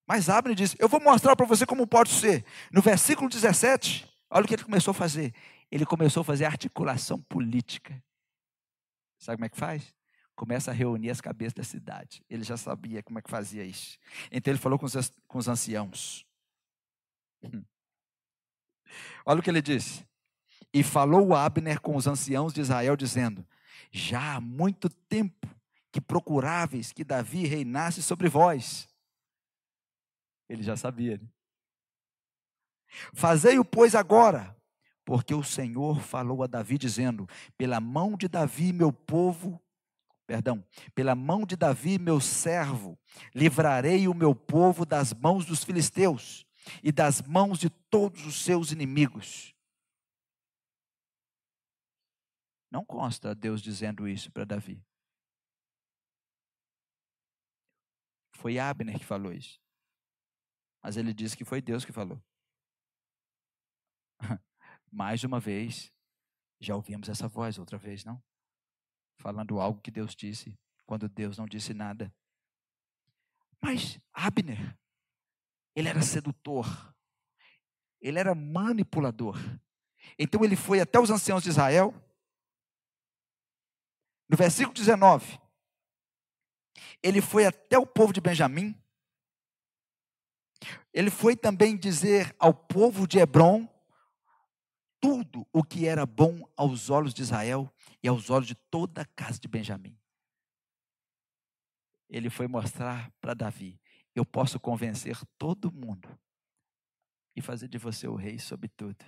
Mas 0.05 0.28
Abner 0.28 0.58
disse: 0.58 0.76
Eu 0.78 0.89
vou 0.89 0.99
mostrar 0.99 1.38
para 1.38 1.45
você 1.45 1.66
como 1.66 1.88
pode 1.88 2.10
ser. 2.10 2.43
No 2.70 2.82
versículo 2.82 3.30
17, 3.30 4.05
olha 4.30 4.43
o 4.43 4.47
que 4.47 4.55
ele 4.55 4.66
começou 4.66 4.91
a 4.91 4.93
fazer. 4.93 5.34
Ele 5.72 5.86
começou 5.86 6.22
a 6.22 6.24
fazer 6.24 6.45
articulação 6.45 7.22
política. 7.22 8.01
Sabe 9.20 9.38
como 9.38 9.45
é 9.45 9.49
que 9.49 9.57
faz? 9.57 9.93
Começa 10.36 10.72
a 10.72 10.74
reunir 10.74 11.09
as 11.09 11.20
cabeças 11.20 11.53
da 11.53 11.63
cidade. 11.63 12.24
Ele 12.30 12.43
já 12.43 12.55
sabia 12.55 13.01
como 13.01 13.20
é 13.20 13.22
que 13.22 13.30
fazia 13.30 13.63
isso. 13.63 13.97
Então 14.32 14.51
ele 14.51 14.59
falou 14.59 14.78
com 14.78 14.86
os, 14.86 14.93
com 15.28 15.38
os 15.38 15.47
anciãos. 15.47 16.26
Olha 19.26 19.39
o 19.39 19.43
que 19.43 19.49
ele 19.49 19.61
disse. 19.61 20.05
E 20.74 20.84
falou 20.84 21.34
Abner 21.34 21.80
com 21.82 21.95
os 21.95 22.07
anciãos 22.07 22.53
de 22.53 22.61
Israel, 22.61 22.95
dizendo: 22.95 23.45
Já 23.91 24.36
há 24.36 24.41
muito 24.41 24.89
tempo 24.89 25.47
que 25.91 26.01
procuráveis 26.01 26.91
que 26.91 27.03
Davi 27.03 27.45
reinasse 27.45 28.03
sobre 28.03 28.30
vós. 28.30 28.88
Ele 30.47 30.63
já 30.63 30.78
sabia. 30.78 31.18
Né? 31.18 31.28
Fazei-o, 33.13 33.65
pois, 33.65 33.95
agora, 33.95 34.57
porque 35.08 35.34
o 35.34 35.41
Senhor 35.41 36.01
falou 36.01 36.43
a 36.43 36.47
Davi, 36.47 36.78
dizendo: 36.78 37.26
Pela 37.58 37.80
mão 37.80 38.18
de 38.18 38.28
Davi, 38.28 38.74
meu 38.74 38.91
povo, 38.91 39.58
perdão, 40.26 40.62
pela 40.93 41.16
mão 41.16 41.45
de 41.45 41.55
Davi, 41.55 41.97
meu 41.97 42.20
servo, 42.20 42.99
livrarei 43.34 44.10
o 44.10 44.14
meu 44.14 44.36
povo 44.36 44.86
das 44.86 45.14
mãos 45.14 45.45
dos 45.45 45.64
filisteus 45.64 46.45
e 46.84 46.91
das 46.91 47.22
mãos 47.22 47.58
de 47.58 47.70
todos 47.70 48.26
os 48.26 48.43
seus 48.43 48.74
inimigos. 48.74 49.55
Não 52.70 52.84
consta 52.84 53.34
Deus 53.34 53.62
dizendo 53.62 54.10
isso 54.10 54.30
para 54.30 54.43
Davi. 54.43 54.84
Foi 58.34 58.60
Abner 58.60 58.99
que 58.99 59.05
falou 59.05 59.32
isso. 59.32 59.58
Mas 60.84 60.97
ele 60.97 61.14
disse 61.14 61.38
que 61.38 61.45
foi 61.45 61.62
Deus 61.62 61.86
que 61.86 61.93
falou. 61.93 62.22
Mais 64.92 65.24
uma 65.24 65.40
vez, 65.40 65.92
já 66.60 66.76
ouvimos 66.76 67.10
essa 67.10 67.28
voz 67.28 67.58
outra 67.58 67.78
vez, 67.78 68.04
não? 68.04 68.22
Falando 69.18 69.60
algo 69.60 69.82
que 69.82 69.92
Deus 69.92 70.16
disse, 70.16 70.58
quando 70.86 71.10
Deus 71.10 71.38
não 71.38 71.46
disse 71.46 71.74
nada. 71.74 72.14
Mas 73.62 74.00
Abner, 74.14 74.78
ele 75.76 75.90
era 75.90 76.02
sedutor, 76.02 76.96
ele 78.00 78.20
era 78.20 78.34
manipulador. 78.34 79.38
Então 80.18 80.44
ele 80.44 80.56
foi 80.56 80.80
até 80.80 81.00
os 81.00 81.10
anciãos 81.10 81.44
de 81.44 81.50
Israel. 81.50 81.94
No 84.30 84.38
versículo 84.38 84.74
19, 84.74 85.40
ele 87.02 87.22
foi 87.22 87.46
até 87.46 87.78
o 87.78 87.86
povo 87.86 88.14
de 88.14 88.22
Benjamim. 88.22 88.76
Ele 90.94 91.10
foi 91.10 91.36
também 91.36 91.78
dizer 91.78 92.36
ao 92.40 92.54
povo 92.54 93.08
de 93.08 93.20
Hebron 93.20 93.68
tudo 95.00 95.48
o 95.52 95.64
que 95.64 95.88
era 95.88 96.06
bom 96.06 96.48
aos 96.56 96.89
olhos 96.89 97.14
de 97.14 97.22
Israel 97.22 97.72
e 98.02 98.08
aos 98.08 98.30
olhos 98.30 98.48
de 98.48 98.56
toda 98.56 99.02
a 99.02 99.06
casa 99.06 99.39
de 99.39 99.48
Benjamim. 99.48 99.98
Ele 102.10 102.30
foi 102.30 102.48
mostrar 102.48 103.12
para 103.20 103.34
Davi: 103.34 103.80
eu 104.16 104.26
posso 104.26 104.60
convencer 104.60 105.18
todo 105.38 105.72
mundo 105.72 106.18
e 107.36 107.41
fazer 107.41 107.68
de 107.68 107.78
você 107.78 108.08
o 108.08 108.16
rei 108.16 108.39
sobre 108.39 108.68
tudo. 108.70 109.06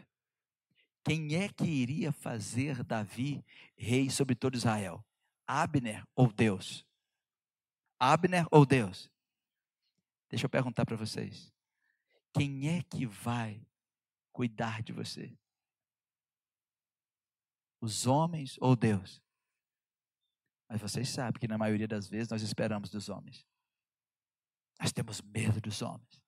Quem 1.03 1.35
é 1.35 1.49
que 1.49 1.65
iria 1.65 2.11
fazer 2.11 2.83
Davi 2.83 3.43
rei 3.75 4.09
sobre 4.09 4.35
todo 4.35 4.55
Israel? 4.55 5.03
Abner 5.47 6.05
ou 6.15 6.31
Deus? 6.31 6.85
Abner 7.99 8.45
ou 8.51 8.65
Deus? 8.65 9.09
Deixa 10.29 10.45
eu 10.45 10.49
perguntar 10.49 10.85
para 10.85 10.95
vocês. 10.95 11.51
Quem 12.31 12.69
é 12.69 12.83
que 12.83 13.05
vai 13.07 13.65
cuidar 14.31 14.83
de 14.83 14.93
você? 14.93 15.35
Os 17.81 18.05
homens 18.05 18.57
ou 18.59 18.75
Deus? 18.75 19.21
Mas 20.67 20.81
vocês 20.81 21.09
sabem 21.09 21.39
que 21.39 21.47
na 21.47 21.57
maioria 21.57 21.87
das 21.87 22.07
vezes 22.07 22.29
nós 22.29 22.41
esperamos 22.41 22.89
dos 22.89 23.09
homens. 23.09 23.45
Nós 24.79 24.91
temos 24.91 25.21
medo 25.21 25.59
dos 25.59 25.81
homens. 25.81 26.23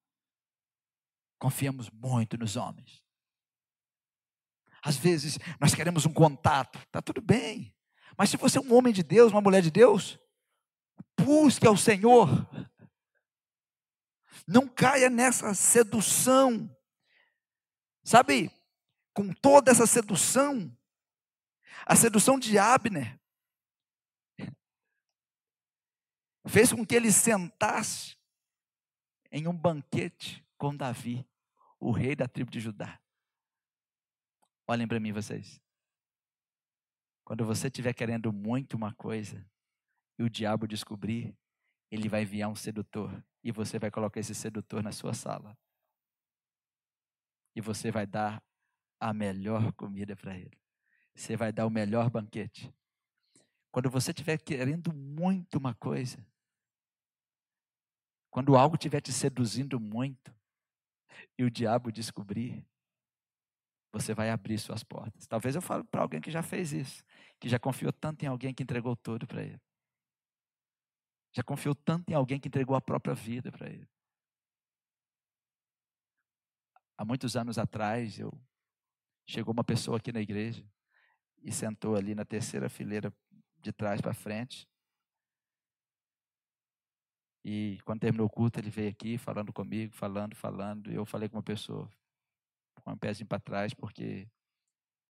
Confiamos 1.40 1.90
muito 1.90 2.38
nos 2.38 2.56
homens. 2.56 3.04
Às 4.84 4.98
vezes 4.98 5.38
nós 5.60 5.76
queremos 5.76 6.06
um 6.06 6.14
contato, 6.14 6.80
tá 6.92 7.02
tudo 7.02 7.22
bem. 7.22 7.76
Mas 8.18 8.30
se 8.30 8.38
você 8.38 8.58
é 8.58 8.62
um 8.62 8.74
homem 8.74 8.92
de 8.92 9.04
Deus, 9.04 9.32
uma 9.32 9.42
mulher 9.42 9.62
de 9.62 9.72
Deus, 9.72 10.20
busque 11.20 11.68
ao 11.68 11.78
Senhor. 11.78 12.28
Não 14.48 14.68
caia 14.68 15.10
nessa 15.10 15.54
sedução. 15.54 16.76
Sabe, 18.04 18.52
com 19.14 19.32
toda 19.34 19.72
essa 19.72 19.86
sedução, 19.86 20.76
a 21.92 21.96
sedução 21.98 22.40
de 22.40 22.58
Abner 22.58 23.20
fez 26.48 26.72
com 26.72 26.86
que 26.86 26.96
ele 26.96 27.12
sentasse 27.12 28.16
em 29.30 29.46
um 29.46 29.54
banquete 29.54 30.42
com 30.58 30.74
Davi, 30.74 31.28
o 31.82 31.92
rei 31.92 32.16
da 32.16 32.30
tribo 32.30 32.50
de 32.50 32.62
Judá. 32.62 32.98
Olhem 34.66 34.88
para 34.88 35.02
mim, 35.02 35.12
vocês. 35.12 35.60
Quando 37.26 37.46
você 37.46 37.68
estiver 37.68 37.94
querendo 37.94 38.32
muito 38.32 38.78
uma 38.78 38.94
coisa, 38.94 39.46
e 40.18 40.24
o 40.24 40.30
diabo 40.30 40.70
descobrir, 40.70 41.38
ele 41.92 42.08
vai 42.08 42.22
enviar 42.22 42.50
um 42.50 42.56
sedutor 42.56 43.22
e 43.44 43.52
você 43.52 43.78
vai 43.78 43.92
colocar 43.92 44.22
esse 44.22 44.34
sedutor 44.34 44.82
na 44.82 44.94
sua 44.94 45.14
sala. 45.14 45.58
E 47.54 47.60
você 47.60 47.92
vai 47.92 48.08
dar 48.08 48.42
a 48.98 49.14
melhor 49.14 49.74
comida 49.74 50.16
para 50.16 50.38
ele. 50.38 50.61
Você 51.14 51.36
vai 51.36 51.52
dar 51.52 51.66
o 51.66 51.70
melhor 51.70 52.10
banquete. 52.10 52.74
Quando 53.72 53.90
você 53.90 54.12
estiver 54.12 54.38
querendo 54.38 54.94
muito 54.94 55.58
uma 55.58 55.74
coisa, 55.74 56.26
quando 58.30 58.56
algo 58.56 58.76
estiver 58.76 59.02
te 59.02 59.12
seduzindo 59.12 59.80
muito, 59.80 60.34
e 61.38 61.44
o 61.44 61.52
diabo 61.52 61.92
descobrir, 61.92 62.66
você 63.92 64.14
vai 64.14 64.30
abrir 64.30 64.58
suas 64.58 64.84
portas. 64.84 65.28
Talvez 65.28 65.56
eu 65.56 65.62
fale 65.62 65.84
para 65.84 66.02
alguém 66.02 66.22
que 66.22 66.32
já 66.32 66.42
fez 66.42 66.72
isso, 66.72 67.04
que 67.40 67.50
já 67.50 67.60
confiou 67.60 67.92
tanto 67.92 68.24
em 68.24 68.28
alguém 68.28 68.54
que 68.54 68.64
entregou 68.64 68.96
tudo 68.96 69.28
para 69.28 69.44
ele. 69.44 69.62
Já 71.34 71.44
confiou 71.44 71.76
tanto 71.76 72.10
em 72.10 72.14
alguém 72.14 72.40
que 72.40 72.48
entregou 72.48 72.76
a 72.76 72.82
própria 72.82 73.14
vida 73.14 73.52
para 73.52 73.70
ele. 73.70 73.88
Há 76.98 77.06
muitos 77.06 77.36
anos 77.36 77.58
atrás, 77.58 78.20
eu 78.20 78.32
chegou 79.26 79.54
uma 79.54 79.64
pessoa 79.64 79.98
aqui 79.98 80.12
na 80.12 80.22
igreja 80.22 80.66
e 81.42 81.52
sentou 81.52 81.96
ali 81.96 82.14
na 82.14 82.26
terceira 82.26 82.70
fileira 82.70 83.14
de 83.60 83.72
trás 83.72 84.02
para 84.02 84.14
frente. 84.14 84.68
E 87.44 87.80
quando 87.86 88.02
terminou 88.02 88.28
o 88.28 88.30
culto, 88.30 88.60
ele 88.60 88.70
veio 88.70 88.90
aqui 88.90 89.18
falando 89.18 89.52
comigo, 89.52 89.94
falando, 89.96 90.36
falando. 90.36 90.92
E 90.92 90.96
eu 90.96 91.06
falei 91.06 91.28
com 91.28 91.38
uma 91.38 91.44
pessoa, 91.44 91.90
com 92.84 92.92
um 92.92 92.98
pezinho 92.98 93.28
para 93.28 93.40
trás, 93.40 93.74
porque 93.74 94.30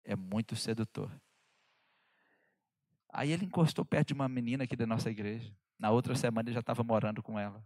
é 0.03 0.15
muito 0.15 0.55
sedutor. 0.55 1.11
Aí 3.09 3.31
ele 3.31 3.45
encostou 3.45 3.83
perto 3.83 4.09
de 4.09 4.13
uma 4.13 4.29
menina 4.29 4.63
aqui 4.63 4.75
da 4.75 4.87
nossa 4.87 5.09
igreja. 5.09 5.53
Na 5.77 5.91
outra 5.91 6.15
semana 6.15 6.47
ele 6.47 6.53
já 6.53 6.61
estava 6.61 6.83
morando 6.83 7.21
com 7.21 7.37
ela. 7.37 7.65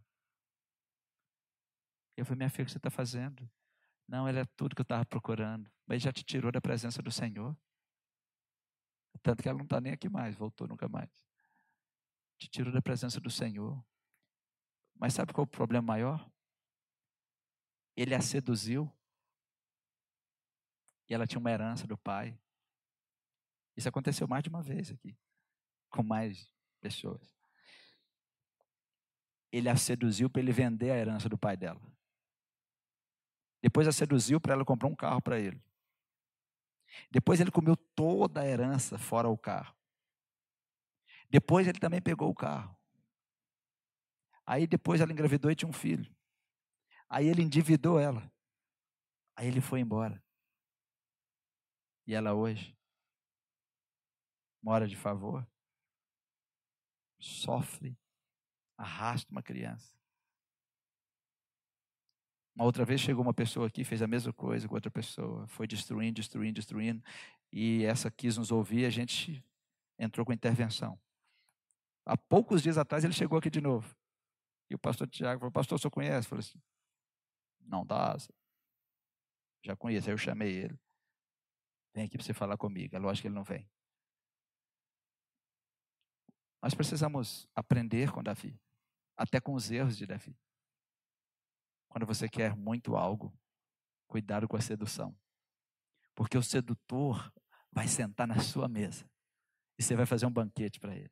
Eu 2.18 2.26
falei, 2.26 2.38
minha 2.38 2.49
filha, 2.49 2.63
o 2.63 2.66
que 2.66 2.72
você 2.72 2.78
está 2.78 2.89
fazendo? 2.89 3.47
Não, 4.07 4.28
ele 4.28 4.39
é 4.39 4.45
tudo 4.55 4.76
que 4.76 4.82
eu 4.82 4.84
estava 4.84 5.05
procurando. 5.05 5.70
Mas 5.86 6.01
já 6.01 6.11
te 6.11 6.24
tirou 6.24 6.51
da 6.51 6.61
presença 6.61 7.01
do 7.01 7.11
Senhor. 7.11 7.55
Tanto 9.22 9.41
que 9.41 9.49
ela 9.49 9.57
não 9.57 9.66
está 9.66 9.82
nem 9.82 9.93
aqui 9.93 10.09
mais, 10.09 10.36
voltou 10.36 10.68
nunca 10.68 10.88
mais. 10.88 11.09
Te 12.38 12.47
tirou 12.49 12.74
da 12.74 12.82
presença 12.82 13.20
do 13.20 13.30
Senhor. 13.30 13.84
Mas 14.95 15.13
sabe 15.13 15.34
qual 15.34 15.43
é 15.43 15.47
o 15.47 15.49
problema 15.49 15.86
maior? 15.86 16.30
Ele 17.95 18.13
a 18.13 18.22
seduziu. 18.22 18.91
E 21.09 21.13
ela 21.13 21.28
tinha 21.28 21.39
uma 21.39 21.51
herança 21.51 21.86
do 21.86 21.97
pai. 21.97 22.38
Isso 23.76 23.89
aconteceu 23.89 24.28
mais 24.28 24.43
de 24.43 24.49
uma 24.49 24.61
vez 24.61 24.89
aqui, 24.89 25.18
com 25.89 26.01
mais 26.01 26.49
pessoas. 26.80 27.36
Ele 29.51 29.70
a 29.70 29.76
seduziu 29.76 30.30
para 30.30 30.41
ele 30.41 30.51
vender 30.51 30.91
a 30.91 30.97
herança 30.97 31.30
do 31.30 31.38
pai 31.38 31.55
dela. 31.55 31.82
Depois 33.61 33.88
a 33.88 33.91
seduziu 33.91 34.39
para 34.39 34.53
ela 34.53 34.66
comprar 34.66 34.88
um 34.88 34.95
carro 34.95 35.22
para 35.22 35.39
ele. 35.39 35.61
Depois 37.11 37.39
ele 37.39 37.51
comeu 37.51 37.75
toda 37.75 38.41
a 38.41 38.45
herança 38.45 38.97
fora 38.97 39.29
o 39.29 39.37
carro. 39.37 39.75
Depois 41.29 41.67
ele 41.67 41.79
também 41.79 42.01
pegou 42.01 42.29
o 42.29 42.35
carro. 42.35 42.75
Aí 44.45 44.67
depois 44.67 45.01
ela 45.01 45.11
engravidou 45.11 45.49
e 45.49 45.55
tinha 45.55 45.69
um 45.69 45.73
filho. 45.73 46.13
Aí 47.09 47.27
ele 47.27 47.41
endividou 47.41 47.99
ela. 47.99 48.31
Aí 49.35 49.47
ele 49.47 49.61
foi 49.61 49.79
embora. 49.79 50.23
E 52.07 52.13
ela 52.13 52.33
hoje 52.33 52.77
mora 54.61 54.87
de 54.87 54.95
favor, 54.95 55.47
sofre, 57.19 57.97
arrasta 58.75 59.31
uma 59.31 59.43
criança. 59.43 59.94
Uma 62.55 62.63
outra 62.63 62.85
vez 62.85 63.01
chegou 63.01 63.21
uma 63.21 63.33
pessoa 63.33 63.67
aqui, 63.67 63.83
fez 63.83 64.01
a 64.01 64.07
mesma 64.07 64.31
coisa 64.31 64.67
com 64.67 64.75
outra 64.75 64.89
pessoa, 64.89 65.45
foi 65.47 65.67
destruindo, 65.67 66.13
destruindo, 66.13 66.53
destruindo, 66.53 67.03
e 67.51 67.83
essa 67.83 68.09
quis 68.09 68.37
nos 68.37 68.49
ouvir, 68.49 68.85
a 68.85 68.89
gente 68.89 69.43
entrou 69.99 70.25
com 70.25 70.31
intervenção. 70.31 70.97
Há 72.05 72.15
poucos 72.15 72.61
dias 72.61 72.77
atrás 72.77 73.03
ele 73.03 73.13
chegou 73.13 73.37
aqui 73.37 73.49
de 73.49 73.59
novo. 73.59 73.95
E 74.69 74.75
o 74.75 74.79
pastor 74.79 75.07
Tiago 75.07 75.39
falou: 75.39 75.51
Pastor, 75.51 75.75
o 75.75 75.79
senhor 75.79 75.91
conhece? 75.91 76.27
Eu 76.27 76.29
falei 76.29 76.39
assim: 76.41 76.61
Não 77.61 77.85
dá. 77.85 78.15
Já 79.63 79.75
conheço. 79.75 80.07
Aí 80.07 80.13
eu 80.13 80.17
chamei 80.17 80.53
ele. 80.53 80.79
Vem 81.93 82.05
aqui 82.05 82.17
para 82.17 82.25
você 82.25 82.33
falar 82.33 82.57
comigo. 82.57 82.95
É 82.95 82.99
lógico 82.99 83.23
que 83.23 83.27
ele 83.27 83.35
não 83.35 83.43
vem. 83.43 83.67
Nós 86.61 86.73
precisamos 86.73 87.47
aprender 87.55 88.11
com 88.11 88.23
Davi, 88.23 88.59
até 89.15 89.39
com 89.39 89.53
os 89.53 89.69
erros 89.69 89.97
de 89.97 90.05
Davi. 90.05 90.35
Quando 91.95 92.05
você 92.05 92.27
quer 92.27 92.53
muito 92.57 92.97
algo, 92.97 93.33
cuidado 94.05 94.49
com 94.49 94.57
a 94.57 94.61
sedução. 94.61 95.15
Porque 96.13 96.37
o 96.37 96.43
sedutor 96.43 97.31
vai 97.71 97.87
sentar 97.87 98.27
na 98.27 98.37
sua 98.41 98.67
mesa 98.67 99.09
e 99.79 99.81
você 99.81 99.95
vai 99.95 100.05
fazer 100.05 100.25
um 100.25 100.29
banquete 100.29 100.77
para 100.77 100.93
ele. 100.93 101.09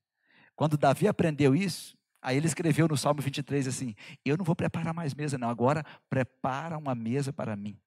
Quando 0.57 0.77
Davi 0.77 1.07
aprendeu 1.07 1.55
isso, 1.55 1.97
aí 2.21 2.36
ele 2.36 2.47
escreveu 2.47 2.86
no 2.86 2.97
Salmo 2.97 3.21
23 3.21 3.65
assim: 3.65 3.95
Eu 4.25 4.36
não 4.36 4.43
vou 4.43 4.57
preparar 4.57 4.93
mais 4.93 5.13
mesa, 5.13 5.38
não, 5.38 5.49
agora 5.49 5.86
prepara 6.09 6.77
uma 6.77 6.93
mesa 6.93 7.31
para 7.31 7.55
mim, 7.55 7.79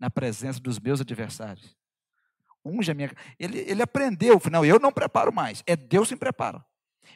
na 0.00 0.08
presença 0.08 0.60
dos 0.60 0.80
meus 0.80 1.02
adversários. 1.02 1.76
Unge 2.64 2.90
a 2.90 2.94
minha. 2.94 3.12
Ele, 3.38 3.58
ele 3.58 3.82
aprendeu, 3.82 4.40
não, 4.50 4.64
eu 4.64 4.80
não 4.80 4.90
preparo 4.90 5.30
mais, 5.30 5.62
é 5.66 5.76
Deus 5.76 6.08
quem 6.08 6.16
prepara. 6.16 6.64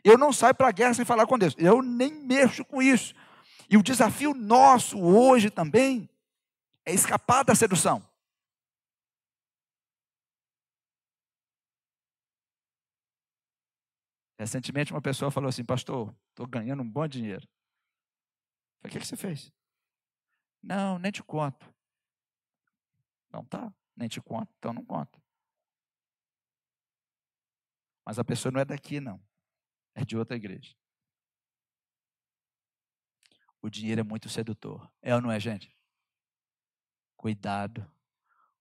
Eu 0.04 0.18
não 0.18 0.34
saio 0.34 0.54
para 0.54 0.68
a 0.68 0.72
guerra 0.72 0.92
sem 0.92 1.04
falar 1.06 1.26
com 1.26 1.38
Deus, 1.38 1.54
eu 1.56 1.80
nem 1.80 2.12
mexo 2.12 2.62
com 2.62 2.82
isso. 2.82 3.14
E 3.68 3.76
o 3.76 3.82
desafio 3.82 4.32
nosso 4.32 5.00
hoje 5.00 5.50
também 5.50 6.08
é 6.84 6.92
escapar 6.92 7.44
da 7.44 7.54
sedução. 7.54 8.02
Recentemente 14.38 14.92
uma 14.92 15.00
pessoa 15.00 15.30
falou 15.30 15.48
assim, 15.48 15.64
pastor, 15.64 16.14
estou 16.30 16.46
ganhando 16.46 16.82
um 16.82 16.88
bom 16.88 17.08
dinheiro. 17.08 17.48
falei, 18.80 18.96
o 18.96 19.00
que, 19.00 19.06
você 19.06 19.16
fez? 19.16 19.52
Não, 20.62 20.98
nem 20.98 21.10
te 21.10 21.22
conto. 21.22 21.74
Não 23.30 23.44
tá, 23.44 23.72
nem 23.96 24.08
te 24.08 24.20
conto, 24.20 24.52
então 24.58 24.72
não 24.72 24.84
conta. 24.84 25.20
Mas 28.04 28.18
a 28.18 28.24
pessoa 28.24 28.52
não 28.52 28.60
é 28.60 28.64
daqui, 28.64 29.00
não. 29.00 29.20
É 29.94 30.04
de 30.04 30.16
outra 30.16 30.36
igreja. 30.36 30.76
O 33.66 33.70
dinheiro 33.70 34.00
é 34.00 34.04
muito 34.04 34.28
sedutor. 34.28 34.88
É 35.02 35.12
ou 35.12 35.20
não 35.20 35.28
é, 35.28 35.40
gente? 35.40 35.76
Cuidado 37.16 37.84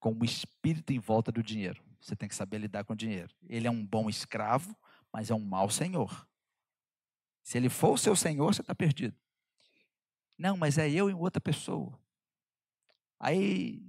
com 0.00 0.12
o 0.12 0.24
espírito 0.24 0.92
em 0.92 0.98
volta 0.98 1.30
do 1.30 1.44
dinheiro. 1.44 1.80
Você 2.00 2.16
tem 2.16 2.28
que 2.28 2.34
saber 2.34 2.58
lidar 2.58 2.82
com 2.82 2.92
o 2.92 2.96
dinheiro. 2.96 3.32
Ele 3.48 3.68
é 3.68 3.70
um 3.70 3.86
bom 3.86 4.10
escravo, 4.10 4.76
mas 5.12 5.30
é 5.30 5.34
um 5.34 5.44
mau 5.44 5.70
senhor. 5.70 6.28
Se 7.44 7.56
ele 7.56 7.68
for 7.68 7.92
o 7.92 7.96
seu 7.96 8.16
senhor, 8.16 8.52
você 8.52 8.62
está 8.62 8.74
perdido. 8.74 9.16
Não, 10.36 10.56
mas 10.56 10.76
é 10.76 10.90
eu 10.90 11.08
e 11.08 11.14
outra 11.14 11.40
pessoa. 11.40 11.96
Aí, 13.20 13.80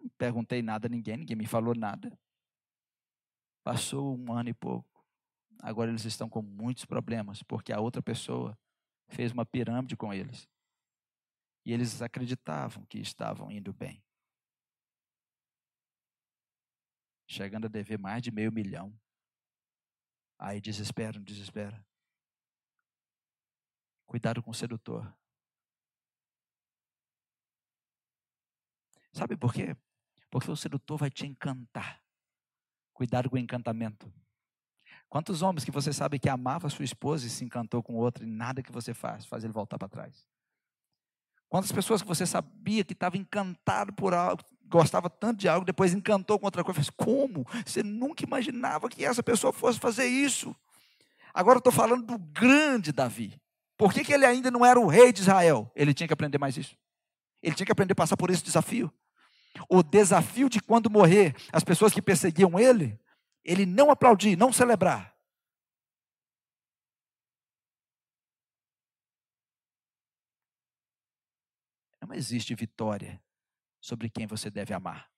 não 0.00 0.08
perguntei 0.16 0.62
nada 0.62 0.86
a 0.86 0.90
ninguém, 0.90 1.18
ninguém 1.18 1.36
me 1.36 1.46
falou 1.46 1.74
nada. 1.74 2.18
Passou 3.62 4.16
um 4.16 4.32
ano 4.32 4.48
e 4.48 4.54
pouco. 4.54 5.04
Agora 5.60 5.90
eles 5.90 6.06
estão 6.06 6.30
com 6.30 6.40
muitos 6.40 6.86
problemas, 6.86 7.42
porque 7.42 7.74
a 7.74 7.78
outra 7.78 8.00
pessoa 8.00 8.56
fez 9.08 9.32
uma 9.32 9.44
pirâmide 9.44 9.96
com 9.96 10.12
eles. 10.12 10.48
E 11.64 11.72
eles 11.72 12.02
acreditavam 12.02 12.84
que 12.86 12.98
estavam 12.98 13.50
indo 13.50 13.72
bem. 13.72 14.04
Chegando 17.26 17.66
a 17.66 17.68
dever 17.70 17.98
mais 17.98 18.22
de 18.22 18.30
meio 18.30 18.52
milhão. 18.52 18.94
Aí 20.38 20.60
desesperam, 20.60 21.22
desespera. 21.22 21.84
Cuidado 24.06 24.42
com 24.42 24.50
o 24.50 24.54
sedutor. 24.54 25.16
Sabe 29.12 29.36
por 29.36 29.54
quê? 29.54 29.76
Porque 30.28 30.50
o 30.50 30.56
sedutor 30.56 30.98
vai 30.98 31.10
te 31.10 31.24
encantar. 31.24 32.02
Cuidado 32.92 33.30
com 33.30 33.36
o 33.36 33.38
encantamento. 33.38 34.12
Quantos 35.14 35.42
homens 35.42 35.64
que 35.64 35.70
você 35.70 35.92
sabe 35.92 36.18
que 36.18 36.28
amava 36.28 36.68
sua 36.68 36.84
esposa 36.84 37.24
e 37.24 37.30
se 37.30 37.44
encantou 37.44 37.80
com 37.80 37.94
outra 37.94 38.24
e 38.24 38.26
nada 38.26 38.60
que 38.60 38.72
você 38.72 38.92
faz 38.92 39.24
faz 39.24 39.44
ele 39.44 39.52
voltar 39.52 39.78
para 39.78 39.86
trás? 39.86 40.26
Quantas 41.48 41.70
pessoas 41.70 42.02
que 42.02 42.08
você 42.08 42.26
sabia 42.26 42.82
que 42.82 42.94
estava 42.94 43.16
encantado 43.16 43.92
por 43.92 44.12
algo, 44.12 44.42
gostava 44.66 45.08
tanto 45.08 45.38
de 45.38 45.48
algo, 45.48 45.64
depois 45.64 45.94
encantou 45.94 46.36
com 46.36 46.46
outra 46.46 46.64
coisa? 46.64 46.80
Como? 46.96 47.46
Você 47.64 47.80
nunca 47.80 48.24
imaginava 48.24 48.88
que 48.88 49.04
essa 49.04 49.22
pessoa 49.22 49.52
fosse 49.52 49.78
fazer 49.78 50.04
isso. 50.04 50.52
Agora 51.32 51.58
eu 51.58 51.60
estou 51.60 51.72
falando 51.72 52.04
do 52.04 52.18
grande 52.18 52.90
Davi. 52.90 53.40
Por 53.78 53.92
que, 53.92 54.02
que 54.02 54.12
ele 54.12 54.26
ainda 54.26 54.50
não 54.50 54.66
era 54.66 54.80
o 54.80 54.88
rei 54.88 55.12
de 55.12 55.20
Israel? 55.20 55.70
Ele 55.76 55.94
tinha 55.94 56.08
que 56.08 56.12
aprender 56.12 56.38
mais 56.38 56.56
isso. 56.56 56.76
Ele 57.40 57.54
tinha 57.54 57.66
que 57.66 57.70
aprender 57.70 57.92
a 57.92 57.94
passar 57.94 58.16
por 58.16 58.30
esse 58.30 58.42
desafio. 58.42 58.92
O 59.68 59.80
desafio 59.80 60.50
de 60.50 60.58
quando 60.60 60.90
morrer, 60.90 61.36
as 61.52 61.62
pessoas 61.62 61.92
que 61.92 62.02
perseguiam 62.02 62.58
ele, 62.58 62.98
ele 63.44 63.66
não 63.66 63.90
aplaudir, 63.90 64.36
não 64.36 64.52
celebrar. 64.52 65.14
Não 72.00 72.14
existe 72.14 72.54
vitória 72.54 73.22
sobre 73.80 74.10
quem 74.10 74.26
você 74.26 74.50
deve 74.50 74.72
amar. 74.74 75.14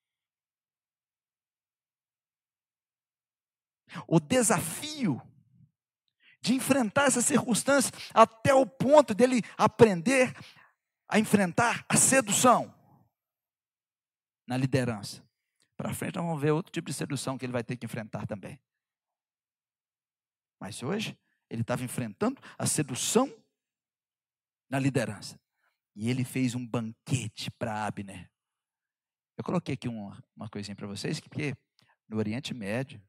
o 4.07 4.19
desafio 4.21 5.21
de 6.41 6.55
enfrentar 6.55 7.07
essas 7.07 7.25
circunstâncias 7.25 7.93
até 8.13 8.55
o 8.55 8.67
ponto 8.67 9.15
dele 9.15 9.43
aprender 9.57 10.35
a 11.09 11.19
enfrentar 11.19 11.85
a 11.89 11.97
sedução 11.97 12.75
na 14.47 14.57
liderança. 14.57 15.26
Para 15.77 15.93
frente 15.93 16.17
nós 16.17 16.25
vamos 16.25 16.41
ver 16.41 16.53
outro 16.53 16.73
tipo 16.73 16.89
de 16.89 16.95
sedução 16.95 17.37
que 17.37 17.45
ele 17.45 17.53
vai 17.53 17.63
ter 17.63 17.77
que 17.77 17.85
enfrentar 17.85 18.27
também. 18.27 18.61
Mas 20.59 20.83
hoje 20.83 21.19
ele 21.51 21.63
estava 21.63 21.85
enfrentando 21.85 22.41
a 22.59 22.67
sedução 22.67 23.33
na 24.69 24.79
liderança. 24.79 25.39
E 25.95 26.11
ele 26.11 26.25
fez 26.25 26.55
um 26.55 26.67
banquete 26.67 27.51
para 27.53 27.87
Abner. 27.87 28.31
Eu 29.37 29.45
coloquei 29.45 29.75
aqui 29.75 29.89
uma, 29.89 30.23
uma 30.35 30.49
coisinha 30.49 30.75
para 30.75 30.87
vocês, 30.87 31.21
porque 31.21 31.55
no 32.09 32.17
Oriente 32.17 32.55
Médio, 32.55 33.03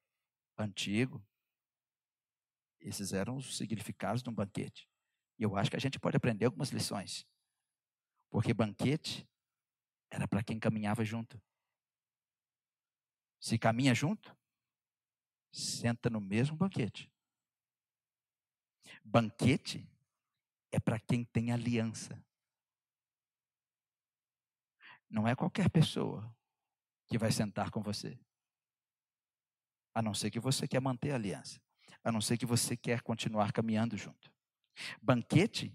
antigo, 0.57 1.25
esses 2.79 3.13
eram 3.13 3.37
os 3.37 3.57
significados 3.57 4.21
de 4.21 4.29
um 4.29 4.33
banquete. 4.33 4.89
E 5.39 5.43
eu 5.43 5.55
acho 5.55 5.69
que 5.69 5.77
a 5.77 5.79
gente 5.79 5.99
pode 5.99 6.17
aprender 6.17 6.45
algumas 6.45 6.69
lições. 6.69 7.25
Porque 8.29 8.53
banquete 8.53 9.27
era 10.09 10.27
para 10.27 10.43
quem 10.43 10.59
caminhava 10.59 11.03
junto. 11.03 11.41
Se 13.39 13.57
caminha 13.57 13.93
junto, 13.93 14.35
senta 15.51 16.09
no 16.09 16.19
mesmo 16.19 16.55
banquete. 16.55 17.11
Banquete 19.03 19.89
é 20.71 20.79
para 20.79 20.99
quem 20.99 21.23
tem 21.23 21.51
aliança. 21.51 22.21
Não 25.09 25.27
é 25.27 25.35
qualquer 25.35 25.69
pessoa 25.69 26.35
que 27.07 27.17
vai 27.17 27.31
sentar 27.31 27.71
com 27.71 27.81
você. 27.81 28.19
A 29.93 30.01
não 30.01 30.13
ser 30.13 30.29
que 30.29 30.39
você 30.39 30.67
quer 30.67 30.81
manter 30.81 31.11
a 31.11 31.15
aliança. 31.15 31.61
A 32.03 32.11
não 32.11 32.21
ser 32.21 32.37
que 32.37 32.45
você 32.45 32.75
quer 32.75 33.01
continuar 33.01 33.51
caminhando 33.51 33.97
junto. 33.97 34.31
Banquete 35.01 35.73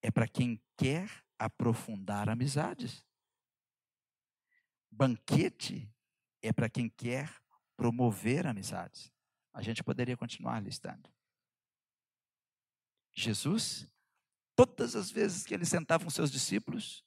é 0.00 0.10
para 0.10 0.28
quem 0.28 0.62
quer 0.76 1.10
aprofundar 1.38 2.28
amizades. 2.28 3.04
Banquete 4.90 5.92
é 6.46 6.52
para 6.52 6.68
quem 6.68 6.88
quer 6.88 7.34
promover 7.76 8.46
amizades. 8.46 9.12
A 9.52 9.62
gente 9.62 9.82
poderia 9.82 10.16
continuar 10.16 10.60
listando. 10.62 11.10
Jesus, 13.12 13.88
todas 14.54 14.94
as 14.94 15.10
vezes 15.10 15.44
que 15.44 15.54
ele 15.54 15.64
sentava 15.64 16.04
com 16.04 16.10
seus 16.10 16.30
discípulos 16.30 17.02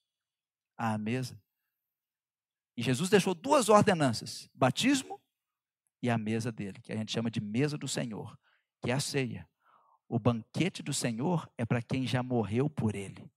à 0.77 0.97
mesa, 0.97 1.39
e 2.75 2.81
Jesus 2.81 3.09
deixou 3.09 3.35
duas 3.35 3.67
ordenanças: 3.67 4.49
batismo 4.53 5.21
e 6.01 6.09
a 6.09 6.17
mesa 6.17 6.51
dele, 6.51 6.81
que 6.81 6.93
a 6.93 6.95
gente 6.95 7.11
chama 7.11 7.29
de 7.29 7.41
mesa 7.41 7.77
do 7.77 7.87
Senhor, 7.87 8.39
que 8.81 8.89
é 8.89 8.93
a 8.93 8.99
ceia. 8.99 9.47
O 10.07 10.17
banquete 10.17 10.81
do 10.81 10.93
Senhor 10.93 11.51
é 11.57 11.65
para 11.65 11.81
quem 11.81 12.07
já 12.07 12.23
morreu 12.23 12.69
por 12.69 12.95
ele. 12.95 13.29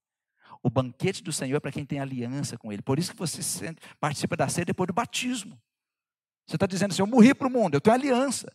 O 0.63 0.71
banquete 0.71 1.23
do 1.23 1.33
Senhor 1.33 1.57
é 1.57 1.61
para 1.61 1.73
quem 1.73 1.85
tem 1.85 1.99
aliança 1.99 2.57
com 2.57 2.73
ele. 2.73 2.83
Por 2.83 2.99
isso 2.99 3.13
que 3.13 3.19
você 3.19 3.75
participa 3.99 4.37
da 4.37 4.49
ceia 4.49 4.65
depois 4.65 4.87
do 4.87 4.93
batismo. 4.93 5.61
Você 6.47 6.57
está 6.57 6.67
dizendo 6.67 6.93
assim: 6.93 7.03
eu 7.03 7.07
morri 7.07 7.35
para 7.35 7.49
o 7.49 7.51
mundo, 7.51 7.75
eu 7.75 7.81
tenho 7.81 7.95
aliança. 7.95 8.53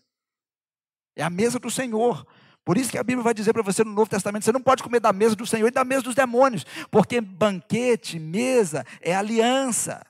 É 1.15 1.23
a 1.23 1.29
mesa 1.29 1.59
do 1.59 1.69
Senhor. 1.71 2.25
Por 2.63 2.77
isso 2.77 2.91
que 2.91 2.97
a 2.97 3.03
Bíblia 3.03 3.23
vai 3.23 3.33
dizer 3.33 3.53
para 3.53 3.63
você 3.63 3.83
no 3.83 3.93
Novo 3.93 4.09
Testamento: 4.09 4.43
você 4.43 4.51
não 4.51 4.61
pode 4.61 4.83
comer 4.83 4.99
da 4.99 5.13
mesa 5.13 5.35
do 5.35 5.45
Senhor 5.45 5.67
e 5.67 5.71
da 5.71 5.85
mesa 5.85 6.03
dos 6.03 6.15
demônios, 6.15 6.65
porque 6.91 7.21
banquete, 7.21 8.19
mesa, 8.19 8.85
é 9.01 9.15
aliança, 9.15 10.05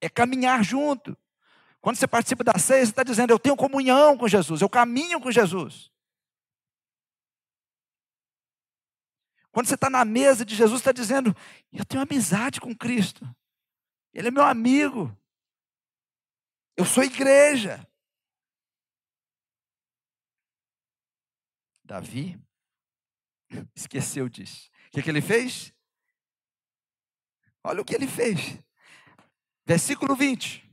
é 0.00 0.08
caminhar 0.08 0.64
junto. 0.64 1.16
Quando 1.80 1.96
você 1.96 2.06
participa 2.08 2.42
da 2.42 2.58
ceia, 2.58 2.84
você 2.84 2.90
está 2.90 3.02
dizendo: 3.02 3.30
eu 3.30 3.38
tenho 3.38 3.54
comunhão 3.54 4.16
com 4.16 4.26
Jesus, 4.26 4.60
eu 4.60 4.68
caminho 4.68 5.20
com 5.20 5.30
Jesus. 5.30 5.90
Quando 9.52 9.68
você 9.68 9.74
está 9.74 9.88
na 9.88 10.04
mesa 10.04 10.44
de 10.44 10.54
Jesus, 10.56 10.80
está 10.80 10.90
dizendo: 10.90 11.36
eu 11.72 11.84
tenho 11.84 12.02
amizade 12.02 12.60
com 12.60 12.74
Cristo, 12.74 13.28
Ele 14.12 14.28
é 14.28 14.30
meu 14.30 14.42
amigo, 14.42 15.16
eu 16.76 16.84
sou 16.84 17.02
igreja. 17.02 17.86
Davi 21.84 22.38
esqueceu 23.74 24.28
disso. 24.28 24.70
O 24.88 24.90
que, 24.90 25.02
que 25.02 25.10
ele 25.10 25.22
fez? 25.22 25.72
Olha 27.64 27.80
o 27.80 27.84
que 27.84 27.94
ele 27.94 28.06
fez. 28.06 28.58
Versículo 29.64 30.14
20. 30.14 30.64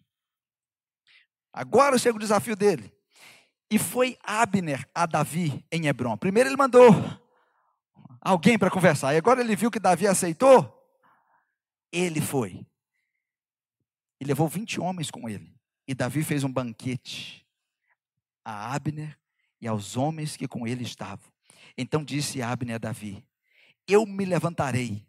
Agora 1.51 1.97
chega 1.97 2.17
o 2.17 2.19
desafio 2.19 2.55
dele. 2.55 2.91
E 3.69 3.79
foi 3.79 4.17
Abner 4.23 4.87
a 4.93 5.05
Davi 5.05 5.65
em 5.71 5.87
Hebron. 5.87 6.17
Primeiro 6.17 6.49
ele 6.49 6.57
mandou 6.57 6.91
alguém 8.21 8.57
para 8.57 8.69
conversar. 8.69 9.13
E 9.13 9.17
agora 9.17 9.41
ele 9.41 9.55
viu 9.55 9.71
que 9.71 9.79
Davi 9.79 10.07
aceitou. 10.07 10.71
Ele 11.91 12.21
foi. 12.21 12.65
E 14.19 14.25
levou 14.25 14.47
20 14.47 14.79
homens 14.79 15.09
com 15.11 15.27
ele. 15.27 15.52
E 15.87 15.93
Davi 15.93 16.23
fez 16.23 16.43
um 16.43 16.51
banquete 16.51 17.45
a 18.43 18.73
Abner 18.73 19.17
e 19.59 19.67
aos 19.67 19.97
homens 19.97 20.35
que 20.35 20.47
com 20.47 20.67
ele 20.67 20.83
estavam. 20.83 21.31
Então 21.77 22.03
disse 22.03 22.41
Abner 22.41 22.75
a 22.75 22.79
Davi: 22.79 23.25
Eu 23.87 24.05
me 24.05 24.25
levantarei 24.25 25.05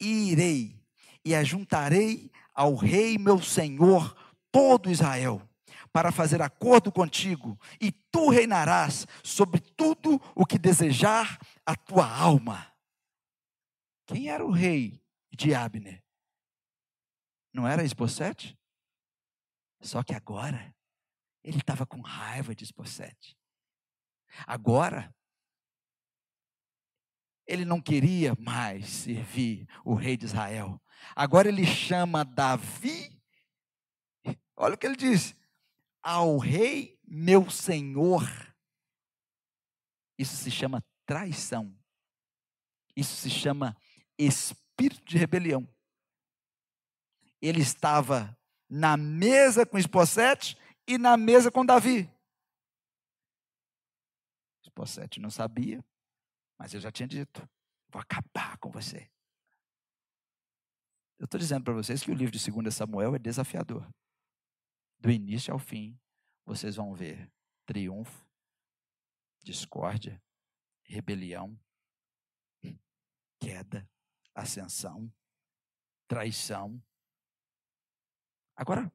e 0.00 0.30
irei 0.30 0.80
e 1.24 1.34
ajuntarei 1.34 2.30
ao 2.54 2.74
rei 2.74 3.18
meu 3.18 3.40
senhor 3.40 4.16
todo 4.50 4.90
Israel 4.90 5.42
para 5.92 6.12
fazer 6.12 6.40
acordo 6.40 6.92
contigo, 6.92 7.58
e 7.80 7.90
tu 7.90 8.30
reinarás 8.30 9.06
sobre 9.24 9.60
tudo 9.60 10.20
o 10.34 10.46
que 10.46 10.58
desejar 10.58 11.38
a 11.66 11.74
tua 11.74 12.08
alma. 12.08 12.72
Quem 14.06 14.28
era 14.28 14.44
o 14.44 14.50
rei 14.50 15.00
de 15.32 15.54
Abner? 15.54 16.02
Não 17.52 17.66
era 17.66 17.84
Esbocete? 17.84 18.56
Só 19.80 20.02
que 20.02 20.14
agora 20.14 20.74
ele 21.42 21.58
estava 21.58 21.86
com 21.86 22.00
raiva 22.00 22.54
de 22.54 22.64
Esbocete. 22.64 23.36
Agora, 24.46 25.14
ele 27.46 27.64
não 27.64 27.80
queria 27.80 28.34
mais 28.38 28.88
servir 28.88 29.66
o 29.84 29.94
rei 29.94 30.16
de 30.16 30.26
Israel. 30.26 30.80
Agora 31.16 31.48
ele 31.48 31.66
chama 31.66 32.24
Davi. 32.24 33.20
Olha 34.56 34.74
o 34.74 34.78
que 34.78 34.86
ele 34.86 34.96
diz: 34.96 35.34
ao 36.02 36.38
rei 36.38 36.98
meu 37.04 37.50
senhor. 37.50 38.24
Isso 40.18 40.36
se 40.36 40.50
chama 40.50 40.84
traição. 41.06 41.76
Isso 42.94 43.16
se 43.16 43.30
chama 43.30 43.76
espírito 44.18 45.04
de 45.04 45.16
rebelião. 45.16 45.66
Ele 47.40 47.62
estava 47.62 48.38
na 48.70 48.96
mesa 48.96 49.66
com 49.66 49.76
Esposete 49.76 50.56
e 50.86 50.96
na 50.96 51.16
mesa 51.16 51.50
com 51.50 51.66
Davi. 51.66 52.08
Esposete 54.62 55.18
não 55.18 55.30
sabia, 55.30 55.84
mas 56.56 56.72
eu 56.72 56.80
já 56.80 56.92
tinha 56.92 57.08
dito: 57.08 57.46
vou 57.88 58.00
acabar 58.00 58.56
com 58.58 58.70
você. 58.70 59.10
Eu 61.18 61.24
estou 61.24 61.38
dizendo 61.38 61.64
para 61.64 61.74
vocês 61.74 62.02
que 62.02 62.10
o 62.10 62.14
livro 62.14 62.36
de 62.36 62.50
2 62.50 62.74
Samuel 62.74 63.14
é 63.14 63.18
desafiador. 63.18 63.86
Do 64.98 65.10
início 65.10 65.52
ao 65.52 65.58
fim, 65.58 65.98
vocês 66.46 66.76
vão 66.76 66.94
ver 66.94 67.30
triunfo, 67.66 68.26
discórdia, 69.42 70.22
rebelião, 70.82 71.58
queda, 73.40 73.88
ascensão, 74.34 75.12
traição. 76.06 76.80
Agora, 78.60 78.92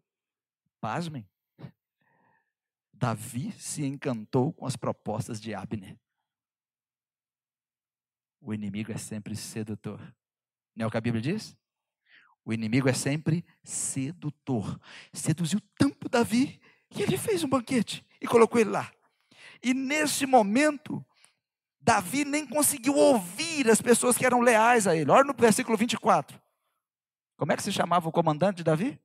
pasmem, 0.80 1.28
Davi 2.93 3.51
se 3.53 3.84
encantou 3.84 4.53
com 4.53 4.68
as 4.68 4.76
propostas 4.76 5.41
de 5.41 5.55
Abner. 5.55 5.97
O 8.39 8.53
inimigo 8.53 8.91
é 8.91 8.97
sempre 8.97 9.36
sedutor. 9.36 9.99
Não 10.76 10.84
é 10.84 10.88
o 10.88 10.91
que 10.91 10.97
a 10.97 11.01
Bíblia 11.01 11.20
diz? 11.20 11.57
O 12.45 12.53
inimigo 12.53 12.88
é 12.88 12.93
sempre 12.93 13.43
sedutor. 13.63 14.80
Seduziu 15.11 15.59
tanto 15.80 16.07
Davi 16.07 16.61
que 16.91 17.01
ele 17.01 17.18
fez 17.18 17.43
um 17.43 17.49
banquete 17.49 18.05
e 18.22 18.28
colocou 18.28 18.61
ele 18.61 18.70
lá. 18.70 18.93
E 19.63 19.74
nesse 19.74 20.28
momento, 20.28 21.03
Davi 21.82 22.24
nem 22.24 22.45
conseguiu 22.45 22.93
ouvir 22.93 23.68
as 23.68 23.82
pessoas 23.82 24.16
que 24.16 24.28
eram 24.28 24.41
leais 24.41 24.86
a 24.86 24.95
ele. 24.95 25.09
Olha 25.09 25.24
no 25.24 25.34
versículo 25.34 25.76
24. 25.76 26.39
Como 27.36 27.51
é 27.51 27.57
que 27.57 27.63
se 27.63 27.72
chamava 27.72 28.07
o 28.07 28.11
comandante 28.11 28.57
de 28.57 28.63
Davi? 28.63 29.03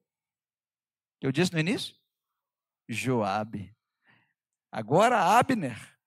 Eu 1.21 1.31
disse 1.31 1.53
no 1.53 1.59
início? 1.59 1.95
Joabe. 2.89 3.77
Agora 4.73 5.39
Abner, 5.39 5.99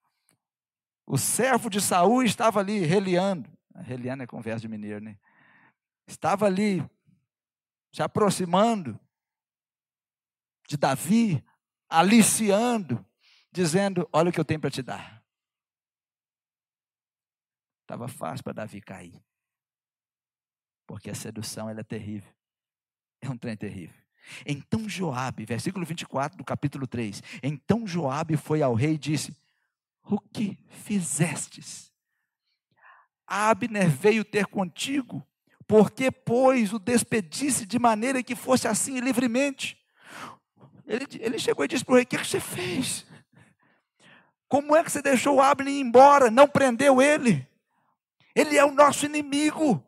o 1.05 1.17
servo 1.17 1.69
de 1.69 1.79
Saul, 1.79 2.23
estava 2.23 2.59
ali 2.59 2.79
reliando. 2.79 3.51
Reliando 3.75 4.23
é 4.23 4.27
conversa 4.27 4.61
de 4.61 4.67
mineiro, 4.67 5.03
né? 5.03 5.17
Estava 6.07 6.45
ali 6.45 6.81
se 7.93 8.01
aproximando 8.01 8.99
de 10.67 10.77
Davi, 10.77 11.43
aliciando, 11.89 13.05
dizendo: 13.51 14.07
Olha 14.11 14.29
o 14.29 14.33
que 14.33 14.39
eu 14.39 14.45
tenho 14.45 14.59
para 14.59 14.71
te 14.71 14.81
dar. 14.81 15.23
Estava 17.81 18.07
fácil 18.07 18.43
para 18.43 18.53
Davi 18.53 18.81
cair. 18.81 19.23
Porque 20.87 21.09
a 21.09 21.15
sedução 21.15 21.69
ela 21.69 21.81
é 21.81 21.83
terrível. 21.83 22.33
É 23.21 23.29
um 23.29 23.37
trem 23.37 23.55
terrível. 23.55 24.02
Então 24.45 24.87
Joabe, 24.87 25.45
versículo 25.45 25.85
24 25.85 26.37
do 26.37 26.43
capítulo 26.43 26.87
3. 26.87 27.21
Então 27.41 27.85
Joabe 27.85 28.37
foi 28.37 28.61
ao 28.61 28.73
rei 28.73 28.93
e 28.93 28.97
disse: 28.97 29.35
O 30.03 30.19
que 30.19 30.57
fizestes? 30.69 31.91
Abner 33.27 33.89
veio 33.89 34.23
ter 34.23 34.45
contigo, 34.45 35.25
porque 35.67 36.11
pois 36.11 36.73
o 36.73 36.79
despedisse 36.79 37.65
de 37.65 37.79
maneira 37.79 38.21
que 38.21 38.35
fosse 38.35 38.67
assim 38.67 38.99
livremente. 38.99 39.77
Ele, 40.85 41.07
ele 41.19 41.39
chegou 41.39 41.63
e 41.65 41.67
disse 41.67 41.85
para 41.85 41.93
o 41.93 41.95
rei: 41.95 42.03
O 42.03 42.07
que, 42.07 42.17
que 42.17 42.27
você 42.27 42.39
fez? 42.39 43.05
Como 44.47 44.75
é 44.75 44.83
que 44.83 44.91
você 44.91 45.01
deixou 45.01 45.41
Abner 45.41 45.73
ir 45.73 45.79
embora? 45.79 46.29
Não 46.29 46.47
prendeu 46.47 47.01
ele? 47.01 47.47
Ele 48.35 48.57
é 48.57 48.63
o 48.63 48.71
nosso 48.71 49.05
inimigo. 49.05 49.83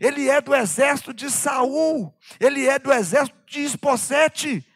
Ele 0.00 0.28
é 0.28 0.40
do 0.40 0.54
exército 0.54 1.12
de 1.12 1.30
Saul. 1.30 2.14
Ele 2.38 2.66
é 2.66 2.78
do 2.78 2.92
exército 2.92 3.38
de 3.46 3.60
Esposete. 3.60 4.66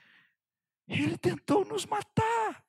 Ele 0.88 1.16
tentou 1.16 1.64
nos 1.64 1.86
matar. 1.86 2.64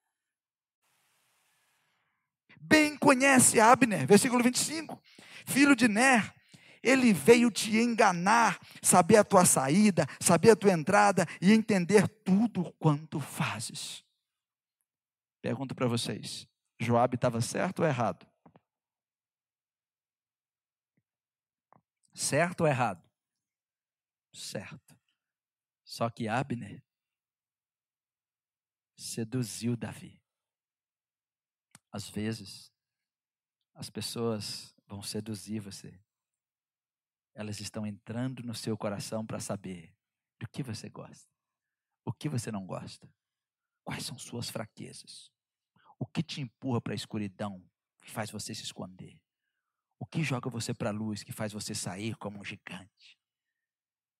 Bem 2.60 2.98
conhece 2.98 3.60
Abner, 3.60 4.08
versículo 4.08 4.44
25. 4.44 5.02
Filho 5.46 5.76
de 5.76 5.88
Ner, 5.88 6.34
ele 6.82 7.14
veio 7.14 7.52
te 7.52 7.78
enganar, 7.78 8.60
saber 8.82 9.18
a 9.18 9.24
tua 9.24 9.46
saída, 9.46 10.08
saber 10.20 10.52
a 10.52 10.56
tua 10.56 10.72
entrada 10.72 11.26
e 11.42 11.52
entender 11.52 12.08
tudo 12.08 12.74
quanto 12.80 13.20
fazes. 13.20 14.04
Pergunto 15.42 15.76
para 15.76 15.88
vocês: 15.88 16.48
Joabe 16.80 17.16
estava 17.16 17.42
certo 17.42 17.80
ou 17.82 17.86
errado? 17.88 18.26
Certo 22.14 22.62
ou 22.62 22.68
errado? 22.68 23.04
Certo. 24.34 24.98
Só 25.84 26.10
que 26.10 26.28
Abner 26.28 26.84
seduziu 28.96 29.76
Davi. 29.76 30.22
Às 31.92 32.10
vezes, 32.10 32.72
as 33.74 33.90
pessoas 33.90 34.76
vão 34.88 35.02
seduzir 35.02 35.60
você. 35.60 36.00
Elas 37.36 37.60
estão 37.60 37.86
entrando 37.86 38.44
no 38.44 38.54
seu 38.54 38.78
coração 38.78 39.26
para 39.26 39.40
saber 39.40 39.96
do 40.40 40.48
que 40.48 40.62
você 40.62 40.90
gosta, 40.90 41.32
o 42.06 42.14
que 42.14 42.30
você 42.30 42.52
não 42.52 42.66
gosta, 42.66 43.12
quais 43.84 44.06
são 44.06 44.18
suas 44.18 44.50
fraquezas, 44.50 45.32
o 45.98 46.06
que 46.06 46.22
te 46.22 46.42
empurra 46.42 46.82
para 46.82 46.94
a 46.94 46.96
escuridão, 46.96 47.64
que 48.02 48.12
faz 48.12 48.30
você 48.30 48.54
se 48.54 48.64
esconder. 48.64 49.20
O 50.00 50.06
que 50.06 50.24
joga 50.24 50.50
você 50.50 50.74
para 50.74 50.90
a 50.90 50.94
luz 50.94 51.24
que 51.24 51.32
faz 51.32 51.54
você 51.54 51.74
sair 51.74 52.16
como 52.18 52.40
um 52.40 52.44
gigante? 52.44 53.18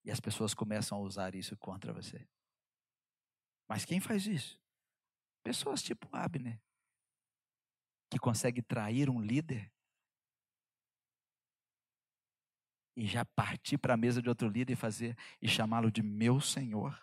E 0.06 0.12
as 0.12 0.20
pessoas 0.20 0.54
começam 0.54 0.98
a 0.98 1.02
usar 1.02 1.36
isso 1.36 1.56
contra 1.58 1.94
você. 1.94 2.28
Mas 3.68 3.86
quem 3.86 4.00
faz 4.00 4.28
isso? 4.28 4.62
Pessoas 5.44 5.82
tipo 5.82 6.08
Abner, 6.12 6.62
que 8.10 8.20
consegue 8.20 8.62
trair 8.62 9.10
um 9.10 9.22
líder 9.22 9.72
e 12.96 13.08
já 13.08 13.26
partir 13.26 13.78
para 13.78 13.96
a 13.96 13.98
mesa 13.98 14.22
de 14.22 14.30
outro 14.30 14.48
líder 14.48 14.74
e 14.74 14.78
fazer 14.78 15.18
e 15.42 15.48
chamá-lo 15.48 15.92
de 15.92 16.04
meu 16.04 16.40
senhor. 16.40 17.02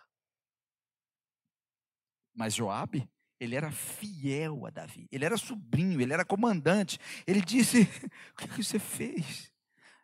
Mas 2.33 2.55
Joabe, 2.55 3.09
ele 3.41 3.55
era 3.55 3.71
fiel 3.71 4.67
a 4.67 4.69
Davi, 4.69 5.07
ele 5.11 5.25
era 5.25 5.35
sobrinho, 5.35 5.99
ele 5.99 6.13
era 6.13 6.23
comandante. 6.23 6.99
Ele 7.25 7.41
disse: 7.41 7.89
O 8.33 8.35
que 8.35 8.63
você 8.63 8.77
fez? 8.77 9.51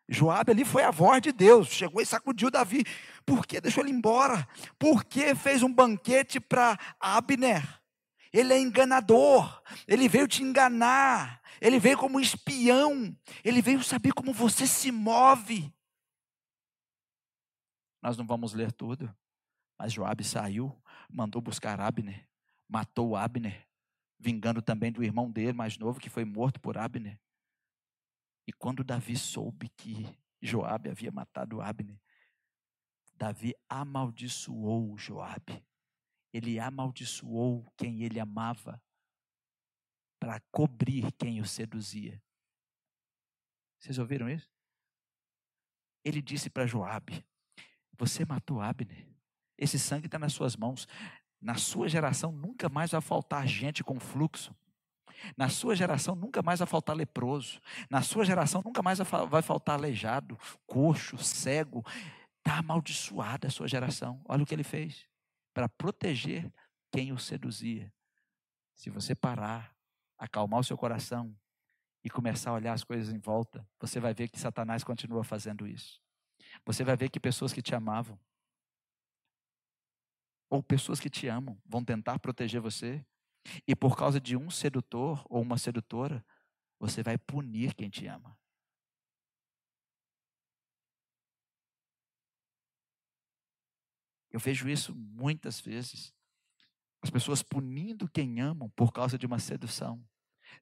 Joabe 0.10 0.54
ali 0.54 0.66
foi 0.66 0.84
a 0.84 0.90
voz 0.90 1.22
de 1.22 1.32
Deus, 1.32 1.68
chegou 1.68 2.02
e 2.02 2.06
sacudiu 2.06 2.50
Davi. 2.50 2.84
Por 3.24 3.46
que 3.46 3.62
deixou 3.62 3.84
ele 3.84 3.92
embora? 3.92 4.48
Por 4.80 5.04
que 5.04 5.36
fez 5.36 5.62
um 5.62 5.72
banquete 5.72 6.40
para 6.40 6.80
Abner? 7.00 7.64
Ele 8.34 8.54
é 8.54 8.60
enganador, 8.60 9.62
ele 9.88 10.10
veio 10.10 10.28
te 10.28 10.42
enganar, 10.42 11.40
ele 11.62 11.80
veio 11.80 11.98
como 11.98 12.20
espião, 12.20 13.16
ele 13.44 13.62
veio 13.62 13.84
saber 13.84 14.14
como 14.14 14.34
você 14.34 14.66
se 14.66 14.92
move. 14.92 15.72
Nós 18.02 18.18
não 18.18 18.26
vamos 18.26 18.54
ler 18.54 18.72
tudo, 18.72 19.14
mas 19.78 19.94
Joabe 19.94 20.24
saiu, 20.24 20.76
mandou 21.08 21.42
buscar 21.42 21.80
Abner 21.80 22.27
matou 22.68 23.16
Abner, 23.16 23.68
vingando 24.20 24.62
também 24.62 24.92
do 24.92 25.04
irmão 25.04 25.32
dele 25.32 25.54
mais 25.54 25.78
novo 25.78 26.00
que 26.00 26.10
foi 26.10 26.26
morto 26.26 26.60
por 26.60 26.78
Abner. 26.78 27.20
E 28.48 28.54
quando 28.54 28.84
Davi 28.84 29.18
soube 29.18 29.70
que 29.70 30.06
Joabe 30.42 30.90
havia 30.90 31.12
matado 31.12 31.62
Abner, 31.62 32.00
Davi 33.16 33.54
amaldiçoou 33.68 34.98
Joabe. 34.98 35.66
Ele 36.32 36.60
amaldiçoou 36.60 37.72
quem 37.76 38.04
ele 38.04 38.20
amava 38.20 38.82
para 40.20 40.40
cobrir 40.52 41.12
quem 41.14 41.42
o 41.42 41.46
seduzia. 41.46 42.22
Vocês 43.80 43.98
ouviram 43.98 44.30
isso? 44.30 44.50
Ele 46.04 46.22
disse 46.22 46.50
para 46.50 46.68
Joabe: 46.68 47.26
Você 47.98 48.24
matou 48.24 48.62
Abner. 48.62 49.08
Esse 49.58 49.80
sangue 49.80 50.06
está 50.06 50.20
nas 50.20 50.34
suas 50.34 50.56
mãos. 50.56 50.88
Na 51.42 51.56
sua 51.56 51.88
geração 51.88 52.32
nunca 52.32 52.68
mais 52.70 52.92
vai 52.92 53.02
faltar 53.02 53.48
gente 53.48 53.84
com 53.84 54.00
fluxo. 54.00 54.56
Na 55.36 55.50
sua 55.50 55.76
geração 55.76 56.16
nunca 56.16 56.42
mais 56.42 56.60
vai 56.60 56.68
faltar 56.68 56.96
leproso. 56.96 57.60
Na 57.90 58.02
sua 58.02 58.26
geração 58.26 58.62
nunca 58.64 58.82
mais 58.82 59.00
vai 59.30 59.42
faltar 59.42 59.76
aleijado, 59.76 60.38
coxo, 60.66 61.18
cego. 61.18 61.84
Está 62.40 62.60
amaldiçoada 62.60 63.48
a 63.48 63.52
sua 63.52 63.68
geração. 63.68 64.22
Olha 64.26 64.44
o 64.44 64.46
que 64.46 64.54
ele 64.56 64.64
fez 64.64 65.06
para 65.54 65.68
proteger 65.68 66.52
quem 66.92 67.12
o 67.12 67.18
seduzia. 67.18 67.92
Se 68.76 68.90
você 68.90 69.16
parar, 69.16 69.76
acalmar 70.18 70.60
o 70.60 70.64
seu 70.64 70.78
coração 70.78 71.36
e 72.04 72.10
começar 72.10 72.52
a 72.52 72.54
olhar 72.54 72.74
as 72.74 72.84
coisas 72.84 73.14
em 73.14 73.18
volta, 73.18 73.68
você 73.80 74.00
vai 74.00 74.14
ver 74.14 74.30
que 74.30 74.40
Satanás 74.40 74.84
continua 74.84 75.24
fazendo 75.24 75.68
isso. 75.68 76.00
Você 76.66 76.84
vai 76.84 76.96
ver 76.96 77.10
que 77.10 77.20
pessoas 77.20 77.52
que 77.52 77.62
te 77.62 77.74
amavam, 77.76 78.20
ou 80.50 80.64
pessoas 80.64 81.00
que 81.00 81.10
te 81.10 81.28
amam 81.28 81.60
vão 81.66 81.84
tentar 81.84 82.20
proteger 82.20 82.62
você, 82.62 83.06
e 83.68 83.76
por 83.76 83.96
causa 83.96 84.20
de 84.20 84.36
um 84.36 84.50
sedutor 84.50 85.26
ou 85.30 85.42
uma 85.42 85.58
sedutora, 85.58 86.26
você 86.80 87.02
vai 87.02 87.18
punir 87.18 87.74
quem 87.74 87.90
te 87.90 88.06
ama. 88.08 88.38
Eu 94.30 94.40
vejo 94.40 94.70
isso 94.70 94.94
muitas 94.94 95.60
vezes. 95.60 96.14
As 97.02 97.10
pessoas 97.10 97.42
punindo 97.42 98.10
quem 98.10 98.42
amam 98.42 98.70
por 98.72 98.92
causa 98.92 99.18
de 99.18 99.26
uma 99.26 99.40
sedução. 99.40 100.04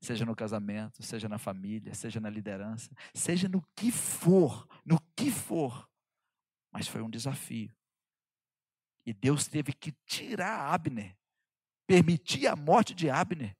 Seja 0.01 0.25
no 0.25 0.35
casamento, 0.35 1.03
seja 1.03 1.27
na 1.27 1.37
família, 1.37 1.93
seja 1.93 2.19
na 2.19 2.29
liderança, 2.29 2.89
seja 3.13 3.47
no 3.47 3.61
que 3.75 3.91
for, 3.91 4.67
no 4.85 4.99
que 5.15 5.31
for. 5.31 5.89
Mas 6.71 6.87
foi 6.87 7.01
um 7.01 7.09
desafio. 7.09 7.75
E 9.05 9.13
Deus 9.13 9.47
teve 9.47 9.71
que 9.71 9.91
tirar 10.05 10.73
Abner, 10.73 11.15
permitir 11.85 12.47
a 12.47 12.55
morte 12.55 12.93
de 12.93 13.09
Abner, 13.09 13.55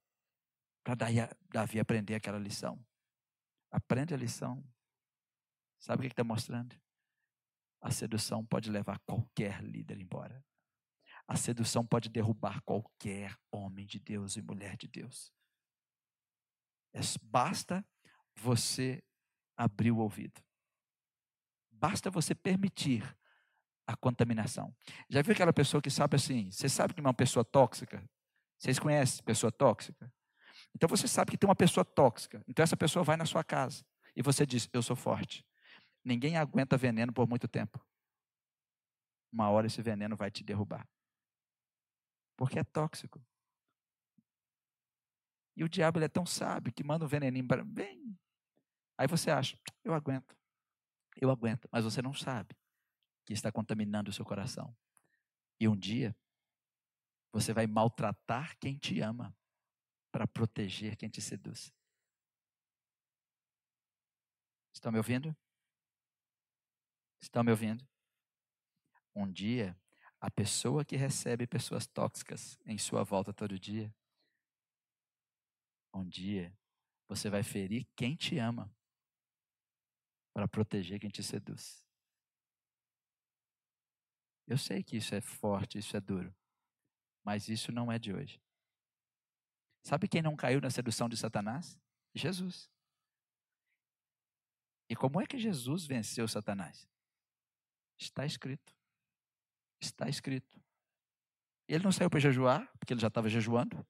para 0.82 0.96
Davi 1.52 1.78
aprender 1.78 2.14
aquela 2.14 2.38
lição. 2.38 2.84
Aprende 3.70 4.14
a 4.14 4.16
lição. 4.16 4.64
Sabe 5.78 6.00
o 6.00 6.02
que 6.02 6.12
está 6.12 6.24
mostrando? 6.24 6.74
A 7.80 7.90
sedução 7.90 8.44
pode 8.44 8.70
levar 8.70 8.98
qualquer 9.00 9.62
líder 9.62 10.00
embora. 10.00 10.44
A 11.28 11.36
sedução 11.36 11.84
pode 11.84 12.08
derrubar 12.08 12.62
qualquer 12.62 13.36
homem 13.50 13.84
de 13.84 13.98
Deus 13.98 14.36
e 14.36 14.42
mulher 14.42 14.76
de 14.76 14.86
Deus. 14.86 15.32
É, 16.92 17.00
basta 17.22 17.84
você 18.36 19.02
abrir 19.56 19.90
o 19.90 19.98
ouvido. 19.98 20.42
Basta 21.70 22.10
você 22.10 22.34
permitir 22.34 23.02
a 23.86 23.96
contaminação. 23.96 24.74
Já 25.08 25.22
viu 25.22 25.32
aquela 25.32 25.52
pessoa 25.52 25.80
que 25.80 25.90
sabe 25.90 26.16
assim? 26.16 26.50
Você 26.50 26.68
sabe 26.68 26.92
que 26.92 27.00
é 27.00 27.02
uma 27.02 27.14
pessoa 27.14 27.44
tóxica? 27.44 28.04
Vocês 28.58 28.78
conhecem 28.78 29.24
pessoa 29.24 29.52
tóxica? 29.52 30.12
Então 30.74 30.88
você 30.88 31.06
sabe 31.06 31.30
que 31.30 31.38
tem 31.38 31.48
uma 31.48 31.54
pessoa 31.54 31.84
tóxica. 31.84 32.42
Então 32.48 32.62
essa 32.62 32.76
pessoa 32.76 33.04
vai 33.04 33.16
na 33.16 33.24
sua 33.24 33.44
casa 33.44 33.84
e 34.14 34.22
você 34.22 34.44
diz: 34.44 34.68
Eu 34.72 34.82
sou 34.82 34.96
forte. 34.96 35.46
Ninguém 36.04 36.36
aguenta 36.36 36.76
veneno 36.76 37.12
por 37.12 37.28
muito 37.28 37.46
tempo. 37.46 37.84
Uma 39.32 39.50
hora 39.50 39.66
esse 39.66 39.80
veneno 39.82 40.16
vai 40.16 40.30
te 40.30 40.42
derrubar. 40.42 40.88
Porque 42.36 42.58
é 42.58 42.64
tóxico. 42.64 43.24
E 45.56 45.64
o 45.64 45.68
diabo 45.68 46.00
é 46.00 46.08
tão 46.08 46.26
sábio 46.26 46.72
que 46.72 46.84
manda 46.84 47.04
um 47.04 47.08
veneninho 47.08 47.46
para. 47.46 47.64
Bem. 47.64 48.18
Aí 48.98 49.06
você 49.06 49.30
acha: 49.30 49.56
Eu 49.84 49.94
aguento. 49.94 50.36
Eu 51.20 51.30
aguento. 51.30 51.68
Mas 51.70 51.84
você 51.84 52.02
não 52.02 52.12
sabe 52.12 52.56
que 53.26 53.32
está 53.32 53.50
contaminando 53.50 54.10
o 54.10 54.14
seu 54.14 54.24
coração. 54.24 54.74
E 55.60 55.68
um 55.68 55.76
dia, 55.76 56.16
você 57.32 57.52
vai 57.52 57.66
maltratar 57.66 58.56
quem 58.58 58.78
te 58.78 59.00
ama 59.00 59.36
para 60.10 60.26
proteger 60.26 60.96
quem 60.96 61.10
te 61.10 61.20
seduz. 61.20 61.74
Estão 64.72 64.92
me 64.92 64.98
ouvindo? 64.98 65.36
Estão 67.20 67.42
me 67.42 67.50
ouvindo? 67.50 67.86
Um 69.14 69.30
dia, 69.30 69.78
a 70.20 70.30
pessoa 70.30 70.84
que 70.84 70.96
recebe 70.96 71.46
pessoas 71.46 71.86
tóxicas 71.86 72.58
em 72.64 72.78
sua 72.78 73.02
volta 73.02 73.32
todo 73.32 73.58
dia, 73.58 73.92
um 75.92 76.06
dia 76.06 76.56
você 77.08 77.28
vai 77.30 77.42
ferir 77.42 77.86
quem 77.96 78.14
te 78.14 78.38
ama 78.38 78.72
para 80.32 80.46
proteger 80.46 81.00
quem 81.00 81.10
te 81.10 81.22
seduz. 81.22 81.85
Eu 84.46 84.56
sei 84.56 84.82
que 84.82 84.96
isso 84.96 85.14
é 85.14 85.20
forte, 85.20 85.78
isso 85.78 85.96
é 85.96 86.00
duro, 86.00 86.34
mas 87.24 87.48
isso 87.48 87.72
não 87.72 87.90
é 87.90 87.98
de 87.98 88.12
hoje. 88.12 88.40
Sabe 89.82 90.08
quem 90.08 90.22
não 90.22 90.36
caiu 90.36 90.60
na 90.60 90.70
sedução 90.70 91.08
de 91.08 91.16
Satanás? 91.16 91.78
Jesus. 92.14 92.70
E 94.88 94.94
como 94.94 95.20
é 95.20 95.26
que 95.26 95.38
Jesus 95.38 95.84
venceu 95.84 96.26
Satanás? 96.28 96.88
Está 97.98 98.24
escrito. 98.24 98.74
Está 99.80 100.08
escrito. 100.08 100.60
Ele 101.68 101.82
não 101.82 101.92
saiu 101.92 102.08
para 102.08 102.20
jejuar, 102.20 102.70
porque 102.78 102.92
ele 102.92 103.00
já 103.00 103.08
estava 103.08 103.28
jejuando. 103.28 103.84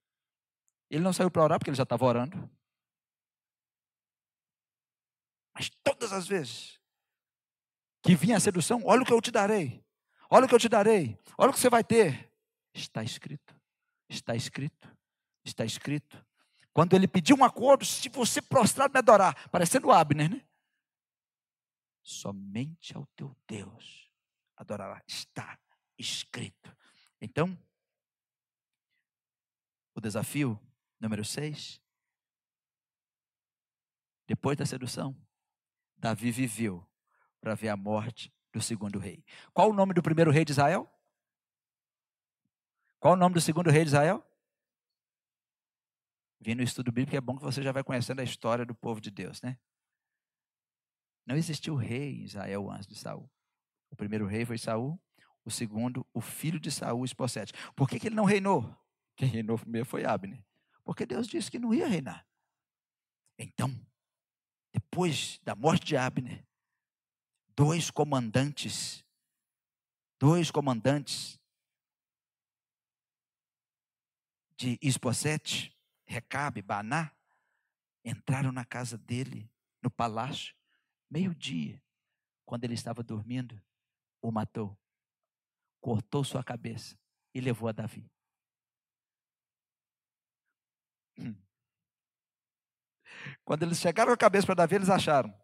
Ele 0.90 1.04
não 1.04 1.12
saiu 1.12 1.30
para 1.30 1.42
orar, 1.42 1.58
porque 1.58 1.70
ele 1.70 1.76
já 1.76 1.82
estava 1.82 2.04
orando. 2.04 2.50
Mas 5.54 5.70
todas 5.82 6.12
as 6.12 6.26
vezes 6.26 6.80
que 8.02 8.14
vinha 8.14 8.36
a 8.36 8.40
sedução, 8.40 8.82
olha 8.84 9.02
o 9.02 9.04
que 9.04 9.12
eu 9.12 9.20
te 9.20 9.30
darei. 9.30 9.85
Olha 10.30 10.46
o 10.46 10.48
que 10.48 10.54
eu 10.54 10.58
te 10.58 10.68
darei. 10.68 11.18
Olha 11.38 11.50
o 11.50 11.52
que 11.52 11.60
você 11.60 11.70
vai 11.70 11.84
ter. 11.84 12.30
Está 12.74 13.02
escrito. 13.02 13.54
Está 14.08 14.34
escrito. 14.34 14.96
Está 15.44 15.64
escrito. 15.64 16.24
Quando 16.72 16.94
ele 16.94 17.08
pediu 17.08 17.36
um 17.36 17.44
acordo, 17.44 17.84
se 17.84 18.08
você 18.08 18.42
prostrado 18.42 18.92
me 18.92 18.98
adorar, 18.98 19.48
parecendo 19.48 19.90
Abner, 19.90 20.30
né? 20.30 20.46
Somente 22.02 22.94
ao 22.96 23.06
teu 23.16 23.34
Deus 23.46 24.10
adorará. 24.56 25.02
Está 25.06 25.58
escrito. 25.98 26.76
Então, 27.20 27.58
o 29.94 30.00
desafio 30.00 30.60
número 31.00 31.24
6. 31.24 31.80
Depois 34.26 34.56
da 34.56 34.66
sedução, 34.66 35.16
Davi 35.96 36.30
viveu 36.30 36.86
para 37.40 37.54
ver 37.54 37.68
a 37.68 37.76
morte 37.76 38.32
do 38.56 38.62
segundo 38.62 38.98
rei. 38.98 39.22
Qual 39.52 39.68
o 39.68 39.72
nome 39.74 39.92
do 39.92 40.02
primeiro 40.02 40.30
rei 40.30 40.42
de 40.42 40.52
Israel? 40.52 40.90
Qual 42.98 43.12
o 43.12 43.16
nome 43.16 43.34
do 43.34 43.40
segundo 43.40 43.70
rei 43.70 43.82
de 43.82 43.88
Israel? 43.88 44.26
Vindo 46.40 46.58
no 46.58 46.64
estudo 46.64 46.90
bíblico 46.90 47.14
é 47.14 47.20
bom 47.20 47.36
que 47.36 47.44
você 47.44 47.62
já 47.62 47.70
vai 47.70 47.84
conhecendo 47.84 48.20
a 48.20 48.24
história 48.24 48.64
do 48.64 48.74
povo 48.74 48.98
de 48.98 49.10
Deus, 49.10 49.42
né? 49.42 49.58
Não 51.26 51.36
existiu 51.36 51.74
rei 51.74 52.20
em 52.20 52.24
Israel 52.24 52.70
antes 52.70 52.86
de 52.86 52.94
Saul. 52.94 53.30
O 53.90 53.96
primeiro 53.96 54.26
rei 54.26 54.46
foi 54.46 54.56
Saul, 54.56 54.98
o 55.44 55.50
segundo, 55.50 56.06
o 56.14 56.22
filho 56.22 56.58
de 56.58 56.70
Saul, 56.70 57.04
Esposete. 57.04 57.52
Por 57.74 57.86
que, 57.86 58.00
que 58.00 58.08
ele 58.08 58.16
não 58.16 58.24
reinou? 58.24 58.74
Quem 59.16 59.28
reinou 59.28 59.58
primeiro 59.58 59.86
foi 59.86 60.06
Abner. 60.06 60.42
Porque 60.82 61.04
Deus 61.04 61.26
disse 61.26 61.50
que 61.50 61.58
não 61.58 61.74
ia 61.74 61.86
reinar. 61.86 62.26
Então, 63.38 63.68
depois 64.72 65.40
da 65.42 65.54
morte 65.54 65.84
de 65.84 65.96
Abner, 65.96 66.46
dois 67.56 67.90
comandantes, 67.90 69.04
dois 70.20 70.50
comandantes 70.50 71.40
de 74.56 74.78
Esposete, 74.82 75.74
Recabe, 76.04 76.60
Baná, 76.60 77.10
entraram 78.04 78.52
na 78.52 78.64
casa 78.64 78.96
dele, 78.98 79.50
no 79.82 79.90
palácio, 79.90 80.54
meio-dia, 81.10 81.82
quando 82.44 82.64
ele 82.64 82.74
estava 82.74 83.02
dormindo, 83.02 83.60
o 84.20 84.30
matou, 84.30 84.78
cortou 85.80 86.22
sua 86.22 86.44
cabeça 86.44 86.98
e 87.34 87.40
levou 87.40 87.68
a 87.68 87.72
Davi. 87.72 88.10
Quando 93.44 93.62
eles 93.62 93.78
chegaram 93.78 94.12
a 94.12 94.16
cabeça 94.16 94.46
para 94.46 94.56
Davi, 94.56 94.74
eles 94.74 94.90
acharam: 94.90 95.34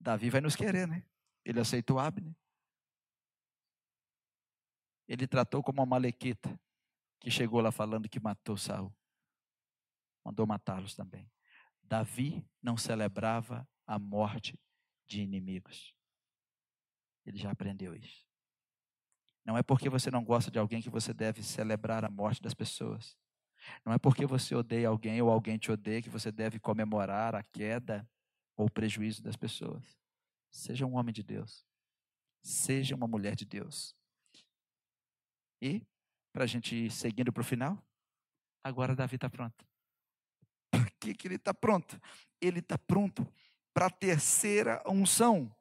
Davi 0.00 0.30
vai 0.30 0.40
nos 0.40 0.56
querer, 0.56 0.86
né? 0.86 1.04
Ele 1.48 1.60
aceitou 1.60 1.98
Abner. 1.98 2.36
Ele 5.08 5.26
tratou 5.26 5.62
como 5.62 5.80
uma 5.80 5.86
malequita 5.86 6.60
que 7.18 7.30
chegou 7.30 7.62
lá 7.62 7.72
falando 7.72 8.06
que 8.06 8.20
matou 8.20 8.58
Saul. 8.58 8.94
Mandou 10.22 10.46
matá-los 10.46 10.94
também. 10.94 11.32
Davi 11.82 12.46
não 12.60 12.76
celebrava 12.76 13.66
a 13.86 13.98
morte 13.98 14.60
de 15.06 15.22
inimigos. 15.22 15.94
Ele 17.24 17.38
já 17.38 17.50
aprendeu 17.50 17.96
isso. 17.96 18.28
Não 19.42 19.56
é 19.56 19.62
porque 19.62 19.88
você 19.88 20.10
não 20.10 20.22
gosta 20.22 20.50
de 20.50 20.58
alguém 20.58 20.82
que 20.82 20.90
você 20.90 21.14
deve 21.14 21.42
celebrar 21.42 22.04
a 22.04 22.10
morte 22.10 22.42
das 22.42 22.52
pessoas. 22.52 23.16
Não 23.86 23.94
é 23.94 23.98
porque 23.98 24.26
você 24.26 24.54
odeia 24.54 24.88
alguém 24.88 25.22
ou 25.22 25.30
alguém 25.30 25.56
te 25.56 25.72
odeia 25.72 26.02
que 26.02 26.10
você 26.10 26.30
deve 26.30 26.60
comemorar 26.60 27.34
a 27.34 27.42
queda 27.42 28.06
ou 28.54 28.66
o 28.66 28.70
prejuízo 28.70 29.22
das 29.22 29.34
pessoas. 29.34 29.98
Seja 30.50 30.86
um 30.86 30.96
homem 30.96 31.12
de 31.12 31.22
Deus. 31.22 31.66
Seja 32.42 32.94
uma 32.94 33.06
mulher 33.06 33.34
de 33.34 33.44
Deus. 33.44 33.94
E, 35.60 35.86
para 36.32 36.44
a 36.44 36.46
gente 36.46 36.74
ir 36.74 36.90
seguindo 36.90 37.32
para 37.32 37.40
o 37.40 37.44
final, 37.44 37.82
agora 38.62 38.94
Davi 38.94 39.16
está 39.16 39.28
pronto. 39.28 39.66
Por 40.70 40.90
que, 41.00 41.14
que 41.14 41.26
ele 41.26 41.36
está 41.36 41.52
pronto? 41.52 42.00
Ele 42.40 42.60
está 42.60 42.78
pronto 42.78 43.26
para 43.74 43.86
a 43.86 43.90
terceira 43.90 44.82
unção. 44.86 45.54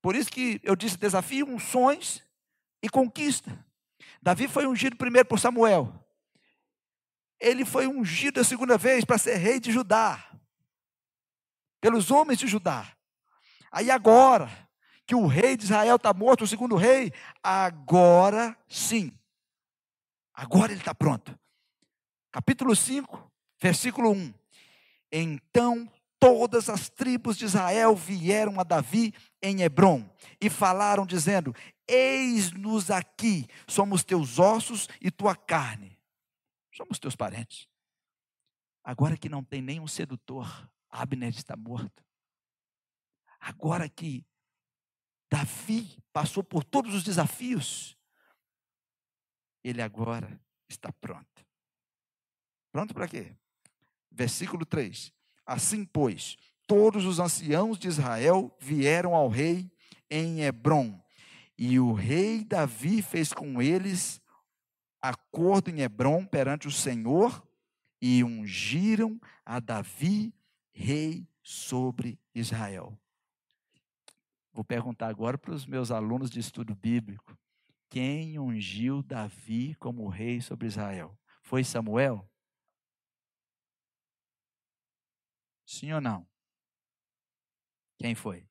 Por 0.00 0.16
isso 0.16 0.30
que 0.30 0.60
eu 0.64 0.74
disse 0.74 0.96
desafio, 0.96 1.46
unções 1.46 2.24
e 2.82 2.88
conquista. 2.88 3.64
Davi 4.20 4.48
foi 4.48 4.66
ungido 4.66 4.96
primeiro 4.96 5.28
por 5.28 5.38
Samuel. 5.38 5.92
Ele 7.38 7.64
foi 7.64 7.86
ungido 7.86 8.40
a 8.40 8.44
segunda 8.44 8.76
vez 8.76 9.04
para 9.04 9.18
ser 9.18 9.36
rei 9.36 9.60
de 9.60 9.70
Judá. 9.70 10.28
Pelos 11.80 12.10
homens 12.10 12.38
de 12.38 12.46
Judá. 12.46 12.96
Aí 13.72 13.90
agora 13.90 14.50
que 15.06 15.14
o 15.14 15.26
rei 15.26 15.56
de 15.56 15.64
Israel 15.64 15.96
está 15.96 16.12
morto, 16.12 16.44
o 16.44 16.46
segundo 16.46 16.76
rei, 16.76 17.12
agora 17.42 18.56
sim. 18.68 19.10
Agora 20.34 20.72
ele 20.72 20.80
está 20.80 20.94
pronto. 20.94 21.36
Capítulo 22.30 22.76
5, 22.76 23.32
versículo 23.60 24.10
1. 24.12 24.34
Então 25.10 25.90
todas 26.20 26.68
as 26.68 26.88
tribos 26.88 27.36
de 27.36 27.46
Israel 27.46 27.96
vieram 27.96 28.60
a 28.60 28.62
Davi 28.62 29.12
em 29.42 29.62
Hebron 29.62 30.08
e 30.40 30.48
falaram, 30.48 31.04
dizendo: 31.04 31.54
Eis-nos 31.88 32.90
aqui, 32.90 33.46
somos 33.66 34.04
teus 34.04 34.38
ossos 34.38 34.88
e 35.00 35.10
tua 35.10 35.34
carne. 35.34 35.98
Somos 36.74 36.98
teus 36.98 37.16
parentes. 37.16 37.66
Agora 38.84 39.16
que 39.16 39.28
não 39.28 39.42
tem 39.42 39.60
nenhum 39.60 39.86
sedutor, 39.86 40.70
Abner 40.88 41.30
está 41.30 41.56
morto. 41.56 42.04
Agora 43.44 43.88
que 43.88 44.24
Davi 45.28 45.98
passou 46.12 46.44
por 46.44 46.62
todos 46.62 46.94
os 46.94 47.02
desafios, 47.02 47.98
ele 49.64 49.82
agora 49.82 50.40
está 50.68 50.92
pronto. 50.92 51.44
Pronto 52.70 52.94
para 52.94 53.08
quê? 53.08 53.36
Versículo 54.12 54.64
3. 54.64 55.12
Assim, 55.44 55.84
pois, 55.84 56.36
todos 56.68 57.04
os 57.04 57.18
anciãos 57.18 57.80
de 57.80 57.88
Israel 57.88 58.56
vieram 58.60 59.12
ao 59.12 59.28
rei 59.28 59.68
em 60.08 60.42
Hebron, 60.42 61.02
e 61.58 61.80
o 61.80 61.92
rei 61.92 62.44
Davi 62.44 63.02
fez 63.02 63.32
com 63.32 63.60
eles 63.60 64.20
acordo 65.00 65.68
em 65.68 65.80
Hebron 65.80 66.24
perante 66.24 66.68
o 66.68 66.72
Senhor, 66.72 67.44
e 68.00 68.22
ungiram 68.22 69.20
a 69.44 69.58
Davi 69.58 70.32
rei 70.70 71.26
sobre 71.42 72.20
Israel. 72.32 73.01
Vou 74.52 74.64
perguntar 74.64 75.08
agora 75.08 75.38
para 75.38 75.52
os 75.54 75.66
meus 75.66 75.90
alunos 75.90 76.30
de 76.30 76.38
estudo 76.38 76.74
bíblico: 76.74 77.36
quem 77.88 78.38
ungiu 78.38 79.02
Davi 79.02 79.74
como 79.76 80.08
rei 80.08 80.40
sobre 80.40 80.66
Israel? 80.66 81.18
Foi 81.42 81.64
Samuel? 81.64 82.28
Sim 85.66 85.92
ou 85.92 86.00
não? 86.00 86.28
Quem 87.98 88.14
foi? 88.14 88.48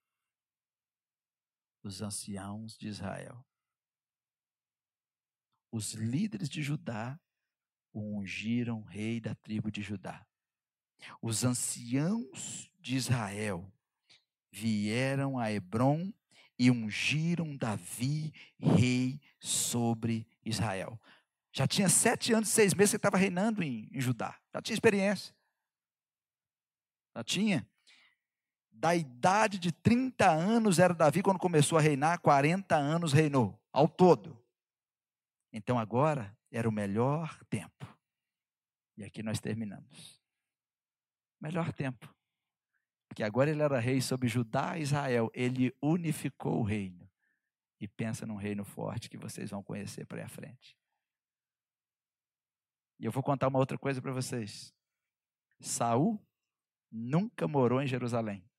Os 1.83 2.01
anciãos 2.01 2.77
de 2.77 2.87
Israel. 2.87 3.45
Os 5.71 5.93
líderes 5.93 6.49
de 6.49 6.61
Judá 6.61 7.19
o 7.93 8.17
ungiram 8.17 8.81
rei 8.81 9.19
da 9.19 9.35
tribo 9.35 9.71
de 9.71 9.81
Judá. 9.81 10.25
Os 11.21 11.43
anciãos 11.43 12.71
de 12.79 12.95
Israel 12.95 13.71
vieram 14.51 15.39
a 15.39 15.51
Hebron 15.51 16.11
e 16.59 16.69
ungiram 16.69 17.55
Davi 17.55 18.33
rei 18.59 19.19
sobre 19.39 20.27
Israel. 20.45 20.99
Já 21.53 21.67
tinha 21.67 21.89
sete 21.89 22.33
anos 22.33 22.49
e 22.49 22.51
seis 22.51 22.73
meses 22.73 22.91
que 22.91 22.97
estava 22.97 23.17
reinando 23.17 23.63
em, 23.63 23.89
em 23.91 23.99
Judá. 23.99 24.37
Já 24.53 24.61
tinha 24.61 24.75
experiência. 24.75 25.35
Já 27.15 27.23
tinha. 27.23 27.67
Da 28.71 28.95
idade 28.95 29.59
de 29.59 29.71
30 29.71 30.29
anos 30.29 30.79
era 30.79 30.93
Davi 30.93 31.21
quando 31.21 31.39
começou 31.39 31.77
a 31.77 31.81
reinar, 31.81 32.19
40 32.19 32.75
anos 32.75 33.13
reinou, 33.13 33.59
ao 33.71 33.87
todo. 33.87 34.41
Então 35.51 35.77
agora 35.77 36.35
era 36.51 36.67
o 36.67 36.71
melhor 36.71 37.43
tempo. 37.45 37.85
E 38.97 39.03
aqui 39.03 39.21
nós 39.21 39.39
terminamos. 39.39 40.21
Melhor 41.39 41.73
tempo. 41.73 42.13
Porque 43.11 43.23
agora 43.23 43.51
ele 43.51 43.61
era 43.61 43.77
rei 43.77 43.99
sobre 43.99 44.29
Judá 44.29 44.77
e 44.77 44.83
Israel. 44.83 45.29
Ele 45.33 45.75
unificou 45.81 46.61
o 46.61 46.63
reino. 46.63 47.11
E 47.77 47.85
pensa 47.85 48.25
num 48.25 48.37
reino 48.37 48.63
forte 48.63 49.09
que 49.09 49.17
vocês 49.17 49.49
vão 49.49 49.61
conhecer 49.61 50.05
para 50.05 50.23
a 50.23 50.29
frente. 50.29 50.77
E 52.97 53.03
eu 53.03 53.11
vou 53.11 53.21
contar 53.21 53.49
uma 53.49 53.59
outra 53.59 53.77
coisa 53.77 54.01
para 54.01 54.13
vocês. 54.13 54.73
Saul 55.59 56.25
nunca 56.89 57.49
morou 57.49 57.81
em 57.81 57.87
Jerusalém. 57.87 58.49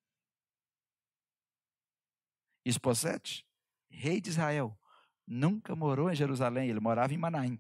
Esposete, 2.62 3.49
rei 3.89 4.20
de 4.20 4.29
Israel, 4.29 4.79
nunca 5.27 5.74
morou 5.74 6.11
em 6.11 6.15
Jerusalém, 6.15 6.69
ele 6.69 6.79
morava 6.79 7.15
em 7.15 7.16
Manaim. 7.19 7.59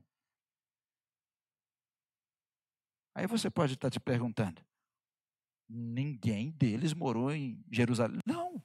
Aí 3.14 3.26
você 3.26 3.50
pode 3.50 3.72
estar 3.72 3.88
te 3.88 3.98
perguntando: 3.98 4.62
ninguém 5.72 6.50
deles 6.50 6.92
morou 6.92 7.32
em 7.32 7.64
Jerusalém? 7.70 8.20
Não. 8.26 8.62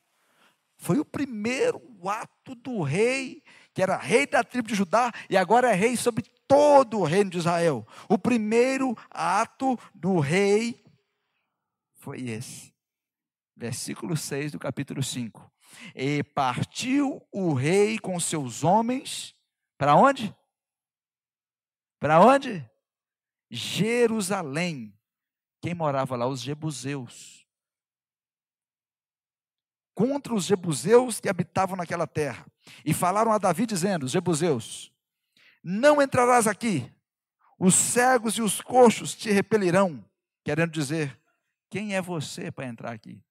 Foi 0.77 0.99
o 0.99 1.05
primeiro 1.05 1.81
ato 2.07 2.53
do 2.53 2.81
rei, 2.81 3.41
que 3.73 3.81
era 3.81 3.97
rei 3.97 4.27
da 4.27 4.43
tribo 4.43 4.67
de 4.67 4.75
Judá 4.75 5.11
e 5.29 5.35
agora 5.35 5.71
é 5.71 5.73
rei 5.73 5.97
sobre 5.97 6.23
todo 6.47 6.99
o 6.99 7.03
reino 7.03 7.31
de 7.31 7.39
Israel. 7.39 7.85
O 8.07 8.17
primeiro 8.17 8.95
ato 9.09 9.77
do 9.93 10.19
rei 10.19 10.83
foi 11.95 12.29
esse. 12.29 12.73
Versículo 13.55 14.15
6 14.15 14.51
do 14.51 14.59
capítulo 14.59 15.01
5. 15.01 15.51
E 15.95 16.23
partiu 16.23 17.21
o 17.31 17.53
rei 17.53 17.97
com 17.97 18.19
seus 18.19 18.63
homens 18.63 19.35
para 19.77 19.95
onde? 19.95 20.35
Para 21.99 22.21
onde? 22.21 22.63
Jerusalém. 23.49 24.96
Quem 25.61 25.73
morava 25.73 26.15
lá? 26.15 26.27
Os 26.27 26.41
jebuseus. 26.41 27.45
Contra 29.93 30.33
os 30.33 30.45
jebuseus 30.45 31.19
que 31.19 31.29
habitavam 31.29 31.75
naquela 31.75 32.05
terra. 32.05 32.45
E 32.85 32.93
falaram 32.93 33.31
a 33.31 33.37
Davi 33.37 33.65
dizendo: 33.65 34.05
os 34.05 34.11
jebuseus, 34.11 34.93
não 35.63 36.01
entrarás 36.01 36.47
aqui. 36.47 36.91
Os 37.59 37.73
cegos 37.73 38.35
e 38.37 38.41
os 38.41 38.61
coxos 38.61 39.15
te 39.15 39.31
repelirão, 39.31 40.05
querendo 40.43 40.71
dizer: 40.71 41.19
quem 41.69 41.95
é 41.95 42.01
você 42.01 42.51
para 42.51 42.67
entrar 42.67 42.91
aqui? 42.91 43.23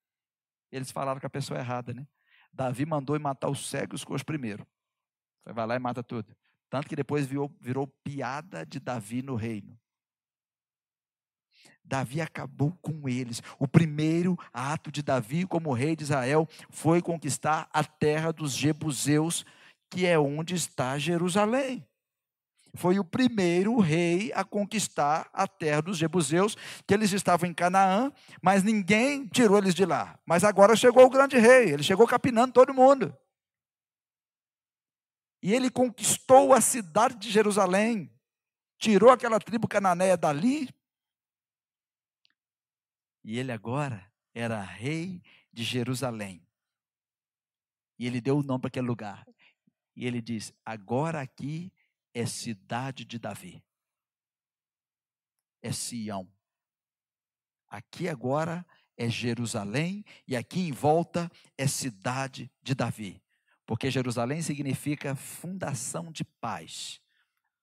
Eles 0.70 0.90
falaram 0.90 1.20
com 1.20 1.27
a 1.27 1.31
pessoa 1.31 1.61
errada, 1.61 1.94
né? 1.94 2.07
Davi 2.53 2.85
mandou 2.85 3.19
matar 3.20 3.48
os 3.48 3.69
cegos 3.69 4.01
e 4.01 4.03
os 4.03 4.05
coxos 4.05 4.24
primeiro. 4.24 4.66
Vai 5.44 5.66
lá 5.66 5.77
e 5.77 5.78
mata 5.78 6.03
tudo. 6.03 6.36
Tanto 6.69 6.89
que 6.89 6.97
depois 6.97 7.27
virou, 7.27 7.55
virou 7.61 7.86
piada 7.86 8.66
de 8.66 8.81
Davi 8.81 9.23
no 9.23 9.36
reino. 9.36 9.78
Davi 11.86 12.20
acabou 12.20 12.76
com 12.82 13.08
eles. 13.08 13.42
O 13.58 13.68
primeiro 13.68 14.38
ato 14.52 14.90
de 14.90 15.02
Davi 15.02 15.46
como 15.46 15.72
rei 15.72 15.94
de 15.94 16.04
Israel 16.04 16.48
foi 16.68 17.00
conquistar 17.00 17.68
a 17.72 17.84
terra 17.84 18.32
dos 18.32 18.52
Jebuseus, 18.52 19.44
que 19.90 20.04
é 20.04 20.18
onde 20.18 20.54
está 20.54 20.98
Jerusalém 20.98 21.86
foi 22.76 22.98
o 22.98 23.04
primeiro 23.04 23.80
rei 23.80 24.30
a 24.34 24.44
conquistar 24.44 25.28
a 25.32 25.48
terra 25.48 25.80
dos 25.82 25.96
jebuseus, 25.96 26.56
que 26.86 26.94
eles 26.94 27.12
estavam 27.12 27.48
em 27.48 27.54
Canaã, 27.54 28.12
mas 28.40 28.62
ninguém 28.62 29.26
tirou 29.26 29.58
eles 29.58 29.74
de 29.74 29.84
lá. 29.84 30.18
Mas 30.24 30.44
agora 30.44 30.76
chegou 30.76 31.04
o 31.04 31.10
grande 31.10 31.38
rei, 31.38 31.70
ele 31.72 31.82
chegou 31.82 32.06
capinando 32.06 32.52
todo 32.52 32.74
mundo. 32.74 33.16
E 35.42 35.52
ele 35.52 35.70
conquistou 35.70 36.52
a 36.52 36.60
cidade 36.60 37.16
de 37.16 37.30
Jerusalém, 37.30 38.10
tirou 38.78 39.10
aquela 39.10 39.40
tribo 39.40 39.66
cananeia 39.66 40.16
dali. 40.16 40.68
E 43.27 43.40
ele 43.40 43.51
agora 43.51 44.09
era 44.32 44.62
rei 44.62 45.20
de 45.53 45.65
Jerusalém. 45.65 46.47
E 47.98 48.07
ele 48.07 48.20
deu 48.20 48.39
o 48.39 48.43
nome 48.43 48.61
para 48.61 48.69
aquele 48.69 48.86
lugar. 48.86 49.27
E 49.97 50.07
ele 50.07 50.23
diz: 50.23 50.55
Agora 50.65 51.20
aqui 51.20 51.73
é 52.15 52.24
cidade 52.24 53.05
de 53.05 53.19
Davi. 53.19 53.65
É 55.61 55.73
Sião. 55.73 56.32
Aqui 57.69 58.09
agora 58.09 58.65
é 58.97 59.09
Jerusalém 59.09 60.05
e 60.28 60.36
aqui 60.36 60.61
em 60.61 60.73
volta 60.73 61.28
é 61.59 61.66
cidade 61.66 62.48
de 62.62 62.77
Davi. 62.77 63.20
Porque 63.66 63.90
Jerusalém 63.90 64.40
significa 64.40 65.16
fundação 65.16 66.12
de 66.12 66.23
paz. 66.23 67.01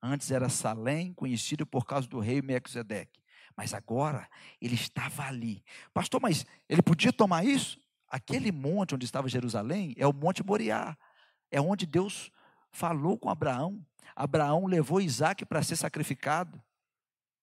Antes 0.02 0.30
era 0.30 0.50
Salém, 0.50 1.14
conhecido 1.14 1.66
por 1.66 1.86
causa 1.86 2.06
do 2.06 2.20
rei 2.20 2.42
Melquisedeque. 2.42 3.23
Mas 3.56 3.74
agora 3.74 4.28
ele 4.60 4.76
estava 4.76 5.24
ali. 5.24 5.64
Pastor, 5.94 6.22
mas 6.22 6.46
ele 6.68 6.82
podia 6.82 7.14
tomar 7.14 7.46
isso? 7.46 7.80
Aquele 8.08 8.52
monte 8.52 8.96
onde 8.96 9.06
estava 9.06 9.28
Jerusalém 9.28 9.94
é 9.98 10.06
o 10.08 10.14
Monte 10.14 10.44
Moriá. 10.44 10.98
É 11.52 11.62
onde 11.62 11.86
Deus 11.86 12.32
falou 12.72 13.18
com 13.18 13.30
Abraão. 13.30 13.86
Abraão 14.16 14.66
levou 14.66 15.02
Isaac 15.02 15.46
para 15.46 15.64
ser 15.64 15.76
sacrificado. 15.76 16.62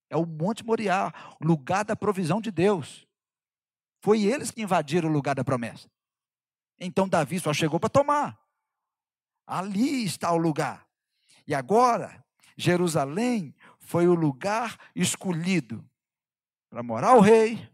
É 0.09 0.16
o 0.16 0.27
Monte 0.27 0.65
Moriá, 0.65 1.12
o 1.41 1.47
lugar 1.47 1.85
da 1.85 1.97
provisão 1.97 2.41
de 2.41 2.51
Deus. 2.51 3.07
Foi 4.01 4.23
eles 4.23 4.51
que 4.51 4.62
invadiram 4.62 5.09
o 5.09 5.12
lugar 5.12 5.35
da 5.35 5.45
promessa. 5.45 5.89
Então 6.78 7.09
Davi 7.09 7.39
só 7.39 7.53
chegou 7.53 7.78
para 7.78 7.89
tomar. 7.89 8.39
Ali 9.47 10.05
está 10.05 10.32
o 10.32 10.39
lugar. 10.39 10.87
E 11.47 11.55
agora, 11.55 12.24
Jerusalém 12.57 13.55
foi 13.78 14.07
o 14.07 14.15
lugar 14.15 14.78
escolhido 14.95 15.85
para 16.71 16.83
morar 16.83 17.17
o 17.17 17.21
rei. 17.21 17.69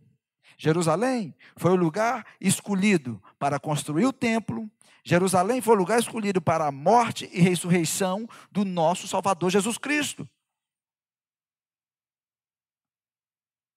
Jerusalém 0.58 1.34
foi 1.56 1.70
o 1.70 1.76
lugar 1.76 2.26
escolhido 2.40 3.22
para 3.38 3.60
construir 3.60 4.06
o 4.06 4.12
templo, 4.12 4.70
Jerusalém 5.06 5.60
foi 5.60 5.76
o 5.76 5.78
lugar 5.78 6.00
escolhido 6.00 6.42
para 6.42 6.66
a 6.66 6.72
morte 6.72 7.30
e 7.32 7.40
ressurreição 7.40 8.26
do 8.50 8.64
nosso 8.64 9.06
Salvador 9.06 9.50
Jesus 9.52 9.78
Cristo. 9.78 10.28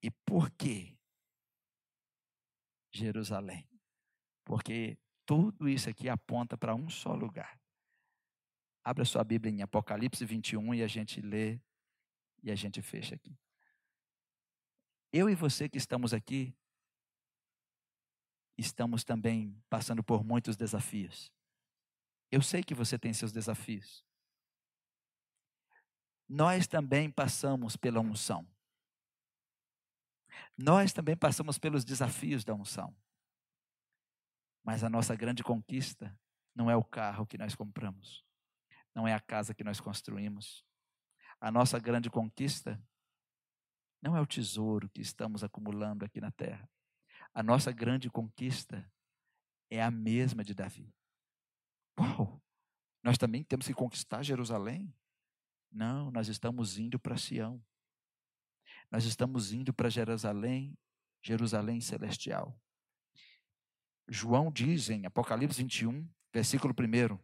E 0.01 0.09
por 0.09 0.49
que 0.49 0.97
Jerusalém? 2.91 3.69
Porque 4.43 4.97
tudo 5.23 5.69
isso 5.69 5.87
aqui 5.87 6.09
aponta 6.09 6.57
para 6.57 6.73
um 6.73 6.89
só 6.89 7.13
lugar. 7.13 7.59
Abra 8.83 9.05
sua 9.05 9.23
Bíblia 9.23 9.53
em 9.53 9.61
Apocalipse 9.61 10.25
21 10.25 10.73
e 10.73 10.81
a 10.81 10.87
gente 10.87 11.21
lê 11.21 11.59
e 12.41 12.49
a 12.49 12.55
gente 12.55 12.81
fecha 12.81 13.13
aqui. 13.13 13.37
Eu 15.11 15.29
e 15.29 15.35
você 15.35 15.67
que 15.67 15.77
estamos 15.77 16.13
aqui, 16.13 16.55
estamos 18.57 19.03
também 19.03 19.59
passando 19.69 20.03
por 20.03 20.23
muitos 20.23 20.55
desafios. 20.55 21.31
Eu 22.31 22.41
sei 22.41 22.63
que 22.63 22.75
você 22.75 22.97
tem 22.99 23.11
seus 23.13 23.31
desafios. 23.31 24.05
Nós 26.27 26.67
também 26.67 27.09
passamos 27.09 27.75
pela 27.75 27.99
unção. 27.99 28.47
Nós 30.55 30.93
também 30.93 31.17
passamos 31.17 31.57
pelos 31.57 31.83
desafios 31.83 32.43
da 32.43 32.53
unção. 32.53 32.95
Mas 34.63 34.83
a 34.83 34.89
nossa 34.89 35.15
grande 35.15 35.43
conquista 35.43 36.15
não 36.53 36.69
é 36.69 36.75
o 36.75 36.83
carro 36.83 37.25
que 37.25 37.37
nós 37.37 37.55
compramos, 37.55 38.23
não 38.93 39.07
é 39.07 39.13
a 39.13 39.19
casa 39.19 39.53
que 39.55 39.63
nós 39.63 39.79
construímos. 39.79 40.63
A 41.41 41.49
nossa 41.49 41.79
grande 41.79 42.09
conquista 42.09 42.79
não 44.01 44.15
é 44.15 44.21
o 44.21 44.27
tesouro 44.27 44.89
que 44.89 45.01
estamos 45.01 45.43
acumulando 45.43 46.05
aqui 46.05 46.21
na 46.21 46.31
terra. 46.31 46.69
A 47.33 47.43
nossa 47.43 47.71
grande 47.71 48.09
conquista 48.09 48.89
é 49.69 49.81
a 49.81 49.91
mesma 49.91 50.43
de 50.43 50.53
Davi. 50.53 50.93
Uau! 51.99 52.41
Nós 53.03 53.17
também 53.17 53.43
temos 53.43 53.67
que 53.67 53.73
conquistar 53.73 54.23
Jerusalém? 54.23 54.93
Não, 55.71 56.11
nós 56.11 56.27
estamos 56.27 56.77
indo 56.77 56.99
para 56.99 57.17
Sião. 57.17 57.63
Nós 58.91 59.05
estamos 59.05 59.51
indo 59.51 59.73
para 59.73 59.89
Jerusalém, 59.89 60.77
Jerusalém 61.21 61.79
celestial. 61.79 62.59
João 64.07 64.51
diz 64.51 64.89
em 64.89 65.05
Apocalipse 65.05 65.61
21, 65.61 66.09
versículo 66.33 66.73
1, 66.73 67.19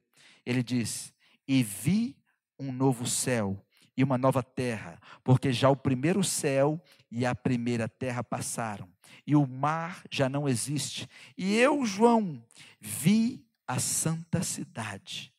ele 0.46 0.62
diz: 0.62 1.14
E 1.48 1.64
vi 1.64 2.18
um 2.60 2.72
novo 2.72 3.08
céu 3.08 3.66
e 3.98 4.04
uma 4.04 4.18
nova 4.18 4.44
terra, 4.44 5.00
porque 5.24 5.52
já 5.52 5.70
o 5.70 5.76
primeiro 5.76 6.24
céu 6.24 6.82
e 7.10 7.26
a 7.26 7.34
primeira 7.34 7.88
terra 7.88 8.24
passaram, 8.24 8.90
e 9.26 9.36
o 9.36 9.48
mar 9.48 10.04
já 10.12 10.28
não 10.28 10.48
existe. 10.48 11.08
E 11.38 11.56
eu, 11.56 11.86
João, 11.86 12.44
vi 12.80 13.46
a 13.68 13.80
santa 13.80 14.44
cidade, 14.44 15.34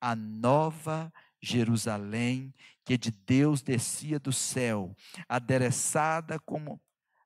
a 0.00 0.14
nova 0.14 1.12
Jerusalém, 1.40 2.54
que 2.84 2.96
de 2.96 3.10
Deus 3.10 3.62
descia 3.62 4.18
do 4.18 4.32
céu, 4.32 4.94
adereçada 5.28 6.38
como 6.38 6.80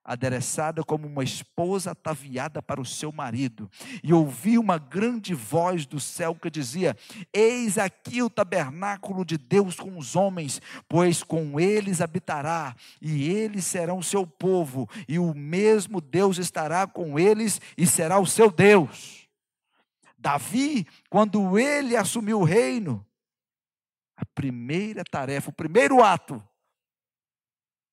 adereçada 0.07 0.85
como 0.85 1.09
uma 1.09 1.25
esposa 1.25 1.91
ataviada 1.91 2.63
para 2.63 2.81
o 2.81 2.85
seu 2.85 3.11
marido, 3.11 3.69
e 4.05 4.13
ouvi 4.13 4.57
uma 4.57 4.79
grande 4.79 5.35
voz 5.35 5.85
do 5.85 5.99
céu 5.99 6.35
que 6.37 6.49
dizia: 6.49 6.97
Eis 7.33 7.77
aqui 7.77 8.23
o 8.23 8.31
tabernáculo 8.31 9.25
de 9.25 9.37
Deus 9.37 9.75
com 9.75 9.99
os 9.99 10.15
homens, 10.15 10.63
pois 10.89 11.25
com 11.25 11.59
eles 11.59 12.01
habitará, 12.01 12.77
e 13.03 13.29
eles 13.29 13.65
serão 13.65 14.01
seu 14.01 14.25
povo, 14.25 14.89
e 15.09 15.19
o 15.19 15.35
mesmo 15.35 16.01
Deus 16.01 16.39
estará 16.39 16.87
com 16.87 17.19
eles 17.19 17.61
e 17.77 17.85
será 17.85 18.21
o 18.21 18.27
seu 18.27 18.51
Deus. 18.51 19.27
Davi, 20.17 20.87
quando 21.11 21.59
ele 21.59 21.97
assumiu 21.97 22.41
o 22.41 22.45
reino, 22.45 23.05
a 24.17 24.25
primeira 24.25 25.05
tarefa, 25.05 25.51
o 25.51 25.53
primeiro 25.53 26.03
ato, 26.03 26.43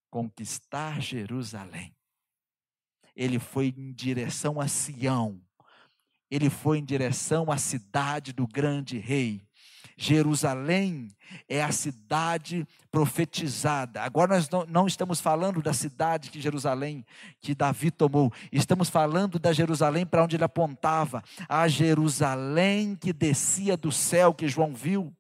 conquistar 0.10 1.02
Jerusalém. 1.02 1.94
Ele 3.16 3.40
foi 3.40 3.74
em 3.78 3.94
direção 3.94 4.60
a 4.60 4.68
Sião, 4.68 5.42
ele 6.30 6.50
foi 6.50 6.80
em 6.80 6.86
direção 6.86 7.52
à 7.52 7.58
cidade 7.58 8.34
do 8.34 8.48
grande 8.48 8.98
rei. 8.98 9.42
Jerusalém 9.96 11.10
é 11.48 11.64
a 11.64 11.72
cidade 11.72 12.68
profetizada. 12.92 14.02
Agora 14.02 14.36
nós 14.36 14.50
não, 14.68 14.88
estamos 14.88 15.22
falando 15.22 15.62
da 15.62 15.74
cidade 15.74 16.32
que 16.32 16.42
Jerusalém, 16.42 17.06
que 17.40 17.54
Davi 17.54 17.92
tomou, 17.92 18.34
estamos 18.52 18.90
falando 18.90 19.38
da 19.38 19.54
Jerusalém 19.54 20.06
para 20.06 20.24
onde 20.24 20.36
ele 20.36 20.44
apontava, 20.44 21.24
a 21.48 21.68
Jerusalém 21.68 22.96
que 22.96 23.14
descia 23.14 23.78
do 23.78 23.92
céu, 23.92 24.34
que 24.34 24.48
João 24.48 24.74
viu 24.74 25.14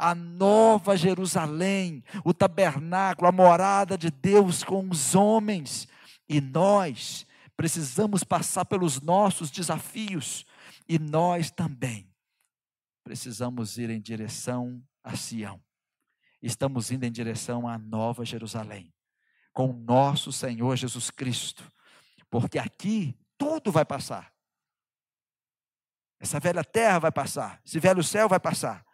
a 0.00 0.14
nova 0.14 0.96
Jerusalém, 0.96 2.02
o 2.24 2.32
tabernáculo, 2.32 3.28
a 3.28 3.32
morada 3.32 3.98
de 3.98 4.10
Deus 4.10 4.64
com 4.64 4.88
os 4.88 5.14
homens. 5.14 5.86
E 6.30 6.40
nós 6.40 7.26
precisamos 7.56 8.22
passar 8.22 8.64
pelos 8.64 9.00
nossos 9.00 9.50
desafios, 9.50 10.46
e 10.88 10.96
nós 10.96 11.50
também 11.50 12.08
precisamos 13.02 13.76
ir 13.76 13.90
em 13.90 14.00
direção 14.00 14.80
a 15.02 15.16
Sião. 15.16 15.60
Estamos 16.40 16.92
indo 16.92 17.04
em 17.04 17.10
direção 17.10 17.66
à 17.66 17.76
nova 17.76 18.24
Jerusalém, 18.24 18.94
com 19.52 19.70
o 19.70 19.76
nosso 19.76 20.30
Senhor 20.30 20.76
Jesus 20.76 21.10
Cristo, 21.10 21.68
porque 22.30 22.60
aqui 22.60 23.18
tudo 23.36 23.72
vai 23.72 23.84
passar. 23.84 24.32
Essa 26.20 26.38
velha 26.38 26.62
terra 26.62 27.00
vai 27.00 27.12
passar, 27.12 27.60
esse 27.66 27.80
velho 27.80 28.04
céu 28.04 28.28
vai 28.28 28.38
passar. 28.38 28.86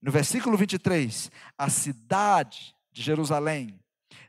No 0.00 0.12
versículo 0.12 0.56
23, 0.56 1.28
a 1.58 1.68
cidade 1.68 2.72
de 2.92 3.02
Jerusalém 3.02 3.83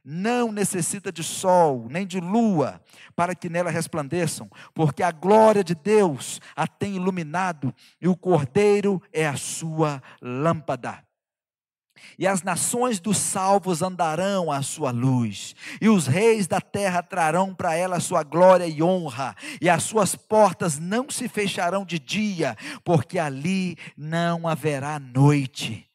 não 0.06 0.52
necessita 0.52 1.12
de 1.12 1.24
sol, 1.24 1.88
nem 1.90 2.06
de 2.06 2.20
lua, 2.20 2.80
para 3.16 3.34
que 3.34 3.50
nela 3.50 3.72
resplandeçam, 3.72 4.48
porque 4.74 5.02
a 5.02 5.12
glória 5.12 5.64
de 5.64 5.74
Deus 5.74 6.40
a 6.56 6.68
tem 6.68 6.96
iluminado 6.96 7.74
e 8.00 8.08
o 8.08 8.16
cordeiro 8.16 9.02
é 9.12 9.26
a 9.26 9.36
sua 9.36 10.02
lâmpada. 10.22 11.04
E 12.20 12.28
as 12.28 12.44
nações 12.44 13.00
dos 13.00 13.18
salvos 13.18 13.82
andarão 13.82 14.52
à 14.52 14.62
sua 14.62 14.92
luz, 14.92 15.56
e 15.82 15.90
os 15.90 16.06
reis 16.06 16.46
da 16.46 16.62
terra 16.62 17.02
trarão 17.02 17.54
para 17.54 17.76
ela 17.76 18.00
sua 18.00 18.22
glória 18.22 18.68
e 18.68 18.84
honra, 18.84 19.36
e 19.60 19.70
as 19.70 19.84
suas 19.84 20.16
portas 20.16 20.78
não 20.78 21.10
se 21.10 21.28
fecharão 21.28 21.84
de 21.84 21.98
dia, 21.98 22.56
porque 22.84 23.18
ali 23.18 23.78
não 23.98 24.48
haverá 24.48 25.00
noite. 25.00 25.90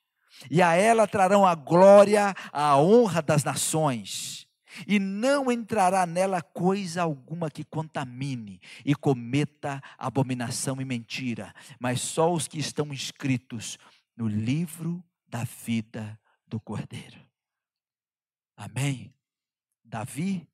E 0.48 0.62
a 0.62 0.74
ela 0.74 1.06
trarão 1.06 1.44
a 1.44 1.54
glória, 1.54 2.34
a 2.52 2.78
honra 2.78 3.20
das 3.20 3.42
nações, 3.42 4.46
e 4.86 4.98
não 4.98 5.50
entrará 5.50 6.06
nela 6.06 6.40
coisa 6.40 7.02
alguma 7.02 7.50
que 7.50 7.64
contamine 7.64 8.60
e 8.84 8.94
cometa 8.94 9.82
abominação 9.98 10.80
e 10.80 10.84
mentira, 10.84 11.52
mas 11.78 12.00
só 12.00 12.32
os 12.32 12.46
que 12.46 12.58
estão 12.58 12.92
inscritos 12.92 13.78
no 14.16 14.28
livro 14.28 15.02
da 15.26 15.44
vida 15.44 16.18
do 16.46 16.60
Cordeiro. 16.60 17.20
Amém? 18.56 19.12
Davi 19.84 20.48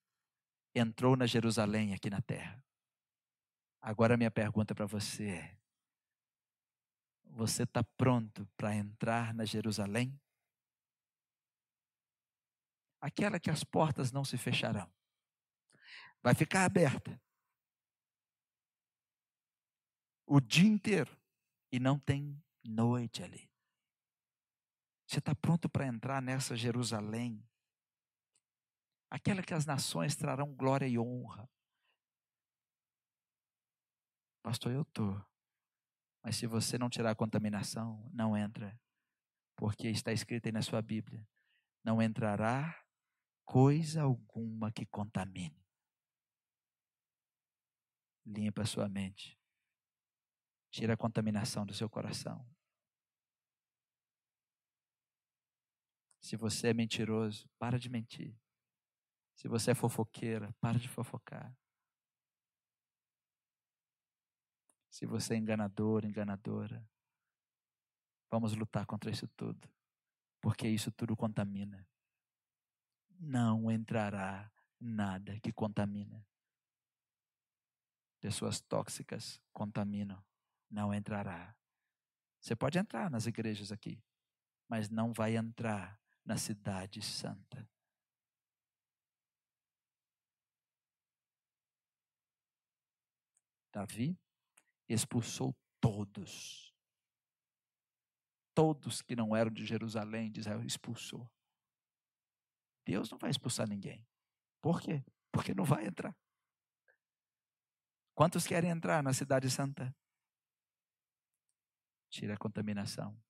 entrou 0.75 1.17
na 1.17 1.27
Jerusalém 1.27 1.93
aqui 1.93 2.09
na 2.09 2.21
terra. 2.21 2.63
Agora 3.81 4.17
minha 4.17 4.31
pergunta 4.31 4.75
para 4.75 4.87
você 4.87 5.29
é: 5.29 5.57
você 7.37 7.65
está 7.65 7.85
pronto 7.85 8.47
para 8.57 8.75
entrar 8.75 9.35
na 9.35 9.45
Jerusalém? 9.45 10.19
Aquela 12.99 13.39
que 13.39 13.51
as 13.51 13.63
portas 13.63 14.11
não 14.11 14.25
se 14.25 14.39
fecharão. 14.39 14.91
Vai 16.23 16.35
ficar 16.35 16.65
aberta. 16.65 17.21
O 20.27 20.41
dia 20.41 20.67
inteiro. 20.67 21.15
E 21.71 21.79
não 21.79 21.99
tem 21.99 22.43
noite 22.65 23.23
ali. 23.23 23.51
Você 25.07 25.19
está 25.19 25.35
pronto 25.35 25.69
para 25.69 25.87
entrar 25.87 26.23
nessa 26.23 26.57
Jerusalém? 26.57 27.47
Aquela 29.11 29.43
que 29.43 29.53
as 29.53 29.67
nações 29.67 30.17
trarão 30.17 30.55
glória 30.55 30.89
e 30.89 30.99
honra. 30.99 31.47
Pastor, 34.43 34.73
eu 34.73 34.83
estou. 34.83 35.36
Mas 36.27 36.35
se 36.35 36.47
você 36.49 36.77
não 36.77 36.91
tirar 36.91 37.13
a 37.13 37.15
contaminação, 37.15 38.11
não 38.13 38.37
entra. 38.37 38.77
Porque 39.55 39.87
está 39.87 40.13
escrito 40.13 40.47
aí 40.47 40.53
na 40.53 40.61
sua 40.61 40.83
Bíblia: 40.83 41.25
não 41.85 42.03
entrará 42.03 42.85
coisa 43.45 44.03
alguma 44.03 44.73
que 44.73 44.85
contamine. 44.87 45.65
Limpa 48.27 48.63
a 48.63 48.67
sua 48.67 48.89
mente. 48.89 49.39
Tira 50.73 50.95
a 50.95 50.97
contaminação 50.97 51.65
do 51.65 51.73
seu 51.73 51.89
coração. 51.89 52.45
Se 56.21 56.35
você 56.35 56.71
é 56.71 56.75
mentiroso, 56.75 57.49
para 57.57 57.79
de 57.79 57.89
mentir. 57.89 58.37
Se 59.37 59.47
você 59.47 59.71
é 59.71 59.75
fofoqueira, 59.77 60.53
para 60.61 60.77
de 60.77 60.89
fofocar. 60.89 61.57
Se 64.97 65.05
você 65.05 65.35
é 65.35 65.37
enganador, 65.37 66.07
enganadora, 66.07 66.83
vamos 68.31 68.55
lutar 68.55 68.87
contra 68.87 69.11
isso 69.11 69.29
tudo, 69.37 69.71
porque 70.41 70.67
isso 70.67 70.91
tudo 70.91 71.15
contamina. 71.15 71.87
Não 73.21 73.71
entrará 73.71 74.51
nada 74.81 75.39
que 75.41 75.53
contamina. 75.53 76.27
Pessoas 78.23 78.59
tóxicas 78.63 79.39
contaminam, 79.53 80.25
não 80.71 80.95
entrará. 80.95 81.55
Você 82.41 82.57
pode 82.57 82.79
entrar 82.79 83.11
nas 83.11 83.27
igrejas 83.27 83.71
aqui, 83.71 84.03
mas 84.67 84.89
não 84.89 85.13
vai 85.13 85.37
entrar 85.37 86.01
na 86.25 86.39
Cidade 86.39 87.03
Santa. 87.03 87.69
Davi 93.71 94.19
expulsou 94.89 95.55
todos. 95.81 96.75
Todos 98.55 99.03
que 99.03 99.15
não 99.15 99.37
eram 99.37 99.51
de 99.51 99.67
Jerusalém, 99.67 100.31
de 100.31 100.41
Israel, 100.41 100.65
expulsou. 100.65 101.31
Deus 102.85 103.11
não 103.11 103.19
vai 103.19 103.31
expulsar 103.31 103.69
ninguém. 103.69 104.07
Por 104.61 104.81
quê? 104.81 105.05
Porque 105.31 105.55
não 105.55 105.65
vai 105.65 105.87
entrar. 105.87 106.17
Quantos 108.15 108.47
querem 108.47 108.71
entrar 108.71 109.03
na 109.03 109.13
Cidade 109.13 109.51
Santa? 109.51 109.95
Tira 112.09 112.35
a 112.35 112.39
contaminação. 112.39 113.21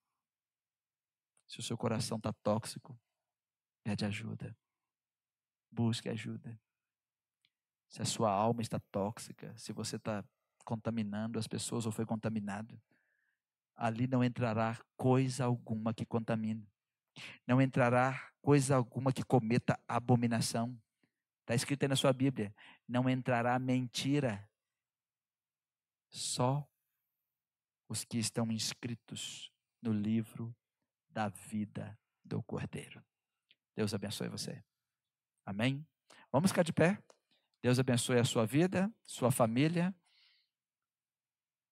Se 1.48 1.58
o 1.58 1.62
seu 1.62 1.76
coração 1.76 2.18
está 2.18 2.32
tóxico, 2.32 2.98
pede 3.82 4.04
ajuda. 4.04 4.56
Busque 5.70 6.08
ajuda. 6.08 6.60
Se 7.88 8.02
a 8.02 8.04
sua 8.04 8.30
alma 8.30 8.62
está 8.62 8.78
tóxica, 8.90 9.56
se 9.56 9.72
você 9.72 9.96
está 9.96 10.24
contaminando 10.66 11.38
as 11.38 11.46
pessoas 11.46 11.86
ou 11.86 11.92
foi 11.92 12.04
contaminado, 12.04 12.78
ali 13.76 14.06
não 14.06 14.24
entrará 14.24 14.78
coisa 14.96 15.44
alguma 15.44 15.94
que 15.94 16.04
contamine. 16.04 16.68
Não 17.46 17.62
entrará 17.62 18.30
coisa 18.42 18.76
alguma 18.76 19.12
que 19.12 19.22
cometa 19.22 19.80
abominação. 19.88 20.78
Está 21.40 21.54
escrito 21.54 21.84
aí 21.84 21.88
na 21.88 21.96
sua 21.96 22.12
Bíblia: 22.12 22.54
não 22.86 23.08
entrará 23.08 23.58
mentira. 23.58 24.46
Só 26.10 26.68
os 27.88 28.04
que 28.04 28.18
estão 28.18 28.50
inscritos 28.50 29.52
no 29.80 29.92
livro 29.92 30.54
da 31.08 31.28
vida 31.28 31.98
do 32.24 32.42
Cordeiro. 32.42 33.02
Deus 33.74 33.94
abençoe 33.94 34.28
você. 34.28 34.62
Amém? 35.44 35.86
Vamos 36.32 36.50
ficar 36.50 36.62
de 36.62 36.72
pé. 36.72 36.98
Deus 37.62 37.78
abençoe 37.78 38.18
a 38.18 38.24
sua 38.24 38.46
vida, 38.46 38.92
sua 39.06 39.30
família. 39.30 39.94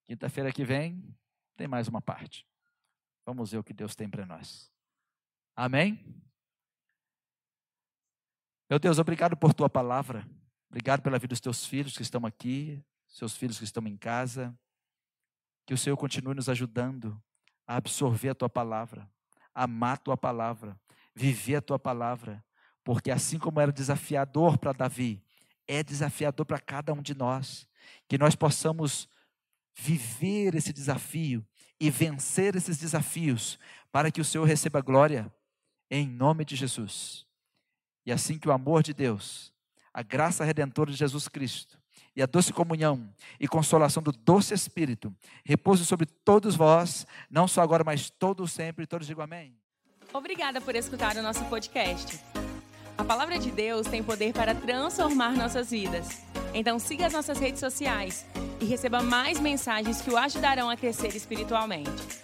Quinta-feira 0.06 0.52
que 0.52 0.64
vem 0.64 1.02
tem 1.56 1.66
mais 1.66 1.88
uma 1.88 2.00
parte. 2.00 2.46
Vamos 3.24 3.52
ver 3.52 3.58
o 3.58 3.64
que 3.64 3.72
Deus 3.72 3.94
tem 3.94 4.08
para 4.08 4.26
nós. 4.26 4.70
Amém? 5.56 6.04
Meu 8.68 8.78
Deus, 8.78 8.98
obrigado 8.98 9.36
por 9.36 9.54
tua 9.54 9.70
palavra. 9.70 10.28
Obrigado 10.68 11.02
pela 11.02 11.18
vida 11.18 11.32
dos 11.32 11.40
teus 11.40 11.64
filhos 11.64 11.96
que 11.96 12.02
estão 12.02 12.26
aqui, 12.26 12.82
seus 13.06 13.36
filhos 13.36 13.58
que 13.58 13.64
estão 13.64 13.86
em 13.86 13.96
casa. 13.96 14.56
Que 15.64 15.72
o 15.72 15.78
Senhor 15.78 15.96
continue 15.96 16.34
nos 16.34 16.48
ajudando 16.48 17.22
a 17.66 17.76
absorver 17.76 18.30
a 18.30 18.34
tua 18.34 18.48
palavra, 18.48 19.08
amar 19.54 19.94
a 19.94 19.98
tua 19.98 20.16
palavra, 20.16 20.78
viver 21.14 21.56
a 21.56 21.62
tua 21.62 21.78
palavra, 21.78 22.44
porque 22.82 23.10
assim 23.10 23.38
como 23.38 23.60
era 23.60 23.72
desafiador 23.72 24.58
para 24.58 24.72
Davi, 24.72 25.24
é 25.66 25.82
desafiador 25.82 26.44
para 26.44 26.58
cada 26.58 26.92
um 26.92 27.00
de 27.00 27.14
nós. 27.14 27.66
Que 28.06 28.18
nós 28.18 28.34
possamos 28.34 29.08
viver 29.74 30.54
esse 30.54 30.72
desafio 30.72 31.44
e 31.80 31.90
vencer 31.90 32.54
esses 32.56 32.78
desafios 32.78 33.58
para 33.90 34.10
que 34.10 34.20
o 34.20 34.24
Senhor 34.24 34.44
receba 34.44 34.80
glória 34.80 35.32
em 35.90 36.08
nome 36.08 36.44
de 36.44 36.56
Jesus. 36.56 37.26
E 38.06 38.12
assim 38.12 38.38
que 38.38 38.48
o 38.48 38.52
amor 38.52 38.82
de 38.82 38.92
Deus, 38.92 39.52
a 39.92 40.02
graça 40.02 40.44
redentora 40.44 40.90
de 40.90 40.96
Jesus 40.96 41.28
Cristo 41.28 41.78
e 42.16 42.22
a 42.22 42.26
doce 42.26 42.52
comunhão 42.52 43.12
e 43.40 43.48
consolação 43.48 44.02
do 44.02 44.12
doce 44.12 44.54
Espírito 44.54 45.14
repouse 45.44 45.84
sobre 45.84 46.06
todos 46.06 46.54
vós, 46.54 47.06
não 47.30 47.48
só 47.48 47.60
agora, 47.62 47.82
mas 47.82 48.10
todos 48.10 48.52
sempre. 48.52 48.86
Todos 48.86 49.06
digam 49.06 49.24
amém. 49.24 49.56
Obrigada 50.12 50.60
por 50.60 50.76
escutar 50.76 51.16
o 51.16 51.22
nosso 51.22 51.44
podcast. 51.46 52.20
A 52.96 53.04
palavra 53.04 53.38
de 53.38 53.50
Deus 53.50 53.86
tem 53.88 54.02
poder 54.02 54.32
para 54.32 54.54
transformar 54.54 55.34
nossas 55.34 55.70
vidas. 55.70 56.22
Então 56.54 56.78
siga 56.78 57.06
as 57.06 57.12
nossas 57.12 57.38
redes 57.38 57.58
sociais 57.58 58.24
e 58.60 58.64
receba 58.64 59.02
mais 59.02 59.40
mensagens 59.40 60.00
que 60.00 60.10
o 60.10 60.16
ajudarão 60.16 60.70
a 60.70 60.76
crescer 60.76 61.14
espiritualmente. 61.16 62.23